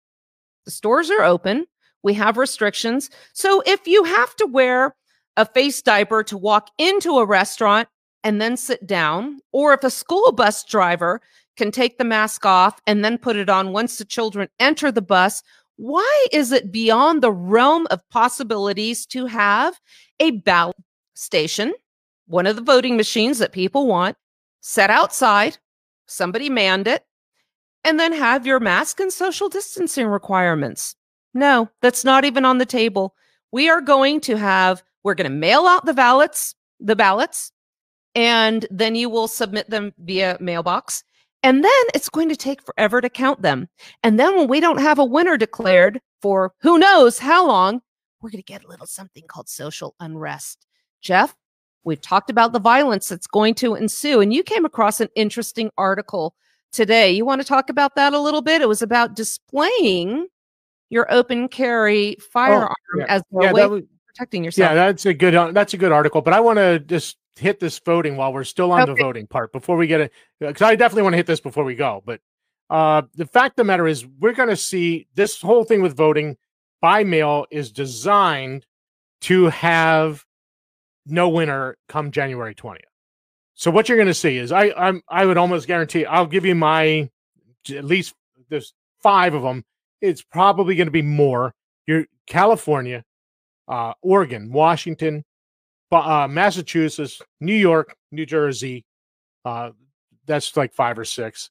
The 0.65 0.71
stores 0.71 1.09
are 1.09 1.23
open. 1.23 1.65
We 2.03 2.13
have 2.15 2.37
restrictions. 2.37 3.09
So 3.33 3.61
if 3.65 3.87
you 3.87 4.03
have 4.03 4.35
to 4.37 4.47
wear 4.47 4.95
a 5.37 5.45
face 5.45 5.81
diaper 5.81 6.23
to 6.23 6.37
walk 6.37 6.69
into 6.77 7.19
a 7.19 7.25
restaurant, 7.25 7.87
and 8.23 8.41
then 8.41 8.57
sit 8.57 8.85
down, 8.85 9.39
or 9.51 9.73
if 9.73 9.83
a 9.83 9.89
school 9.89 10.31
bus 10.31 10.63
driver 10.63 11.21
can 11.57 11.71
take 11.71 11.97
the 11.97 12.03
mask 12.03 12.45
off 12.45 12.79
and 12.87 13.03
then 13.03 13.17
put 13.17 13.35
it 13.35 13.49
on 13.49 13.73
once 13.73 13.97
the 13.97 14.05
children 14.05 14.47
enter 14.59 14.91
the 14.91 15.01
bus, 15.01 15.43
why 15.77 16.27
is 16.31 16.51
it 16.51 16.71
beyond 16.71 17.21
the 17.21 17.31
realm 17.31 17.87
of 17.89 18.07
possibilities 18.09 19.05
to 19.07 19.25
have 19.25 19.79
a 20.19 20.31
ballot 20.31 20.75
station, 21.15 21.73
one 22.27 22.45
of 22.45 22.55
the 22.55 22.61
voting 22.61 22.95
machines 22.95 23.39
that 23.39 23.51
people 23.51 23.87
want, 23.87 24.15
set 24.61 24.89
outside, 24.89 25.57
somebody 26.05 26.49
manned 26.49 26.87
it, 26.87 27.03
and 27.83 27.99
then 27.99 28.13
have 28.13 28.45
your 28.45 28.59
mask 28.59 28.99
and 28.99 29.11
social 29.11 29.49
distancing 29.49 30.05
requirements? 30.05 30.95
No, 31.33 31.69
that's 31.81 32.03
not 32.03 32.25
even 32.25 32.45
on 32.45 32.57
the 32.57 32.65
table. 32.65 33.15
We 33.51 33.69
are 33.69 33.81
going 33.81 34.21
to 34.21 34.37
have, 34.37 34.83
we're 35.03 35.15
going 35.15 35.29
to 35.29 35.35
mail 35.35 35.65
out 35.65 35.85
the 35.85 35.93
ballots, 35.93 36.55
the 36.79 36.95
ballots 36.95 37.51
and 38.15 38.65
then 38.69 38.95
you 38.95 39.09
will 39.09 39.27
submit 39.27 39.69
them 39.69 39.93
via 39.99 40.37
mailbox. 40.39 41.03
And 41.43 41.63
then 41.63 41.83
it's 41.95 42.09
going 42.09 42.29
to 42.29 42.35
take 42.35 42.61
forever 42.61 43.01
to 43.01 43.09
count 43.09 43.41
them. 43.41 43.67
And 44.03 44.19
then 44.19 44.35
when 44.35 44.47
we 44.47 44.59
don't 44.59 44.79
have 44.79 44.99
a 44.99 45.05
winner 45.05 45.37
declared 45.37 45.99
for 46.21 46.53
who 46.61 46.77
knows 46.77 47.19
how 47.19 47.47
long, 47.47 47.81
we're 48.21 48.29
going 48.29 48.43
to 48.43 48.53
get 48.53 48.63
a 48.63 48.67
little 48.67 48.85
something 48.85 49.23
called 49.27 49.49
social 49.49 49.95
unrest. 49.99 50.67
Jeff, 51.01 51.35
we've 51.83 52.01
talked 52.01 52.29
about 52.29 52.53
the 52.53 52.59
violence 52.59 53.09
that's 53.09 53.25
going 53.25 53.55
to 53.55 53.73
ensue. 53.73 54.21
And 54.21 54.31
you 54.31 54.43
came 54.43 54.65
across 54.65 55.01
an 55.01 55.09
interesting 55.15 55.71
article 55.77 56.35
today. 56.71 57.11
You 57.11 57.25
want 57.25 57.41
to 57.41 57.47
talk 57.47 57.71
about 57.71 57.95
that 57.95 58.13
a 58.13 58.19
little 58.19 58.43
bit? 58.43 58.61
It 58.61 58.69
was 58.69 58.83
about 58.83 59.15
displaying 59.15 60.27
your 60.91 61.11
open 61.11 61.47
carry 61.47 62.15
firearm 62.19 62.69
oh, 62.69 62.99
yeah. 62.99 63.05
as 63.07 63.21
a 63.21 63.43
yeah, 63.43 63.51
way 63.53 63.65
was, 63.65 63.81
protecting 64.05 64.43
yourself. 64.43 64.69
Yeah, 64.69 64.75
that's 64.75 65.05
a 65.07 65.13
good 65.13 65.33
uh, 65.33 65.51
that's 65.51 65.73
a 65.73 65.77
good 65.77 65.91
article. 65.91 66.21
But 66.21 66.33
I 66.33 66.39
want 66.41 66.57
to 66.57 66.77
just 66.79 67.17
hit 67.37 67.59
this 67.59 67.79
voting 67.79 68.17
while 68.17 68.31
we're 68.31 68.43
still 68.43 68.71
on 68.71 68.81
okay. 68.81 68.93
the 68.93 69.03
voting 69.03 69.25
part 69.25 69.51
before 69.51 69.77
we 69.77 69.87
get 69.87 70.01
it 70.01 70.11
because 70.39 70.61
I 70.61 70.75
definitely 70.75 71.03
want 71.03 71.13
to 71.13 71.17
hit 71.17 71.25
this 71.25 71.39
before 71.39 71.63
we 71.63 71.73
go. 71.73 72.03
But 72.05 72.19
uh, 72.69 73.03
the 73.15 73.25
fact 73.25 73.53
of 73.53 73.55
the 73.55 73.63
matter 73.63 73.87
is, 73.87 74.05
we're 74.05 74.33
going 74.33 74.49
to 74.49 74.55
see 74.55 75.07
this 75.15 75.41
whole 75.41 75.63
thing 75.63 75.81
with 75.81 75.95
voting 75.95 76.37
by 76.81 77.03
mail 77.03 77.45
is 77.49 77.71
designed 77.71 78.65
to 79.21 79.45
have 79.45 80.25
no 81.05 81.29
winner 81.29 81.77
come 81.87 82.11
January 82.11 82.53
20th. 82.53 82.79
So 83.55 83.71
what 83.71 83.87
you're 83.87 83.97
going 83.97 84.07
to 84.07 84.13
see 84.13 84.37
is 84.37 84.51
I 84.51 84.73
I'm 84.75 85.01
I 85.07 85.25
would 85.25 85.37
almost 85.37 85.67
guarantee 85.67 86.05
I'll 86.05 86.25
give 86.25 86.45
you 86.45 86.55
my 86.55 87.09
at 87.69 87.85
least 87.85 88.13
there's 88.49 88.73
five 89.01 89.33
of 89.33 89.43
them. 89.43 89.63
It's 90.01 90.21
probably 90.21 90.75
going 90.75 90.87
to 90.87 90.91
be 90.91 91.01
more. 91.01 91.53
You're 91.87 92.05
California, 92.27 93.03
uh, 93.67 93.93
Oregon, 94.01 94.51
Washington, 94.51 95.23
uh, 95.91 96.27
Massachusetts, 96.29 97.21
New 97.39 97.55
York, 97.55 97.95
New 98.11 98.25
Jersey. 98.25 98.85
Uh, 99.43 99.71
that's 100.25 100.55
like 100.55 100.73
five 100.73 100.97
or 100.97 101.05
six. 101.05 101.49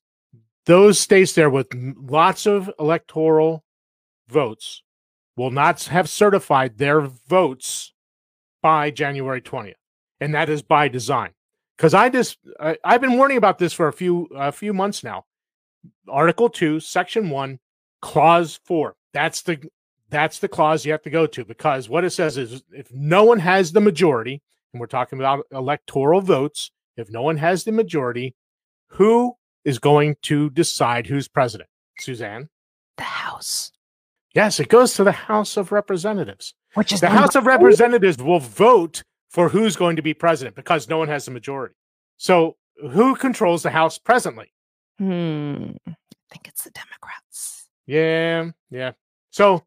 Those 0.67 0.99
states 0.99 1.33
there 1.33 1.51
with 1.51 1.69
lots 1.75 2.47
of 2.47 2.71
electoral 2.79 3.65
votes 4.29 4.83
will 5.37 5.51
not 5.51 5.83
have 5.85 6.09
certified 6.09 6.79
their 6.79 7.01
votes 7.01 7.93
by 8.63 8.91
January 8.91 9.41
20th. 9.41 9.75
And 10.21 10.35
that 10.35 10.49
is 10.49 10.63
by 10.63 10.89
design. 10.89 11.31
Because 11.77 11.95
I 11.95 12.11
just 12.11 12.39
I, 12.61 12.77
I've 12.85 13.01
been 13.01 13.17
warning 13.17 13.39
about 13.39 13.59
this 13.59 13.73
for 13.73 13.89
a 13.89 13.93
few 13.93 14.29
a 14.37 14.53
few 14.53 14.75
months 14.75 15.03
now. 15.03 15.25
Article 16.09 16.51
2, 16.51 16.79
Section 16.81 17.31
1, 17.31 17.59
Clause 18.01 18.61
4. 18.65 18.95
That's 19.13 19.43
the 19.43 19.61
that's 20.11 20.41
the 20.41 20.49
clause 20.49 20.85
you 20.85 20.93
have 20.93 21.03
to 21.03 21.11
go 21.11 21.27
to 21.27 21.45
because 21.45 21.89
what 21.89 22.05
it 22.05 22.11
says 22.11 22.37
is 22.37 22.63
if 22.73 22.93
no 22.93 23.25
one 23.25 23.39
has 23.39 23.73
the 23.73 23.81
majority, 23.81 24.43
and 24.73 24.81
we're 24.81 24.87
talking 24.87 25.19
about 25.19 25.47
electoral 25.53 26.21
votes, 26.21 26.73
if 26.97 27.11
no 27.11 27.23
one 27.23 27.37
has 27.37 27.65
the 27.65 27.73
majority, 27.73 28.35
who 28.89 29.37
is 29.65 29.79
going 29.79 30.17
to 30.23 30.51
decide 30.51 31.07
who's 31.07 31.29
president? 31.29 31.69
Suzanne? 31.99 32.49
The 32.97 33.05
House. 33.05 33.73
Yes, 34.35 34.61
it 34.61 34.69
goes 34.69 34.95
to 34.95 35.05
the 35.05 35.13
House 35.13 35.57
of 35.57 35.73
Representatives. 35.73 36.55
Which 36.75 36.93
is 36.93 37.01
the 37.01 37.11
House 37.11 37.35
of 37.35 37.47
Representatives 37.47 38.19
will 38.19 38.41
vote 38.41 39.03
for 39.29 39.49
who's 39.49 39.77
going 39.77 39.97
to 39.97 40.03
be 40.03 40.15
president 40.15 40.57
because 40.57 40.89
no 40.89 40.99
one 40.99 41.09
has 41.09 41.25
the 41.25 41.31
majority. 41.31 41.75
So 42.17 42.57
who 42.93 43.15
controls 43.15 43.63
the 43.63 43.71
House 43.71 43.99
presently? 43.99 44.53
Hmm. 44.99 45.73
I 45.87 45.95
think 46.31 46.47
it's 46.47 46.63
the 46.63 46.71
Democrats. 46.71 47.20
Yeah, 47.87 48.51
yeah. 48.71 48.93
So 49.31 49.64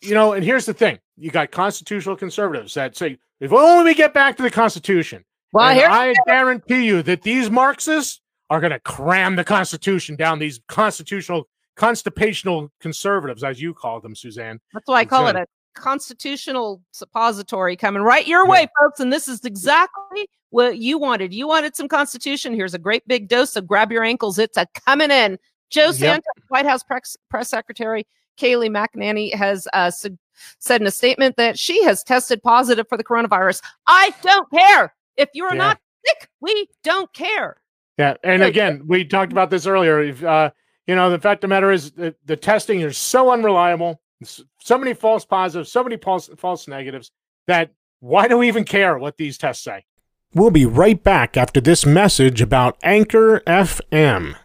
you 0.00 0.14
know, 0.14 0.32
and 0.32 0.44
here's 0.44 0.66
the 0.66 0.74
thing: 0.74 0.98
you 1.16 1.30
got 1.30 1.50
constitutional 1.50 2.16
conservatives 2.16 2.74
that 2.74 2.96
say, 2.96 3.18
"If 3.40 3.52
only 3.52 3.84
we 3.84 3.94
get 3.94 4.14
back 4.14 4.36
to 4.36 4.42
the 4.42 4.50
Constitution." 4.50 5.24
Well, 5.52 5.64
I 5.64 6.14
guarantee 6.26 6.84
you 6.84 7.02
that 7.04 7.22
these 7.22 7.48
Marxists 7.48 8.20
are 8.50 8.60
going 8.60 8.72
to 8.72 8.80
cram 8.80 9.36
the 9.36 9.44
Constitution 9.44 10.16
down 10.16 10.40
these 10.40 10.60
constitutional, 10.68 11.48
constipational 11.76 12.70
conservatives, 12.80 13.44
as 13.44 13.62
you 13.62 13.72
call 13.72 14.00
them, 14.00 14.16
Suzanne. 14.16 14.60
That's 14.72 14.86
why 14.86 15.00
I 15.00 15.04
call 15.04 15.28
it 15.28 15.36
a 15.36 15.46
constitutional 15.74 16.82
suppository 16.92 17.76
coming 17.76 18.02
right 18.02 18.26
your 18.26 18.46
way, 18.48 18.62
yeah. 18.62 18.66
folks. 18.80 19.00
And 19.00 19.12
this 19.12 19.28
is 19.28 19.44
exactly 19.44 20.26
what 20.50 20.78
you 20.78 20.98
wanted. 20.98 21.32
You 21.32 21.46
wanted 21.46 21.76
some 21.76 21.88
Constitution. 21.88 22.54
Here's 22.54 22.74
a 22.74 22.78
great 22.78 23.06
big 23.06 23.28
dose 23.28 23.54
of 23.56 23.66
grab 23.66 23.92
your 23.92 24.04
ankles. 24.04 24.38
It's 24.38 24.56
a 24.56 24.66
coming 24.86 25.10
in. 25.10 25.38
Joe 25.74 25.86
yep. 25.86 25.94
Santos, 25.94 26.44
White 26.48 26.66
House 26.66 26.84
press, 26.84 27.16
press 27.28 27.50
secretary, 27.50 28.06
Kayleigh 28.38 28.70
McEnany 28.70 29.34
has 29.34 29.66
uh, 29.72 29.90
su- 29.90 30.16
said 30.60 30.80
in 30.80 30.86
a 30.86 30.90
statement 30.92 31.36
that 31.36 31.58
she 31.58 31.82
has 31.82 32.04
tested 32.04 32.42
positive 32.44 32.86
for 32.88 32.96
the 32.96 33.02
coronavirus. 33.02 33.60
I 33.88 34.14
don't 34.22 34.48
care. 34.52 34.94
If 35.16 35.30
you're 35.34 35.52
yeah. 35.52 35.58
not 35.58 35.80
sick, 36.06 36.28
we 36.40 36.68
don't 36.84 37.12
care. 37.12 37.56
Yeah. 37.98 38.14
And 38.22 38.42
again, 38.42 38.84
we 38.86 39.04
talked 39.04 39.32
about 39.32 39.50
this 39.50 39.66
earlier. 39.66 40.00
If, 40.00 40.22
uh, 40.22 40.52
you 40.86 40.94
know, 40.94 41.10
the 41.10 41.18
fact 41.18 41.42
of 41.42 41.48
the 41.48 41.54
matter 41.54 41.72
is 41.72 41.90
the, 41.90 42.14
the 42.24 42.36
testing 42.36 42.80
is 42.80 42.96
so 42.96 43.32
unreliable, 43.32 44.00
so 44.22 44.78
many 44.78 44.94
false 44.94 45.24
positives, 45.24 45.72
so 45.72 45.82
many 45.82 45.96
false, 45.96 46.30
false 46.36 46.68
negatives 46.68 47.10
that 47.48 47.70
why 47.98 48.28
do 48.28 48.38
we 48.38 48.46
even 48.46 48.64
care 48.64 48.96
what 48.96 49.16
these 49.16 49.38
tests 49.38 49.64
say? 49.64 49.84
We'll 50.34 50.50
be 50.50 50.66
right 50.66 51.02
back 51.02 51.36
after 51.36 51.60
this 51.60 51.84
message 51.84 52.40
about 52.40 52.76
Anchor 52.82 53.40
FM. 53.46 54.36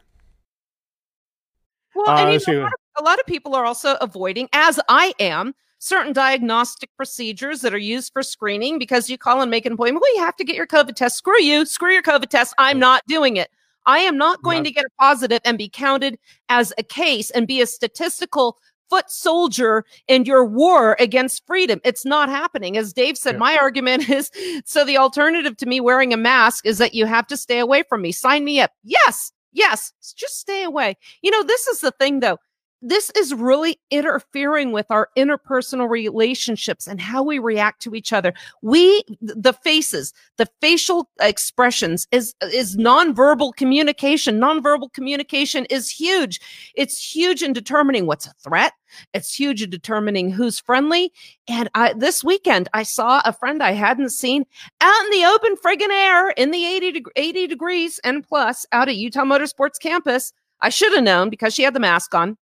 Well, 2.05 2.15
uh, 2.15 2.31
and 2.31 2.47
you 2.47 2.53
know, 2.53 2.69
a 2.97 3.03
lot 3.03 3.19
of 3.19 3.25
people 3.25 3.55
are 3.55 3.65
also 3.65 3.95
avoiding, 4.01 4.47
as 4.53 4.79
I 4.87 5.13
am, 5.19 5.53
certain 5.79 6.13
diagnostic 6.13 6.89
procedures 6.95 7.61
that 7.61 7.73
are 7.73 7.77
used 7.77 8.13
for 8.13 8.23
screening 8.23 8.79
because 8.79 9.09
you 9.09 9.17
call 9.17 9.41
and 9.41 9.51
make 9.51 9.65
an 9.65 9.73
appointment. 9.73 10.01
Well, 10.01 10.15
you 10.15 10.23
have 10.23 10.35
to 10.37 10.43
get 10.43 10.55
your 10.55 10.67
COVID 10.67 10.95
test. 10.95 11.17
Screw 11.17 11.41
you. 11.41 11.65
Screw 11.65 11.91
your 11.91 12.03
COVID 12.03 12.29
test. 12.29 12.53
I'm 12.57 12.79
not 12.79 13.03
doing 13.07 13.37
it. 13.37 13.49
I 13.85 13.99
am 13.99 14.17
not 14.17 14.43
going 14.43 14.63
to 14.63 14.71
get 14.71 14.85
a 14.85 14.89
positive 14.99 15.39
and 15.45 15.57
be 15.57 15.69
counted 15.69 16.19
as 16.47 16.73
a 16.77 16.83
case 16.83 17.31
and 17.31 17.47
be 17.47 17.61
a 17.61 17.65
statistical 17.65 18.57
foot 18.89 19.09
soldier 19.09 19.85
in 20.07 20.25
your 20.25 20.45
war 20.45 20.95
against 20.99 21.45
freedom. 21.45 21.79
It's 21.83 22.05
not 22.05 22.29
happening. 22.29 22.77
As 22.77 22.93
Dave 22.93 23.17
said, 23.17 23.35
yeah. 23.35 23.39
my 23.39 23.57
argument 23.57 24.09
is 24.11 24.31
so 24.65 24.85
the 24.85 24.97
alternative 24.97 25.57
to 25.57 25.65
me 25.65 25.79
wearing 25.79 26.13
a 26.13 26.17
mask 26.17 26.65
is 26.65 26.77
that 26.77 26.93
you 26.93 27.05
have 27.05 27.27
to 27.27 27.37
stay 27.37 27.59
away 27.59 27.83
from 27.87 28.01
me. 28.01 28.11
Sign 28.11 28.43
me 28.43 28.59
up. 28.59 28.71
Yes. 28.83 29.31
Yes. 29.53 29.93
Just 30.15 30.39
stay 30.39 30.63
away. 30.63 30.95
You 31.21 31.31
know, 31.31 31.43
this 31.43 31.67
is 31.67 31.81
the 31.81 31.91
thing 31.91 32.19
though 32.19 32.37
this 32.81 33.11
is 33.11 33.33
really 33.33 33.79
interfering 33.91 34.71
with 34.71 34.85
our 34.89 35.09
interpersonal 35.17 35.89
relationships 35.89 36.87
and 36.87 37.01
how 37.01 37.23
we 37.23 37.39
react 37.39 37.81
to 37.83 37.95
each 37.95 38.13
other. 38.13 38.33
We, 38.61 39.03
the 39.21 39.53
faces, 39.53 40.13
the 40.37 40.47
facial 40.61 41.09
expressions 41.19 42.07
is, 42.11 42.33
is 42.41 42.77
nonverbal 42.77 43.55
communication. 43.55 44.39
Nonverbal 44.39 44.93
communication 44.93 45.65
is 45.65 45.89
huge. 45.89 46.39
It's 46.75 47.13
huge 47.15 47.43
in 47.43 47.53
determining 47.53 48.05
what's 48.05 48.27
a 48.27 48.33
threat. 48.43 48.73
It's 49.13 49.33
huge 49.35 49.61
in 49.61 49.69
determining 49.69 50.31
who's 50.31 50.59
friendly. 50.59 51.11
And 51.47 51.69
I, 51.75 51.93
this 51.93 52.23
weekend, 52.23 52.69
I 52.73 52.83
saw 52.83 53.21
a 53.25 53.33
friend 53.33 53.61
I 53.61 53.71
hadn't 53.71 54.09
seen 54.09 54.45
out 54.81 55.05
in 55.05 55.11
the 55.11 55.25
open 55.25 55.55
friggin' 55.57 55.91
air 55.91 56.29
in 56.31 56.51
the 56.51 56.65
80, 56.65 57.03
80 57.15 57.47
degrees 57.47 57.99
and 58.03 58.25
plus 58.27 58.65
out 58.71 58.89
at 58.89 58.95
Utah 58.95 59.25
Motorsports 59.25 59.79
campus. 59.79 60.33
I 60.61 60.69
should 60.69 60.93
have 60.93 61.03
known 61.03 61.29
because 61.29 61.53
she 61.53 61.63
had 61.63 61.73
the 61.73 61.79
mask 61.79 62.15
on 62.15 62.37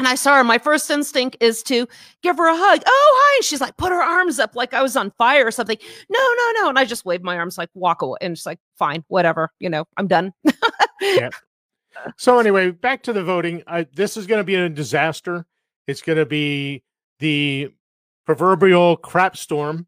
and 0.00 0.08
I 0.08 0.14
saw 0.14 0.36
her. 0.36 0.44
My 0.44 0.56
first 0.56 0.90
instinct 0.90 1.36
is 1.40 1.62
to 1.64 1.86
give 2.22 2.38
her 2.38 2.48
a 2.48 2.56
hug. 2.56 2.82
Oh, 2.86 3.14
hi. 3.18 3.36
And 3.36 3.44
she's 3.44 3.60
like, 3.60 3.76
put 3.76 3.92
her 3.92 4.02
arms 4.02 4.38
up 4.38 4.56
like 4.56 4.72
I 4.72 4.82
was 4.82 4.96
on 4.96 5.10
fire 5.18 5.46
or 5.46 5.50
something. 5.50 5.76
No, 6.08 6.18
no, 6.18 6.62
no. 6.62 6.68
And 6.70 6.78
I 6.78 6.86
just 6.86 7.04
waved 7.04 7.22
my 7.22 7.36
arms 7.36 7.58
like, 7.58 7.68
walk 7.74 8.00
away. 8.00 8.16
And 8.22 8.36
she's 8.36 8.46
like, 8.46 8.58
fine, 8.78 9.04
whatever. 9.08 9.52
You 9.60 9.68
know, 9.68 9.84
I'm 9.98 10.06
done. 10.06 10.32
yeah. 11.02 11.28
So, 12.16 12.38
anyway, 12.38 12.70
back 12.70 13.02
to 13.02 13.12
the 13.12 13.22
voting. 13.22 13.62
This 13.92 14.16
is 14.16 14.26
going 14.26 14.40
to 14.40 14.44
be 14.44 14.54
a 14.54 14.70
disaster. 14.70 15.44
It's 15.86 16.00
going 16.00 16.18
to 16.18 16.24
be 16.24 16.82
the 17.18 17.74
proverbial 18.24 18.96
crap 18.96 19.36
storm. 19.36 19.86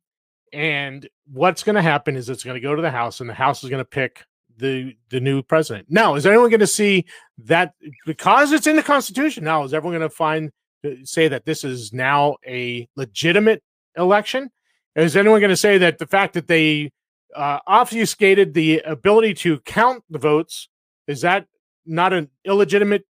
And 0.53 1.09
what's 1.33 1.63
going 1.63 1.77
to 1.77 1.83
happen 1.83 2.17
is 2.17 2.29
it's 2.29 2.45
going 2.45 2.57
to 2.57 2.61
go 2.61 2.75
to 2.75 2.83
the 2.83 2.91
House, 2.91 3.21
and 3.21 3.31
the 3.31 3.35
House 3.35 3.65
is 3.65 3.71
going 3.71 3.81
to 3.81 3.89
pick 3.89 4.25
the 4.59 4.96
the 5.11 5.20
new 5.20 5.42
president. 5.42 5.86
Now, 5.88 6.14
is 6.14 6.26
anyone 6.26 6.50
going 6.50 6.61
to 6.61 6.66
see 6.66 7.05
that 7.38 7.74
because 8.07 8.53
it's 8.53 8.66
in 8.66 8.76
the 8.76 8.82
Constitution? 8.82 9.44
Now, 9.44 9.64
is 9.64 9.74
everyone 9.74 9.98
going 9.98 10.09
to 10.09 10.14
find 10.14 10.50
uh, 10.84 10.90
say 11.05 11.28
that 11.28 11.44
this 11.44 11.64
is 11.64 11.92
now 11.92 12.36
a 12.46 12.88
legitimate 12.96 13.62
election? 13.96 14.50
Is 14.94 15.16
anyone 15.16 15.40
going 15.40 15.50
to 15.50 15.57
say 15.57 15.78
that 15.78 15.98
the 15.98 16.07
fact 16.07 16.34
that 16.34 16.48
they 16.48 16.92
uh, 17.34 17.61
obfuscated 17.66 18.55
the 18.55 18.80
ability 18.80 19.34
to 19.34 19.61
count 19.61 20.05
the 20.11 20.18
votes 20.18 20.68
is 21.07 21.22
that 21.22 21.46
not 21.86 22.12
an 22.12 22.28
illegitimate 22.44 23.05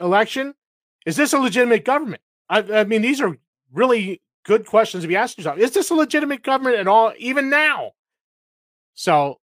election? 0.00 0.54
Is 1.06 1.16
this 1.16 1.32
a 1.32 1.38
legitimate 1.38 1.84
government? 1.84 2.22
I, 2.48 2.58
I 2.80 2.84
mean, 2.84 3.02
these 3.02 3.20
are 3.20 3.36
really 3.72 4.20
good 4.44 4.66
questions 4.66 5.04
to 5.04 5.08
be 5.08 5.16
asking 5.16 5.44
yourself. 5.44 5.58
Is 5.58 5.72
this 5.72 5.90
a 5.90 5.94
legitimate 5.94 6.42
government 6.42 6.76
at 6.76 6.88
all, 6.88 7.12
even 7.18 7.48
now? 7.48 7.92
So 8.94 9.39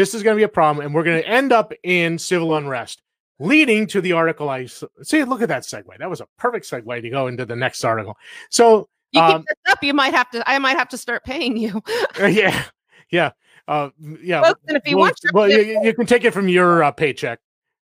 this 0.00 0.14
is 0.14 0.22
going 0.22 0.34
to 0.34 0.40
be 0.40 0.44
a 0.44 0.48
problem, 0.48 0.84
and 0.84 0.94
we're 0.94 1.02
going 1.02 1.22
to 1.22 1.28
end 1.28 1.52
up 1.52 1.74
in 1.82 2.18
civil 2.18 2.56
unrest, 2.56 3.02
leading 3.38 3.86
to 3.88 4.00
the 4.00 4.12
article 4.12 4.48
I 4.48 4.64
see. 5.02 5.24
Look 5.24 5.42
at 5.42 5.48
that 5.48 5.64
segue. 5.64 5.98
That 5.98 6.08
was 6.08 6.22
a 6.22 6.26
perfect 6.38 6.64
segue 6.70 7.02
to 7.02 7.10
go 7.10 7.26
into 7.26 7.44
the 7.44 7.54
next 7.54 7.84
article. 7.84 8.16
So 8.48 8.88
you 9.12 9.20
um, 9.20 9.42
keep 9.42 9.46
this 9.48 9.72
up, 9.72 9.84
you 9.84 9.92
might 9.92 10.14
have 10.14 10.30
to. 10.30 10.48
I 10.48 10.58
might 10.58 10.78
have 10.78 10.88
to 10.88 10.96
start 10.96 11.22
paying 11.24 11.56
you. 11.56 11.82
Uh, 12.20 12.26
yeah, 12.26 12.64
yeah, 13.10 13.30
uh, 13.68 13.90
yeah. 14.22 14.52
And 14.68 14.76
if 14.76 14.86
you 14.86 14.96
want, 14.96 15.18
well, 15.34 15.50
you, 15.50 15.80
you, 15.82 15.94
can 15.94 16.06
take 16.06 16.24
it 16.24 16.32
from 16.32 16.48
your 16.48 16.82
uh, 16.82 16.92
paycheck. 16.92 17.38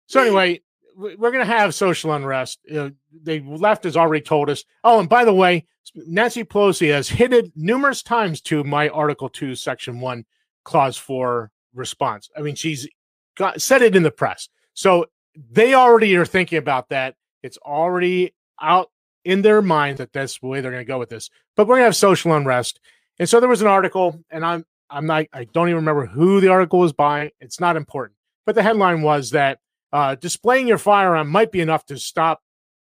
So 0.07 0.21
anyway, 0.25 0.61
we're 0.97 1.31
going 1.31 1.39
to 1.39 1.45
have 1.45 1.73
social 1.73 2.13
unrest. 2.13 2.59
Uh, 2.69 2.91
the 3.23 3.41
left 3.41 3.85
has 3.85 3.97
already 3.97 4.25
told 4.25 4.51
us. 4.51 4.65
Oh, 4.83 4.99
and 4.99 5.09
by 5.09 5.25
the 5.25 5.35
way, 5.35 5.67
Nancy 5.95 6.43
Pelosi 6.43 6.91
has 6.91 7.09
hinted 7.09 7.53
numerous 7.55 8.03
times 8.03 8.41
to 8.43 8.65
my 8.65 8.89
Article 8.89 9.29
Two, 9.29 9.55
Section 9.55 10.01
One, 10.01 10.25
Clause 10.65 10.97
Four 10.97 11.53
response. 11.75 12.29
I 12.37 12.41
mean, 12.41 12.55
she's 12.55 12.89
got 13.37 13.63
said 13.63 13.83
it 13.83 13.97
in 13.97 14.03
the 14.03 14.11
press. 14.11 14.49
So 14.75 15.07
they 15.51 15.75
already 15.75 16.17
are 16.17 16.27
thinking 16.27 16.59
about 16.59 16.89
that. 16.91 17.15
It's 17.43 17.59
already 17.59 18.35
out 18.61 18.91
in 19.25 19.43
their 19.43 19.63
mind 19.63 19.99
that 19.99 20.13
that's 20.13 20.39
the 20.39 20.47
way 20.47 20.61
they're 20.61 20.73
going 20.73 20.85
to 20.85 20.89
go 20.89 20.99
with 20.99 21.11
this. 21.11 21.31
But 21.57 21.67
we're 21.67 21.77
going 21.77 21.83
to 21.83 21.87
have 21.87 21.97
social 21.97 22.35
unrest. 22.35 22.81
And 23.19 23.29
so 23.29 23.41
there 23.41 23.49
was 23.49 23.63
an 23.63 23.67
article, 23.67 24.23
and 24.31 24.45
I'm 24.45 24.65
I'm 24.91 25.07
not 25.07 25.27
I 25.33 25.45
don't 25.45 25.69
even 25.69 25.77
remember 25.77 26.07
who 26.07 26.41
the 26.41 26.49
article 26.49 26.81
was 26.81 26.93
by. 26.93 27.31
It's 27.41 27.61
not 27.61 27.77
important. 27.77 28.17
But 28.47 28.55
the 28.55 28.63
headline 28.63 29.03
was 29.03 29.31
that 29.31 29.59
uh, 29.93 30.15
displaying 30.15 30.69
your 30.69 30.79
firearm 30.79 31.29
might 31.29 31.53
be 31.53 31.61
enough 31.61 31.85
to 31.87 31.99
stop 31.99 32.41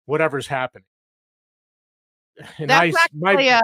whatever's 0.06 0.46
happening. 0.46 0.84
And 2.58 2.70
That's 2.70 2.96
I, 2.96 3.00
actually 3.02 3.20
my, 3.20 3.48
uh, 3.48 3.60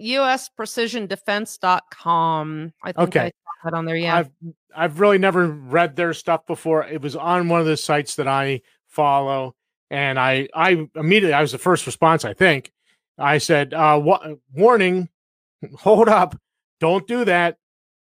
USPrecisionDefense.com. 0.00 2.72
I 2.82 2.92
think 2.92 3.08
okay. 3.08 3.20
I 3.20 3.30
on 3.72 3.86
there. 3.86 3.96
Yeah. 3.96 4.16
I've, 4.16 4.30
I've 4.76 5.00
really 5.00 5.18
never 5.18 5.46
read 5.46 5.96
their 5.96 6.12
stuff 6.12 6.46
before. 6.46 6.84
It 6.84 7.00
was 7.00 7.16
on 7.16 7.48
one 7.48 7.60
of 7.60 7.66
the 7.66 7.76
sites 7.76 8.16
that 8.16 8.28
I 8.28 8.60
follow. 8.86 9.54
And 9.90 10.18
I, 10.18 10.48
I 10.54 10.88
immediately, 10.96 11.32
I 11.32 11.40
was 11.40 11.52
the 11.52 11.58
first 11.58 11.86
response, 11.86 12.24
I 12.24 12.34
think. 12.34 12.72
I 13.18 13.38
said, 13.38 13.72
uh, 13.72 14.00
wa- 14.02 14.34
warning, 14.52 15.08
hold 15.78 16.08
up, 16.08 16.36
don't 16.80 17.06
do 17.06 17.24
that 17.24 17.58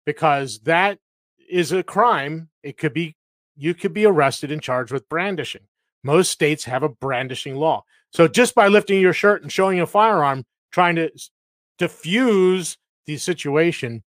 because 0.06 0.60
that 0.60 0.98
is 1.50 1.70
a 1.70 1.82
crime. 1.82 2.48
It 2.62 2.78
could 2.78 2.94
be, 2.94 3.16
you 3.56 3.74
could 3.74 3.92
be 3.92 4.06
arrested 4.06 4.50
and 4.50 4.62
charged 4.62 4.90
with 4.90 5.08
brandishing. 5.08 5.62
Most 6.02 6.30
states 6.30 6.64
have 6.64 6.82
a 6.82 6.88
brandishing 6.88 7.56
law. 7.56 7.84
So 8.12 8.26
just 8.26 8.54
by 8.54 8.68
lifting 8.68 9.00
your 9.00 9.12
shirt 9.12 9.42
and 9.42 9.52
showing 9.52 9.80
a 9.80 9.86
firearm, 9.86 10.44
trying 10.70 10.96
to 10.96 11.10
diffuse 11.78 12.76
the 13.06 13.16
situation, 13.16 14.02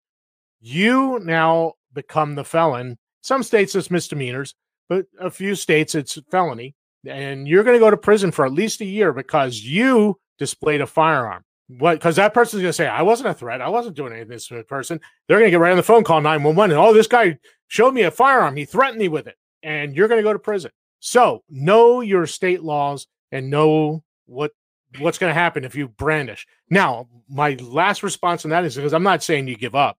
you 0.66 1.20
now 1.24 1.74
become 1.94 2.34
the 2.34 2.44
felon. 2.44 2.98
Some 3.22 3.44
states 3.44 3.76
it's 3.76 3.92
misdemeanors, 3.92 4.56
but 4.90 5.06
a 5.20 5.30
few 5.30 5.54
states 5.54 5.94
it's 5.94 6.18
felony. 6.32 6.76
And 7.08 7.48
you're 7.48 7.64
going 7.64 7.76
to 7.76 7.80
go 7.80 7.92
to 7.92 7.98
prison 7.98 8.32
for 8.32 8.46
at 8.46 8.52
least 8.52 8.82
a 8.82 8.86
year 8.86 9.14
because 9.14 9.62
you 9.62 10.20
displayed 10.40 10.82
a 10.82 10.88
firearm. 10.88 11.44
What? 11.68 11.96
Because 11.96 12.16
that 12.16 12.34
person's 12.34 12.64
going 12.64 12.70
to 12.70 12.74
say, 12.74 12.88
I 12.88 13.04
wasn't 13.04 13.30
a 13.30 13.34
threat. 13.36 13.62
I 13.62 13.70
wasn't 13.70 13.96
doing 13.96 14.14
anything 14.14 14.40
to 14.40 14.54
this 14.56 14.66
person. 14.68 15.00
They're 15.28 15.38
going 15.38 15.48
to 15.48 15.52
get 15.52 15.60
right 15.60 15.72
on 15.72 15.78
the 15.78 15.84
phone, 15.84 16.04
call 16.04 16.22
911, 16.22 16.72
and 16.72 16.80
oh, 16.80 16.94
this 16.94 17.08
guy 17.08 17.38
showed 17.68 17.94
me 17.94 18.02
a 18.02 18.12
firearm. 18.12 18.56
He 18.56 18.66
threatened 18.66 19.00
me 19.00 19.08
with 19.08 19.28
it. 19.28 19.36
And 19.62 19.96
you're 19.96 20.08
going 20.08 20.20
to 20.20 20.28
go 20.28 20.34
to 20.34 20.40
prison. 20.40 20.72
So 21.00 21.44
know 21.48 22.02
your 22.02 22.26
state 22.26 22.64
laws 22.64 23.06
and 23.32 23.52
know 23.52 24.04
what 24.26 24.52
what's 25.00 25.18
going 25.18 25.30
to 25.30 25.40
happen 25.40 25.64
if 25.64 25.76
you 25.76 25.88
brandish. 25.90 26.48
Now, 26.70 27.08
my 27.30 27.56
last 27.62 28.02
response 28.02 28.46
on 28.46 28.52
that 28.52 28.66
is 28.66 28.76
because 28.76 28.94
I'm 28.94 29.04
not 29.04 29.24
saying 29.24 29.48
you 29.48 29.58
give 29.58 29.76
up. 29.76 29.98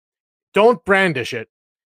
Don't 0.57 0.83
brandish 0.87 1.35
it. 1.35 1.51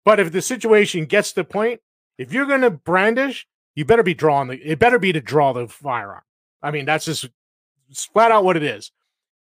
But 0.04 0.20
if 0.20 0.32
the 0.32 0.42
situation 0.42 1.06
gets 1.06 1.30
to 1.30 1.36
the 1.36 1.44
point, 1.44 1.80
if 2.18 2.34
you're 2.34 2.48
going 2.48 2.62
to 2.62 2.72
brandish, 2.72 3.46
you 3.76 3.86
better 3.86 4.02
be 4.02 4.16
drawing 4.16 4.48
the. 4.48 4.56
It 4.56 4.80
better 4.80 4.98
be 4.98 5.14
to 5.14 5.22
draw 5.22 5.54
the 5.54 5.68
firearm. 5.68 6.24
I 6.64 6.72
mean, 6.72 6.86
that's 6.86 7.06
just 7.06 7.30
flat 7.94 8.32
out 8.32 8.44
what 8.44 8.58
it 8.58 8.64
is. 8.64 8.92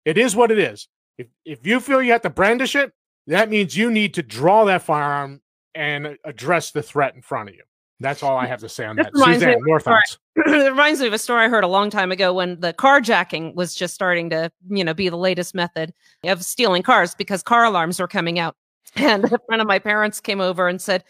It 0.03 0.17
is 0.17 0.35
what 0.35 0.51
it 0.51 0.59
is. 0.59 0.89
If 1.17 1.27
if 1.45 1.65
you 1.65 1.79
feel 1.79 2.01
you 2.01 2.11
have 2.11 2.23
to 2.23 2.29
brandish 2.29 2.75
it, 2.75 2.91
that 3.27 3.49
means 3.49 3.77
you 3.77 3.89
need 3.89 4.15
to 4.15 4.21
draw 4.21 4.65
that 4.65 4.81
firearm 4.81 5.39
and 5.73 6.17
address 6.25 6.71
the 6.71 6.83
threat 6.83 7.15
in 7.15 7.21
front 7.21 7.47
of 7.47 7.55
you. 7.55 7.63
That's 8.01 8.21
all 8.21 8.37
I 8.37 8.47
have 8.47 8.59
to 8.59 8.67
say 8.67 8.83
on 8.83 8.97
that. 8.97 9.15
Suzanne, 9.15 9.63
more 9.63 9.79
thoughts. 9.79 10.17
it 10.35 10.69
reminds 10.69 10.99
me 10.99 11.07
of 11.07 11.13
a 11.13 11.17
story 11.17 11.45
I 11.45 11.47
heard 11.47 11.63
a 11.63 11.69
long 11.69 11.89
time 11.89 12.11
ago 12.11 12.33
when 12.33 12.59
the 12.59 12.73
carjacking 12.73 13.55
was 13.55 13.73
just 13.75 13.93
starting 13.93 14.29
to, 14.31 14.51
you 14.69 14.83
know, 14.83 14.93
be 14.93 15.07
the 15.07 15.15
latest 15.15 15.55
method 15.55 15.93
of 16.25 16.43
stealing 16.43 16.83
cars 16.83 17.15
because 17.15 17.41
car 17.41 17.63
alarms 17.63 18.01
were 18.01 18.09
coming 18.09 18.39
out. 18.39 18.57
And 18.95 19.25
a 19.25 19.39
friend 19.45 19.61
of 19.61 19.67
my 19.67 19.79
parents 19.79 20.21
came 20.21 20.39
over 20.39 20.67
and 20.67 20.81
said, 20.81 21.03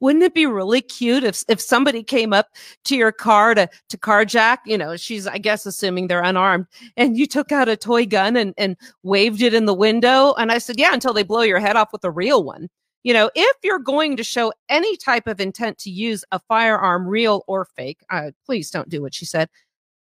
wouldn't 0.00 0.24
it 0.24 0.34
be 0.34 0.46
really 0.46 0.82
cute 0.82 1.22
if 1.22 1.44
if 1.48 1.60
somebody 1.60 2.02
came 2.02 2.32
up 2.32 2.48
to 2.84 2.96
your 2.96 3.12
car 3.12 3.54
to 3.54 3.68
to 3.88 3.96
carjack? 3.96 4.58
You 4.66 4.76
know 4.76 4.96
she's 4.96 5.28
i 5.28 5.38
guess 5.38 5.64
assuming 5.64 6.08
they're 6.08 6.22
unarmed. 6.22 6.66
And 6.96 7.16
you 7.16 7.26
took 7.26 7.52
out 7.52 7.68
a 7.68 7.76
toy 7.76 8.04
gun 8.04 8.36
and 8.36 8.52
and 8.58 8.76
waved 9.04 9.40
it 9.42 9.54
in 9.54 9.66
the 9.66 9.74
window? 9.74 10.34
And 10.34 10.50
i 10.50 10.58
said 10.58 10.78
yeah 10.78 10.92
until 10.92 11.12
they 11.14 11.22
blow 11.22 11.42
your 11.42 11.60
head 11.60 11.76
off 11.76 11.92
with 11.92 12.04
a 12.04 12.10
real 12.10 12.42
one. 12.42 12.68
You 13.04 13.14
know, 13.14 13.30
if 13.34 13.56
you're 13.62 13.78
going 13.78 14.16
to 14.16 14.24
show 14.24 14.52
any 14.68 14.96
type 14.96 15.26
of 15.26 15.40
intent 15.40 15.78
to 15.78 15.90
use 15.90 16.24
a 16.30 16.38
firearm, 16.38 17.06
real 17.06 17.42
or 17.48 17.64
fake, 17.76 17.98
uh, 18.10 18.30
please 18.46 18.70
don't 18.70 18.88
do 18.88 19.02
what 19.02 19.14
she 19.14 19.24
said. 19.24 19.48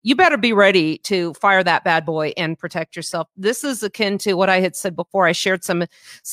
You 0.03 0.17
better 0.17 0.39
be 0.39 0.53
ready 0.53 0.99
to 0.99 1.35
fire 1.35 1.63
that 1.63 1.85
bad 1.85 2.07
boy 2.07 2.33
and 2.37 2.59
protect 2.59 2.97
yourself. 2.97 3.29
This 3.37 3.65
is 3.65 3.83
akin 3.83 4.17
to 4.19 4.35
what 4.35 4.49
I 4.49 4.61
had 4.61 4.75
said 4.75 4.97
before. 4.97 5.27
I 5.27 5.33
shared 5.33 5.63
some, 5.63 5.85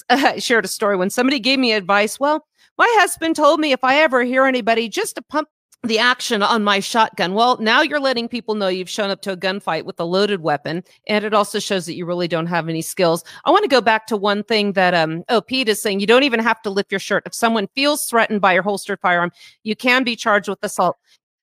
uh, 0.10 0.40
shared 0.40 0.66
a 0.66 0.70
story 0.70 0.96
when 0.96 1.10
somebody 1.10 1.40
gave 1.40 1.60
me 1.60 1.74
advice. 1.74 2.20
Well, 2.20 2.46
my 2.78 2.88
husband 3.00 3.36
told 3.36 3.60
me 3.60 3.72
if 3.72 3.84
I 3.84 3.98
ever 3.98 4.24
hear 4.24 4.46
anybody 4.46 4.88
just 4.88 5.16
to 5.16 5.22
pump 5.22 5.50
the 5.84 6.00
action 6.00 6.42
on 6.42 6.64
my 6.64 6.80
shotgun. 6.80 7.34
Well, 7.34 7.58
now 7.60 7.82
you're 7.82 8.00
letting 8.00 8.28
people 8.28 8.56
know 8.56 8.68
you've 8.68 8.90
shown 8.90 9.10
up 9.10 9.22
to 9.22 9.32
a 9.32 9.38
gunfight 9.38 9.84
with 9.84 10.00
a 10.00 10.04
loaded 10.04 10.42
weapon, 10.42 10.84
and 11.08 11.24
it 11.24 11.34
also 11.34 11.60
shows 11.60 11.86
that 11.86 11.96
you 11.96 12.06
really 12.06 12.28
don't 12.28 12.48
have 12.48 12.68
any 12.68 12.82
skills. 12.82 13.24
I 13.46 13.52
want 13.52 13.64
to 13.64 13.70
go 13.70 13.80
back 13.80 14.08
to 14.08 14.18
one 14.18 14.44
thing 14.44 14.74
that 14.74 14.94
um 14.94 15.24
oh 15.30 15.42
Pete 15.42 15.70
is 15.70 15.82
saying. 15.82 16.00
You 16.00 16.08
don't 16.08 16.24
even 16.24 16.40
have 16.40 16.62
to 16.64 16.70
lift 16.70 16.92
your 16.92 17.00
shirt. 17.00 17.24
If 17.26 17.34
someone 17.34 17.68
feels 17.76 18.06
threatened 18.06 18.42
by 18.42 18.54
your 18.54 18.64
holstered 18.64 19.00
firearm, 19.00 19.32
you 19.64 19.76
can 19.76 20.04
be 20.04 20.16
charged 20.16 20.50
with 20.50 20.60
assault. 20.62 20.98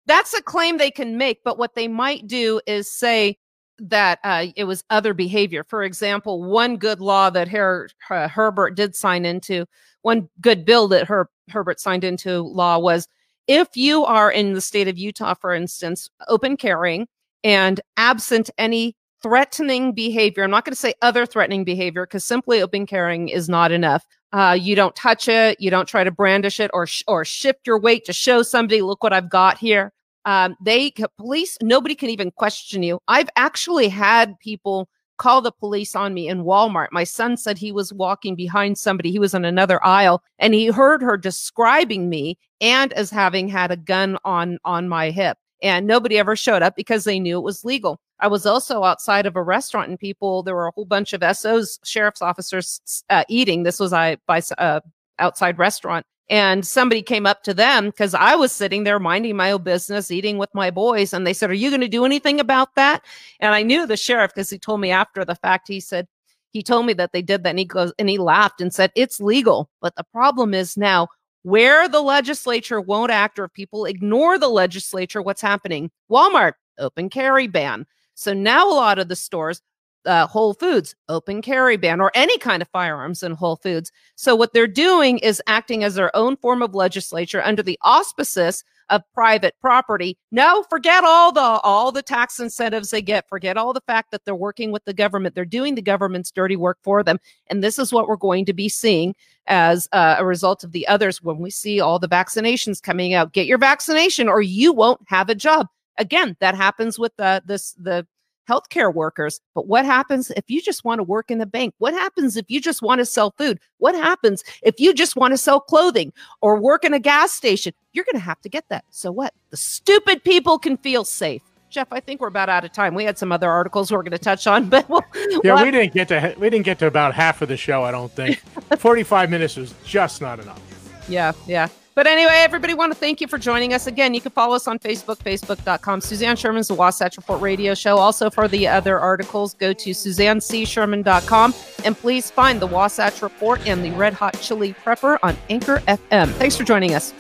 That's 0.06 0.34
a 0.34 0.42
claim 0.42 0.78
they 0.78 0.90
can 0.90 1.16
make, 1.16 1.42
but 1.44 1.58
what 1.58 1.74
they 1.74 1.88
might 1.88 2.26
do 2.26 2.60
is 2.66 2.90
say, 2.92 3.38
that 3.78 4.18
uh, 4.24 4.46
it 4.56 4.64
was 4.64 4.84
other 4.90 5.14
behavior. 5.14 5.64
For 5.64 5.82
example, 5.82 6.42
one 6.42 6.76
good 6.76 7.00
law 7.00 7.30
that 7.30 7.48
Her- 7.48 7.88
uh, 8.10 8.28
Herbert 8.28 8.76
did 8.76 8.94
sign 8.94 9.24
into, 9.24 9.66
one 10.02 10.28
good 10.40 10.64
bill 10.64 10.88
that 10.88 11.08
Her- 11.08 11.28
Herbert 11.50 11.80
signed 11.80 12.04
into 12.04 12.42
law 12.42 12.78
was 12.78 13.08
if 13.46 13.68
you 13.74 14.04
are 14.04 14.30
in 14.30 14.54
the 14.54 14.60
state 14.60 14.88
of 14.88 14.96
Utah, 14.96 15.34
for 15.34 15.52
instance, 15.52 16.08
open 16.28 16.56
carrying 16.56 17.06
and 17.42 17.80
absent 17.96 18.48
any 18.58 18.96
threatening 19.22 19.92
behavior, 19.92 20.44
I'm 20.44 20.50
not 20.50 20.64
going 20.64 20.72
to 20.72 20.80
say 20.80 20.94
other 21.02 21.26
threatening 21.26 21.64
behavior 21.64 22.06
because 22.06 22.24
simply 22.24 22.62
open 22.62 22.86
carrying 22.86 23.28
is 23.28 23.48
not 23.48 23.72
enough. 23.72 24.06
Uh, 24.34 24.52
you 24.52 24.74
don't 24.74 24.96
touch 24.96 25.28
it, 25.28 25.60
you 25.60 25.70
don't 25.70 25.86
try 25.86 26.02
to 26.02 26.10
brandish 26.10 26.58
it 26.58 26.68
or 26.74 26.88
sh- 26.88 27.04
or 27.06 27.24
shift 27.24 27.68
your 27.68 27.78
weight 27.78 28.04
to 28.04 28.12
show 28.12 28.42
somebody, 28.42 28.82
look 28.82 29.00
what 29.00 29.12
I've 29.12 29.30
got 29.30 29.58
here. 29.58 29.92
Um, 30.24 30.56
they 30.60 30.92
police, 31.16 31.56
nobody 31.62 31.94
can 31.94 32.10
even 32.10 32.32
question 32.32 32.82
you. 32.82 32.98
I've 33.06 33.28
actually 33.36 33.88
had 33.88 34.36
people 34.40 34.88
call 35.18 35.40
the 35.40 35.52
police 35.52 35.94
on 35.94 36.14
me 36.14 36.26
in 36.26 36.42
Walmart. 36.42 36.88
My 36.90 37.04
son 37.04 37.36
said 37.36 37.58
he 37.58 37.70
was 37.70 37.92
walking 37.92 38.34
behind 38.34 38.76
somebody. 38.76 39.12
He 39.12 39.20
was 39.20 39.34
in 39.34 39.44
another 39.44 39.84
aisle 39.86 40.20
and 40.40 40.52
he 40.52 40.66
heard 40.66 41.00
her 41.00 41.16
describing 41.16 42.08
me 42.08 42.36
and 42.60 42.92
as 42.94 43.10
having 43.10 43.46
had 43.46 43.70
a 43.70 43.76
gun 43.76 44.18
on 44.24 44.58
on 44.64 44.88
my 44.88 45.12
hip. 45.12 45.38
And 45.62 45.86
nobody 45.86 46.18
ever 46.18 46.36
showed 46.36 46.62
up 46.62 46.76
because 46.76 47.04
they 47.04 47.18
knew 47.18 47.38
it 47.38 47.44
was 47.44 47.64
legal. 47.64 48.00
I 48.20 48.28
was 48.28 48.46
also 48.46 48.84
outside 48.84 49.26
of 49.26 49.36
a 49.36 49.42
restaurant 49.42 49.88
and 49.88 49.98
people, 49.98 50.42
there 50.42 50.54
were 50.54 50.66
a 50.66 50.72
whole 50.72 50.84
bunch 50.84 51.12
of 51.12 51.36
SOs, 51.36 51.78
sheriff's 51.84 52.22
officers 52.22 53.02
uh, 53.10 53.24
eating. 53.28 53.62
This 53.62 53.80
was 53.80 53.92
I 53.92 54.18
by 54.26 54.42
uh, 54.58 54.80
outside 55.18 55.58
restaurant 55.58 56.06
and 56.30 56.66
somebody 56.66 57.02
came 57.02 57.26
up 57.26 57.42
to 57.42 57.54
them 57.54 57.86
because 57.86 58.14
I 58.14 58.34
was 58.34 58.52
sitting 58.52 58.84
there 58.84 58.98
minding 58.98 59.36
my 59.36 59.50
own 59.50 59.62
business, 59.62 60.10
eating 60.10 60.38
with 60.38 60.48
my 60.54 60.70
boys. 60.70 61.12
And 61.12 61.26
they 61.26 61.34
said, 61.34 61.50
Are 61.50 61.54
you 61.54 61.70
going 61.70 61.82
to 61.82 61.88
do 61.88 62.04
anything 62.04 62.40
about 62.40 62.74
that? 62.76 63.02
And 63.40 63.54
I 63.54 63.62
knew 63.62 63.86
the 63.86 63.96
sheriff 63.96 64.32
because 64.34 64.50
he 64.50 64.58
told 64.58 64.80
me 64.80 64.90
after 64.90 65.24
the 65.24 65.34
fact, 65.34 65.68
he 65.68 65.80
said, 65.80 66.08
he 66.54 66.62
told 66.62 66.86
me 66.86 66.92
that 66.94 67.12
they 67.12 67.20
did 67.20 67.42
that 67.42 67.50
and 67.50 67.58
he 67.58 67.64
goes 67.66 67.92
and 67.98 68.08
he 68.08 68.16
laughed 68.16 68.62
and 68.62 68.72
said 68.72 68.90
it's 68.94 69.20
legal 69.20 69.68
but 69.82 69.94
the 69.96 70.04
problem 70.04 70.54
is 70.54 70.76
now 70.76 71.08
where 71.44 71.88
the 71.88 72.00
legislature 72.00 72.80
won't 72.80 73.10
act 73.10 73.38
or 73.38 73.48
people 73.48 73.84
ignore 73.84 74.38
the 74.38 74.48
legislature 74.48 75.22
what's 75.22 75.40
happening 75.40 75.90
walmart 76.10 76.54
open 76.78 77.08
carry 77.08 77.46
ban 77.46 77.86
so 78.14 78.34
now 78.34 78.68
a 78.68 78.74
lot 78.74 78.98
of 78.98 79.08
the 79.08 79.16
stores 79.16 79.62
uh, 80.06 80.26
Whole 80.26 80.54
Foods 80.54 80.94
open 81.08 81.42
carry 81.42 81.76
ban 81.76 82.00
or 82.00 82.10
any 82.14 82.36
kind 82.38 82.62
of 82.62 82.68
firearms 82.68 83.22
in 83.22 83.32
Whole 83.32 83.56
Foods. 83.56 83.90
So 84.16 84.34
what 84.34 84.52
they're 84.52 84.66
doing 84.66 85.18
is 85.18 85.42
acting 85.46 85.84
as 85.84 85.94
their 85.94 86.14
own 86.14 86.36
form 86.36 86.62
of 86.62 86.74
legislature 86.74 87.42
under 87.42 87.62
the 87.62 87.78
auspices 87.82 88.64
of 88.90 89.02
private 89.14 89.54
property. 89.60 90.16
No, 90.30 90.64
forget 90.68 91.04
all 91.04 91.32
the 91.32 91.40
all 91.40 91.92
the 91.92 92.02
tax 92.02 92.40
incentives 92.40 92.90
they 92.90 93.02
get. 93.02 93.28
Forget 93.28 93.56
all 93.56 93.72
the 93.72 93.80
fact 93.86 94.10
that 94.10 94.24
they're 94.24 94.34
working 94.34 94.70
with 94.72 94.84
the 94.84 94.94
government. 94.94 95.34
They're 95.34 95.44
doing 95.44 95.74
the 95.74 95.82
government's 95.82 96.30
dirty 96.30 96.56
work 96.56 96.78
for 96.82 97.02
them. 97.02 97.18
And 97.48 97.62
this 97.62 97.78
is 97.78 97.92
what 97.92 98.08
we're 98.08 98.16
going 98.16 98.44
to 98.46 98.52
be 98.52 98.68
seeing 98.68 99.14
as 99.46 99.88
uh, 99.92 100.16
a 100.18 100.24
result 100.24 100.64
of 100.64 100.72
the 100.72 100.86
others 100.88 101.22
when 101.22 101.38
we 101.38 101.50
see 101.50 101.80
all 101.80 101.98
the 101.98 102.08
vaccinations 102.08 102.82
coming 102.82 103.14
out. 103.14 103.32
Get 103.32 103.46
your 103.46 103.58
vaccination 103.58 104.28
or 104.28 104.40
you 104.40 104.72
won't 104.72 105.00
have 105.06 105.28
a 105.28 105.34
job. 105.34 105.68
Again, 105.96 106.36
that 106.40 106.54
happens 106.54 106.98
with 106.98 107.14
the 107.16 107.42
this 107.46 107.72
the 107.72 108.06
healthcare 108.48 108.92
workers. 108.92 109.40
But 109.54 109.66
what 109.66 109.84
happens 109.84 110.30
if 110.32 110.44
you 110.48 110.60
just 110.60 110.84
want 110.84 110.98
to 110.98 111.02
work 111.02 111.30
in 111.30 111.38
the 111.38 111.46
bank? 111.46 111.74
What 111.78 111.94
happens 111.94 112.36
if 112.36 112.46
you 112.48 112.60
just 112.60 112.82
want 112.82 113.00
to 113.00 113.04
sell 113.04 113.34
food? 113.36 113.58
What 113.78 113.94
happens 113.94 114.44
if 114.62 114.78
you 114.78 114.94
just 114.94 115.16
want 115.16 115.32
to 115.32 115.38
sell 115.38 115.60
clothing 115.60 116.12
or 116.40 116.60
work 116.60 116.84
in 116.84 116.94
a 116.94 117.00
gas 117.00 117.32
station? 117.32 117.72
You're 117.92 118.04
going 118.04 118.20
to 118.20 118.24
have 118.24 118.40
to 118.42 118.48
get 118.48 118.68
that. 118.68 118.84
So 118.90 119.12
what? 119.12 119.32
The 119.50 119.56
stupid 119.56 120.24
people 120.24 120.58
can 120.58 120.76
feel 120.76 121.04
safe. 121.04 121.42
Jeff, 121.70 121.88
I 121.90 121.98
think 121.98 122.20
we're 122.20 122.28
about 122.28 122.48
out 122.48 122.64
of 122.64 122.72
time. 122.72 122.94
We 122.94 123.04
had 123.04 123.18
some 123.18 123.32
other 123.32 123.50
articles 123.50 123.90
we're 123.90 124.02
going 124.02 124.12
to 124.12 124.18
touch 124.18 124.46
on, 124.46 124.68
but 124.70 124.88
we'll, 124.88 125.02
yeah, 125.42 125.54
we'll 125.54 125.64
we 125.64 125.70
didn't 125.72 125.92
get 125.92 126.06
to 126.08 126.34
we 126.38 126.48
didn't 126.48 126.64
get 126.64 126.78
to 126.78 126.86
about 126.86 127.14
half 127.14 127.42
of 127.42 127.48
the 127.48 127.56
show. 127.56 127.82
I 127.82 127.90
don't 127.90 128.12
think 128.12 128.38
forty 128.78 129.02
five 129.02 129.28
minutes 129.28 129.58
is 129.58 129.74
just 129.84 130.20
not 130.20 130.38
enough. 130.38 130.62
Yeah, 131.08 131.32
yeah. 131.48 131.68
But 131.94 132.08
anyway, 132.08 132.34
everybody 132.38 132.74
want 132.74 132.92
to 132.92 132.98
thank 132.98 133.20
you 133.20 133.28
for 133.28 133.38
joining 133.38 133.72
us. 133.72 133.86
Again, 133.86 134.14
you 134.14 134.20
can 134.20 134.32
follow 134.32 134.56
us 134.56 134.66
on 134.66 134.78
Facebook, 134.78 135.18
facebook.com. 135.18 136.00
Suzanne 136.00 136.36
Sherman's 136.36 136.68
The 136.68 136.74
Wasatch 136.74 137.16
Report 137.16 137.40
radio 137.40 137.74
show. 137.74 137.98
Also, 137.98 138.30
for 138.30 138.48
the 138.48 138.66
other 138.66 138.98
articles, 138.98 139.54
go 139.54 139.72
to 139.72 139.90
suzannecsherman.com 139.90 141.54
and 141.84 141.96
please 141.96 142.30
find 142.30 142.60
The 142.60 142.66
Wasatch 142.66 143.22
Report 143.22 143.64
and 143.66 143.84
the 143.84 143.92
Red 143.92 144.14
Hot 144.14 144.38
Chili 144.40 144.74
Prepper 144.84 145.18
on 145.22 145.36
Anchor 145.50 145.78
FM. 145.86 146.30
Thanks 146.32 146.56
for 146.56 146.64
joining 146.64 146.94
us. 146.94 147.14